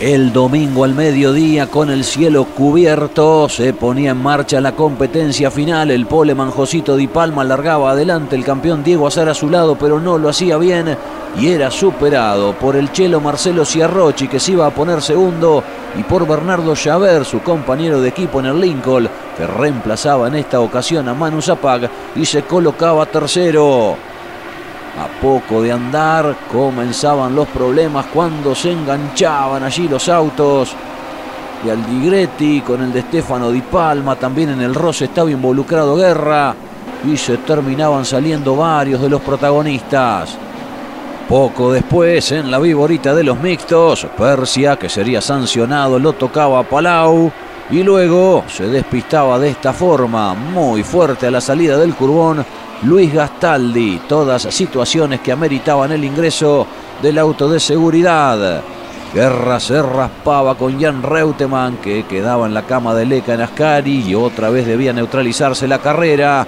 El 0.00 0.32
domingo 0.32 0.84
al 0.84 0.94
mediodía, 0.94 1.66
con 1.66 1.90
el 1.90 2.04
cielo 2.04 2.44
cubierto, 2.44 3.48
se 3.48 3.72
ponía 3.72 4.12
en 4.12 4.22
marcha 4.22 4.60
la 4.60 4.70
competencia 4.70 5.50
final. 5.50 5.90
El 5.90 6.06
poleman 6.06 6.52
Josito 6.52 6.94
Di 6.94 7.08
Palma 7.08 7.42
largaba 7.42 7.90
adelante 7.90 8.36
el 8.36 8.44
campeón 8.44 8.84
Diego 8.84 9.08
Azar 9.08 9.28
a 9.28 9.34
su 9.34 9.50
lado, 9.50 9.76
pero 9.76 9.98
no 9.98 10.16
lo 10.16 10.28
hacía 10.28 10.56
bien 10.56 10.96
y 11.36 11.48
era 11.48 11.72
superado 11.72 12.52
por 12.52 12.76
el 12.76 12.92
chelo 12.92 13.20
Marcelo 13.20 13.64
Ciarrochi, 13.64 14.28
que 14.28 14.38
se 14.38 14.52
iba 14.52 14.66
a 14.66 14.70
poner 14.70 15.02
segundo, 15.02 15.64
y 15.98 16.04
por 16.04 16.28
Bernardo 16.28 16.74
Javert, 16.76 17.24
su 17.24 17.40
compañero 17.40 18.00
de 18.00 18.10
equipo 18.10 18.38
en 18.38 18.46
el 18.46 18.60
Lincoln, 18.60 19.08
que 19.36 19.48
reemplazaba 19.48 20.28
en 20.28 20.36
esta 20.36 20.60
ocasión 20.60 21.08
a 21.08 21.14
Manu 21.14 21.42
Zapag 21.42 21.90
y 22.14 22.24
se 22.24 22.42
colocaba 22.42 23.04
tercero. 23.06 23.96
A 24.98 25.06
poco 25.20 25.62
de 25.62 25.70
andar 25.70 26.36
comenzaban 26.50 27.34
los 27.34 27.46
problemas 27.48 28.06
cuando 28.06 28.52
se 28.54 28.72
enganchaban 28.72 29.62
allí 29.62 29.86
los 29.86 30.08
autos 30.08 30.74
de 31.62 31.70
Aldigretti 31.70 32.62
con 32.62 32.82
el 32.82 32.92
de 32.92 33.02
Stefano 33.02 33.52
Di 33.52 33.60
Palma, 33.60 34.16
también 34.16 34.50
en 34.50 34.60
el 34.60 34.74
roce 34.74 35.04
estaba 35.04 35.30
involucrado 35.30 35.94
Guerra 35.94 36.52
y 37.04 37.16
se 37.16 37.38
terminaban 37.38 38.04
saliendo 38.04 38.56
varios 38.56 39.00
de 39.00 39.08
los 39.08 39.20
protagonistas. 39.20 40.36
Poco 41.28 41.70
después, 41.72 42.32
en 42.32 42.50
la 42.50 42.58
viborita 42.58 43.14
de 43.14 43.22
los 43.22 43.38
mixtos, 43.38 44.06
Persia, 44.16 44.76
que 44.76 44.88
sería 44.88 45.20
sancionado, 45.20 45.98
lo 46.00 46.14
tocaba 46.14 46.60
a 46.60 46.62
Palau 46.64 47.30
y 47.70 47.84
luego 47.84 48.44
se 48.48 48.66
despistaba 48.66 49.38
de 49.38 49.50
esta 49.50 49.72
forma, 49.72 50.34
muy 50.34 50.82
fuerte 50.82 51.26
a 51.26 51.30
la 51.30 51.40
salida 51.40 51.76
del 51.76 51.94
curbón, 51.94 52.44
Luis 52.82 53.12
Gastaldi. 53.12 54.02
Todas 54.08 54.42
situaciones 54.42 55.20
que 55.20 55.32
ameritaban 55.32 55.92
el 55.92 56.04
ingreso 56.04 56.66
del 57.02 57.18
auto 57.18 57.48
de 57.48 57.60
seguridad. 57.60 58.62
Guerra 59.14 59.58
se 59.58 59.80
raspaba 59.82 60.54
con 60.54 60.78
Jan 60.80 61.02
Reutemann, 61.02 61.78
que 61.78 62.04
quedaba 62.04 62.46
en 62.46 62.54
la 62.54 62.62
cama 62.62 62.94
de 62.94 63.06
Leca 63.06 63.34
en 63.34 63.40
Ascari 63.40 64.02
y 64.06 64.14
otra 64.14 64.50
vez 64.50 64.66
debía 64.66 64.92
neutralizarse 64.92 65.66
la 65.66 65.78
carrera. 65.78 66.46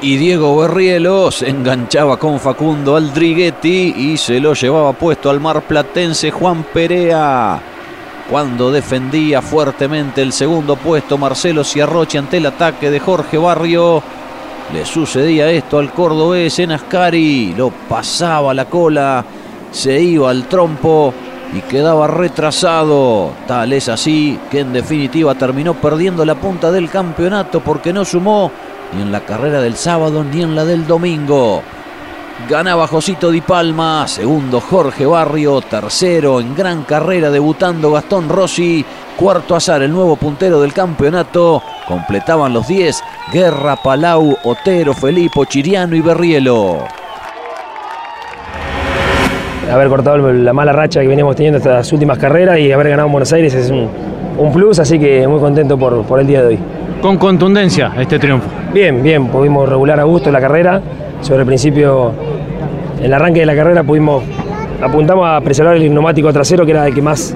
y 0.00 0.16
Diego 0.16 0.56
Berrielo 0.56 1.30
se 1.30 1.48
enganchaba 1.48 2.16
con 2.16 2.40
Facundo 2.40 2.96
Aldriguetti 2.96 3.94
y 3.96 4.16
se 4.16 4.40
lo 4.40 4.52
llevaba 4.52 4.92
puesto 4.94 5.30
al 5.30 5.38
marplatense 5.38 6.32
Juan 6.32 6.64
Perea. 6.64 7.60
Cuando 8.28 8.72
defendía 8.72 9.42
fuertemente 9.42 10.22
el 10.22 10.32
segundo 10.32 10.74
puesto 10.74 11.18
Marcelo 11.18 11.62
Ciarrochi 11.62 12.18
ante 12.18 12.38
el 12.38 12.46
ataque 12.46 12.90
de 12.90 12.98
Jorge 12.98 13.38
Barrio, 13.38 14.02
le 14.72 14.86
sucedía 14.86 15.50
esto 15.50 15.78
al 15.78 15.92
cordobés 15.92 16.58
en 16.58 16.72
Ascari, 16.72 17.54
lo 17.54 17.70
pasaba 17.70 18.54
la 18.54 18.66
cola, 18.66 19.24
se 19.70 20.00
iba 20.00 20.30
al 20.30 20.44
trompo 20.44 21.12
y 21.54 21.60
quedaba 21.62 22.06
retrasado. 22.06 23.32
Tal 23.46 23.72
es 23.72 23.88
así 23.88 24.38
que 24.50 24.60
en 24.60 24.72
definitiva 24.72 25.34
terminó 25.34 25.74
perdiendo 25.74 26.24
la 26.24 26.34
punta 26.34 26.70
del 26.70 26.88
campeonato 26.88 27.60
porque 27.60 27.92
no 27.92 28.04
sumó 28.04 28.50
ni 28.94 29.02
en 29.02 29.12
la 29.12 29.20
carrera 29.20 29.60
del 29.60 29.76
sábado 29.76 30.24
ni 30.24 30.42
en 30.42 30.54
la 30.54 30.64
del 30.64 30.86
domingo. 30.86 31.62
Ganaba 32.48 32.86
Josito 32.86 33.30
Di 33.30 33.40
Palma, 33.40 34.06
segundo 34.06 34.60
Jorge 34.60 35.06
Barrio, 35.06 35.60
tercero 35.60 36.40
en 36.40 36.54
gran 36.54 36.82
carrera 36.82 37.30
debutando 37.30 37.92
Gastón 37.92 38.28
Rossi, 38.28 38.84
cuarto 39.16 39.54
azar 39.54 39.82
el 39.82 39.92
nuevo 39.92 40.16
puntero 40.16 40.60
del 40.60 40.72
campeonato, 40.72 41.62
completaban 41.86 42.52
los 42.52 42.66
10 42.66 43.02
Guerra, 43.32 43.76
Palau, 43.76 44.36
Otero, 44.44 44.92
Felipo, 44.94 45.44
Chiriano 45.44 45.94
y 45.96 46.00
Berrielo 46.00 46.78
haber 49.70 49.88
cortado 49.88 50.32
la 50.32 50.52
mala 50.52 50.72
racha 50.72 51.00
que 51.00 51.08
veníamos 51.08 51.36
teniendo 51.36 51.58
estas 51.58 51.90
últimas 51.92 52.18
carreras 52.18 52.58
y 52.58 52.72
haber 52.72 52.90
ganado 52.90 53.06
en 53.06 53.12
Buenos 53.12 53.32
Aires 53.32 53.54
es 53.54 53.70
un, 53.70 54.52
plus, 54.52 54.78
así 54.78 54.98
que 54.98 55.26
muy 55.26 55.40
contento 55.40 55.78
por, 55.78 56.02
por, 56.04 56.20
el 56.20 56.26
día 56.26 56.42
de 56.42 56.48
hoy. 56.48 56.58
Con 57.00 57.16
contundencia 57.16 57.92
este 57.98 58.18
triunfo. 58.18 58.48
Bien, 58.72 59.02
bien, 59.02 59.28
pudimos 59.28 59.68
regular 59.68 59.98
a 60.00 60.04
gusto 60.04 60.30
la 60.30 60.40
carrera. 60.40 60.80
Sobre 61.20 61.40
el 61.40 61.46
principio, 61.46 62.12
en 63.02 63.06
el 63.06 63.14
arranque 63.14 63.40
de 63.40 63.46
la 63.46 63.56
carrera 63.56 63.82
pudimos, 63.82 64.22
apuntamos 64.80 65.26
a 65.28 65.40
preservar 65.40 65.76
el 65.76 65.92
neumático 65.92 66.32
trasero, 66.32 66.64
que 66.64 66.70
era 66.70 66.86
el 66.86 66.94
que 66.94 67.02
más 67.02 67.34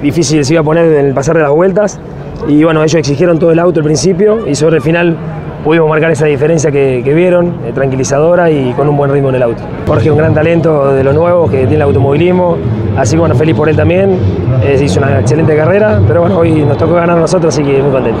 difícil 0.00 0.44
se 0.44 0.54
iba 0.54 0.60
a 0.60 0.64
poner 0.64 0.84
en 0.92 1.06
el 1.06 1.12
pasar 1.12 1.36
de 1.36 1.42
las 1.42 1.50
vueltas. 1.50 1.98
Y 2.46 2.62
bueno, 2.62 2.84
ellos 2.84 2.94
exigieron 2.94 3.36
todo 3.40 3.50
el 3.50 3.58
auto 3.58 3.80
al 3.80 3.84
principio 3.84 4.46
y 4.46 4.54
sobre 4.54 4.76
el 4.76 4.82
final 4.82 5.16
pudimos 5.64 5.88
marcar 5.88 6.12
esa 6.12 6.26
diferencia 6.26 6.70
que, 6.70 7.02
vieron, 7.02 7.56
eh, 7.66 7.72
tranquilizadora 7.74 8.48
y 8.48 8.72
con 8.74 8.88
un 8.88 8.96
buen 8.96 9.10
ritmo 9.10 9.30
en 9.30 9.34
el 9.34 9.42
auto. 9.42 9.60
Jorge, 9.88 10.08
un 10.08 10.18
gran 10.18 10.34
talento 10.34 10.92
de 10.92 11.02
los 11.02 11.12
nuevos 11.12 11.50
que 11.50 11.58
tiene 11.58 11.74
el 11.74 11.82
automovilismo, 11.82 12.56
así 12.96 13.16
que 13.16 13.20
bueno, 13.20 13.34
feliz 13.34 13.56
por 13.56 13.68
él 13.68 13.76
también, 13.76 14.16
eh, 14.62 14.80
hizo 14.80 15.00
una 15.00 15.18
excelente 15.18 15.56
carrera, 15.56 16.00
pero 16.06 16.20
bueno, 16.20 16.38
hoy 16.38 16.62
nos 16.62 16.78
tocó 16.78 16.94
ganar 16.94 17.18
nosotros, 17.18 17.52
así 17.52 17.64
que 17.64 17.82
muy 17.82 17.90
contento. 17.90 18.20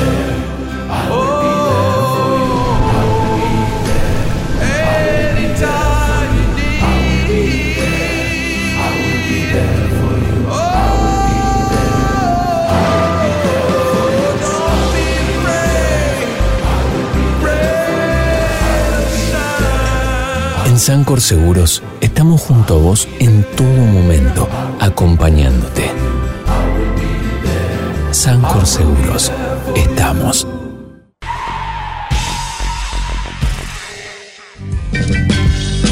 Sancor 20.81 21.21
Seguros 21.21 21.83
estamos 22.01 22.41
junto 22.41 22.73
a 22.73 22.77
vos 22.79 23.07
en 23.19 23.43
todo 23.55 23.67
momento, 23.67 24.49
acompañándote. 24.79 25.83
Sancor 28.09 28.65
Seguros, 28.65 29.31
estamos. 29.75 30.47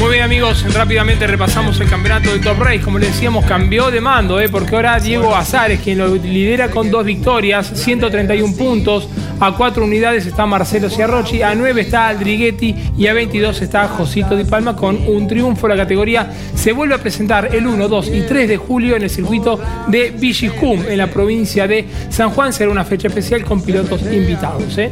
Muy 0.00 0.10
bien 0.10 0.22
amigos, 0.24 0.64
rápidamente 0.74 1.24
repasamos 1.28 1.78
el 1.78 1.88
campeonato 1.88 2.32
de 2.32 2.40
Top 2.40 2.58
Race. 2.58 2.80
Como 2.80 2.98
les 2.98 3.12
decíamos, 3.12 3.44
cambió 3.44 3.92
de 3.92 4.00
mando, 4.00 4.40
¿eh? 4.40 4.48
porque 4.48 4.74
ahora 4.74 4.98
Diego 4.98 5.36
Azares, 5.36 5.78
quien 5.82 5.98
lo 5.98 6.16
lidera 6.16 6.68
con 6.68 6.90
dos 6.90 7.04
victorias, 7.04 7.70
131 7.74 8.56
puntos, 8.56 9.08
a 9.40 9.56
cuatro 9.56 9.84
unidades 9.84 10.26
está 10.26 10.44
Marcelo 10.44 10.90
Ciarrochi, 10.90 11.42
a 11.42 11.54
nueve 11.54 11.80
está 11.80 12.08
Aldriguetti 12.08 12.74
y 12.96 13.06
a 13.06 13.14
22 13.14 13.62
está 13.62 13.88
Josito 13.88 14.36
Di 14.36 14.44
Palma 14.44 14.76
con 14.76 14.96
un 15.08 15.26
triunfo. 15.26 15.66
La 15.66 15.76
categoría 15.76 16.30
se 16.54 16.72
vuelve 16.72 16.94
a 16.94 16.98
presentar 16.98 17.54
el 17.54 17.66
1, 17.66 17.88
2 17.88 18.08
y 18.08 18.22
3 18.22 18.48
de 18.48 18.56
julio 18.58 18.96
en 18.96 19.02
el 19.02 19.10
circuito 19.10 19.58
de 19.88 20.10
Villicum, 20.10 20.84
en 20.86 20.98
la 20.98 21.06
provincia 21.06 21.66
de 21.66 21.86
San 22.10 22.30
Juan. 22.30 22.52
Será 22.52 22.70
una 22.70 22.84
fecha 22.84 23.08
especial 23.08 23.42
con 23.44 23.62
pilotos 23.62 24.02
invitados. 24.02 24.76
¿eh? 24.76 24.90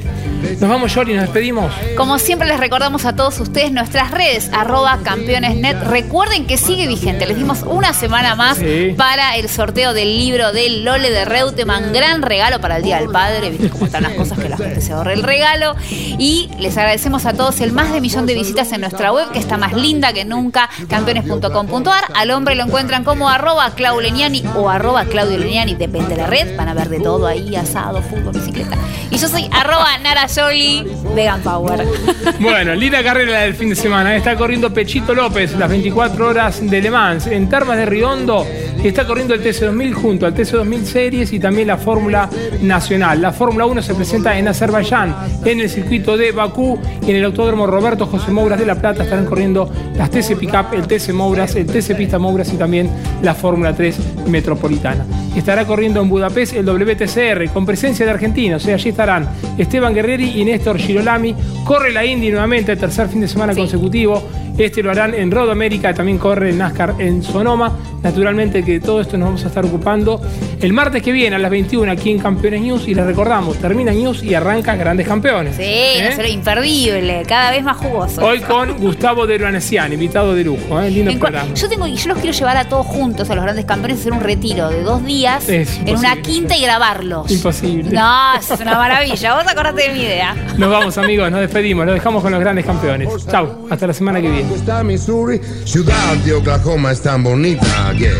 Nos 0.61 0.70
vamos, 0.70 0.95
Yori, 0.95 1.14
nos 1.14 1.24
despedimos. 1.24 1.72
Como 1.97 2.18
siempre, 2.18 2.49
les 2.49 2.61
recordamos 2.61 3.05
a 3.05 3.14
todos 3.14 3.39
ustedes 3.41 3.72
nuestras 3.72 4.11
redes, 4.11 4.51
arroba 4.53 4.99
campeonesnet. 5.03 5.82
Recuerden 5.84 6.47
que 6.47 6.57
sigue 6.57 6.86
vigente. 6.86 7.26
Les 7.26 7.36
dimos 7.36 7.62
una 7.62 7.93
semana 7.93 8.34
más 8.34 8.59
para 8.97 9.36
el 9.36 9.49
sorteo 9.49 9.93
del 9.93 10.16
libro 10.16 10.53
del 10.53 10.84
Lole 10.84 11.11
de 11.11 11.24
Reutemann. 11.24 11.93
Gran 11.93 12.22
regalo 12.22 12.61
para 12.61 12.76
el 12.78 12.82
Día 12.82 12.99
del 12.99 13.11
Padre. 13.11 13.51
¿Viste 13.51 13.70
cómo 13.70 13.86
están 13.86 14.05
las 14.05 14.12
cosas? 14.12 14.39
que 14.39 14.49
la 14.49 14.57
gente 14.57 14.80
se 14.80 14.93
ahorre 14.93 15.14
el 15.14 15.22
regalo. 15.22 15.74
Y 15.91 16.51
les 16.59 16.76
agradecemos 16.76 17.26
a 17.26 17.32
todos 17.34 17.61
el 17.61 17.72
más 17.72 17.93
de 17.93 18.01
millón 18.01 18.26
de 18.26 18.34
visitas 18.34 18.72
en 18.72 18.80
nuestra 18.80 19.12
web, 19.12 19.30
que 19.32 19.39
está 19.39 19.57
más 19.57 19.72
linda 19.74 20.12
que 20.12 20.24
nunca, 20.24 20.68
campeones.com.ar. 20.89 22.05
Al 22.14 22.30
hombre 22.30 22.55
lo 22.55 22.64
encuentran 22.64 23.05
como 23.05 23.28
arroba 23.28 23.72
Leniani 24.01 24.45
o 24.55 24.68
arroba 24.68 25.05
Claudio 25.05 25.39
Leniani, 25.39 25.74
depende 25.74 26.11
de 26.11 26.16
la 26.16 26.26
red. 26.26 26.57
Van 26.57 26.68
a 26.68 26.74
ver 26.74 26.89
de 26.89 27.01
todo 27.01 27.26
ahí, 27.26 27.57
asado, 27.57 28.03
fútbol, 28.03 28.32
bicicleta. 28.32 28.76
Y 29.11 29.16
yo 29.18 29.28
soy 29.28 29.49
arroba 29.53 29.97
Nara 29.99 30.27
Jolie, 30.34 30.84
Vegan 31.14 31.40
Power. 31.42 31.84
Bueno, 32.40 32.74
linda 32.74 33.02
carrera 33.02 33.40
del 33.40 33.54
fin 33.54 33.70
de 33.70 33.74
semana. 33.74 34.14
Está 34.16 34.36
corriendo 34.36 34.72
Pechito 34.72 35.14
López 35.14 35.56
las 35.56 35.68
24 35.68 36.28
horas 36.28 36.60
de 36.70 36.80
Le 36.80 36.90
Mans. 36.90 37.26
En 37.26 37.48
Termas 37.48 37.76
de 37.76 37.86
Riondo 37.86 38.46
está 38.84 39.06
corriendo 39.06 39.34
el 39.34 39.42
TC2000 39.42 39.92
junto 39.92 40.26
al 40.26 40.34
TC2000 40.34 40.84
Series 40.84 41.32
y 41.32 41.40
también 41.40 41.66
la 41.66 41.76
Fórmula 41.76 42.28
Nacional. 42.62 43.20
La 43.20 43.32
Fórmula 43.32 43.66
1 43.66 43.82
se 43.82 43.94
presenta 43.94 44.38
en 44.38 44.48
Azerbaiyán, 44.48 45.16
en 45.44 45.60
el 45.60 45.68
circuito 45.68 46.16
de 46.16 46.32
Bakú 46.32 46.78
y 47.06 47.10
en 47.10 47.16
el 47.16 47.24
autódromo 47.24 47.66
Roberto 47.66 48.06
José 48.06 48.30
Mouras 48.30 48.58
de 48.58 48.66
La 48.66 48.76
Plata 48.76 49.02
estarán 49.02 49.26
corriendo 49.26 49.70
las 49.96 50.10
TC 50.10 50.36
Pickup, 50.38 50.72
el 50.74 50.86
TC 50.86 51.12
Mouras, 51.12 51.56
el 51.56 51.66
TC 51.66 51.96
Pista 51.96 52.18
Mouras 52.18 52.52
y 52.52 52.56
también 52.56 52.90
la 53.22 53.34
Fórmula 53.34 53.74
3 53.74 53.98
Metropolitana. 54.26 55.04
Estará 55.36 55.64
corriendo 55.66 56.00
en 56.00 56.08
Budapest 56.08 56.54
el 56.54 56.66
WTCR 56.66 57.50
con 57.52 57.66
presencia 57.66 58.04
de 58.04 58.12
argentinos. 58.12 58.66
¿eh? 58.66 58.74
allí 58.74 58.90
estarán 58.90 59.28
Esteban 59.56 59.94
Y 60.24 60.44
Néstor 60.44 60.78
Girolami. 60.78 61.34
Corre 61.64 61.92
la 61.92 62.04
Indy 62.04 62.30
nuevamente, 62.30 62.72
el 62.72 62.78
tercer 62.78 63.08
fin 63.08 63.20
de 63.20 63.28
semana 63.28 63.54
consecutivo. 63.54 64.22
Este 64.59 64.82
lo 64.82 64.90
harán 64.90 65.14
en 65.14 65.30
Road 65.30 65.52
América, 65.52 65.94
también 65.94 66.18
corre 66.18 66.50
en 66.50 66.59
NASCAR 66.59 66.96
en 66.98 67.22
Sonoma. 67.22 67.78
Naturalmente 68.02 68.64
que 68.64 68.80
todo 68.80 69.00
esto 69.00 69.16
nos 69.16 69.28
vamos 69.28 69.44
a 69.44 69.48
estar 69.48 69.64
ocupando 69.64 70.20
el 70.61 70.72
martes 70.72 71.02
que 71.02 71.12
viene 71.12 71.36
a 71.36 71.38
las 71.38 71.50
21 71.50 71.90
aquí 71.90 72.11
en 72.11 72.18
Campeones 72.18 72.61
News 72.61 72.88
y 72.88 72.94
les 72.94 73.04
recordamos, 73.04 73.56
termina 73.59 73.92
News 73.92 74.22
y 74.22 74.34
arranca 74.34 74.74
Grandes 74.74 75.06
Campeones. 75.06 75.56
Sí, 75.56 75.62
¿Eh? 75.62 76.12
será 76.14 76.28
imperdible, 76.28 77.22
cada 77.26 77.52
vez 77.52 77.62
más 77.62 77.76
jugoso. 77.76 78.24
Hoy 78.24 78.40
con 78.40 78.78
Gustavo 78.78 79.26
de 79.28 79.38
Ruanesian, 79.38 79.92
invitado 79.92 80.34
de 80.34 80.44
lujo, 80.44 80.80
¿eh? 80.80 80.90
lindo 80.90 81.16
programa. 81.18 81.54
Yo, 81.54 81.68
tengo, 81.68 81.86
yo 81.86 82.09
los 82.09 82.18
quiero 82.18 82.36
llevar 82.36 82.56
a 82.56 82.68
todos 82.68 82.86
juntos 82.86 83.30
a 83.30 83.36
los 83.36 83.44
Grandes 83.44 83.64
Campeones, 83.64 84.00
hacer 84.00 84.12
un 84.12 84.20
retiro 84.20 84.70
de 84.70 84.82
dos 84.82 85.04
días 85.04 85.48
en 85.48 85.66
una 85.96 86.16
quinta 86.16 86.56
y 86.56 86.62
grabarlos. 86.62 87.30
Imposible. 87.30 87.90
No, 87.90 88.34
es 88.34 88.50
una 88.61 88.76
maravilla. 88.76 89.34
Vos 89.34 89.44
acordate 89.46 89.82
de 89.82 89.94
mi 89.94 90.00
idea. 90.00 90.34
Nos 90.56 90.70
vamos 90.70 90.98
amigos, 90.98 91.30
nos 91.30 91.40
despedimos, 91.40 91.86
nos 91.86 91.94
dejamos 91.94 92.22
con 92.22 92.32
los 92.32 92.40
Grandes 92.40 92.64
Campeones. 92.64 93.09
Chau, 93.26 93.68
hasta 93.70 93.86
la 93.86 93.92
semana 93.92 94.20
que 94.20 94.30
viene 94.30 94.47
está 94.55 94.82
Missouri, 94.82 95.40
ciudad 95.64 96.16
de 96.24 96.34
Oklahoma 96.34 96.92
es 96.92 97.01
tan 97.01 97.22
bonita 97.22 97.92
que 97.99 98.12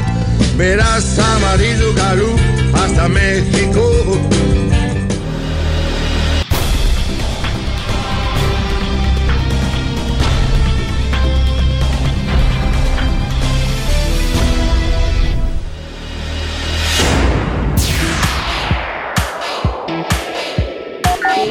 verás 0.57 1.19
amarillo 1.19 1.95
galú 1.95 2.37
hasta 2.75 3.09
México. 3.09 3.81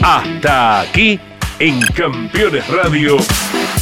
Hasta 0.02 0.82
aquí 0.82 1.20
en 1.60 1.82
Campeones 1.94 2.68
Radio 2.70 3.18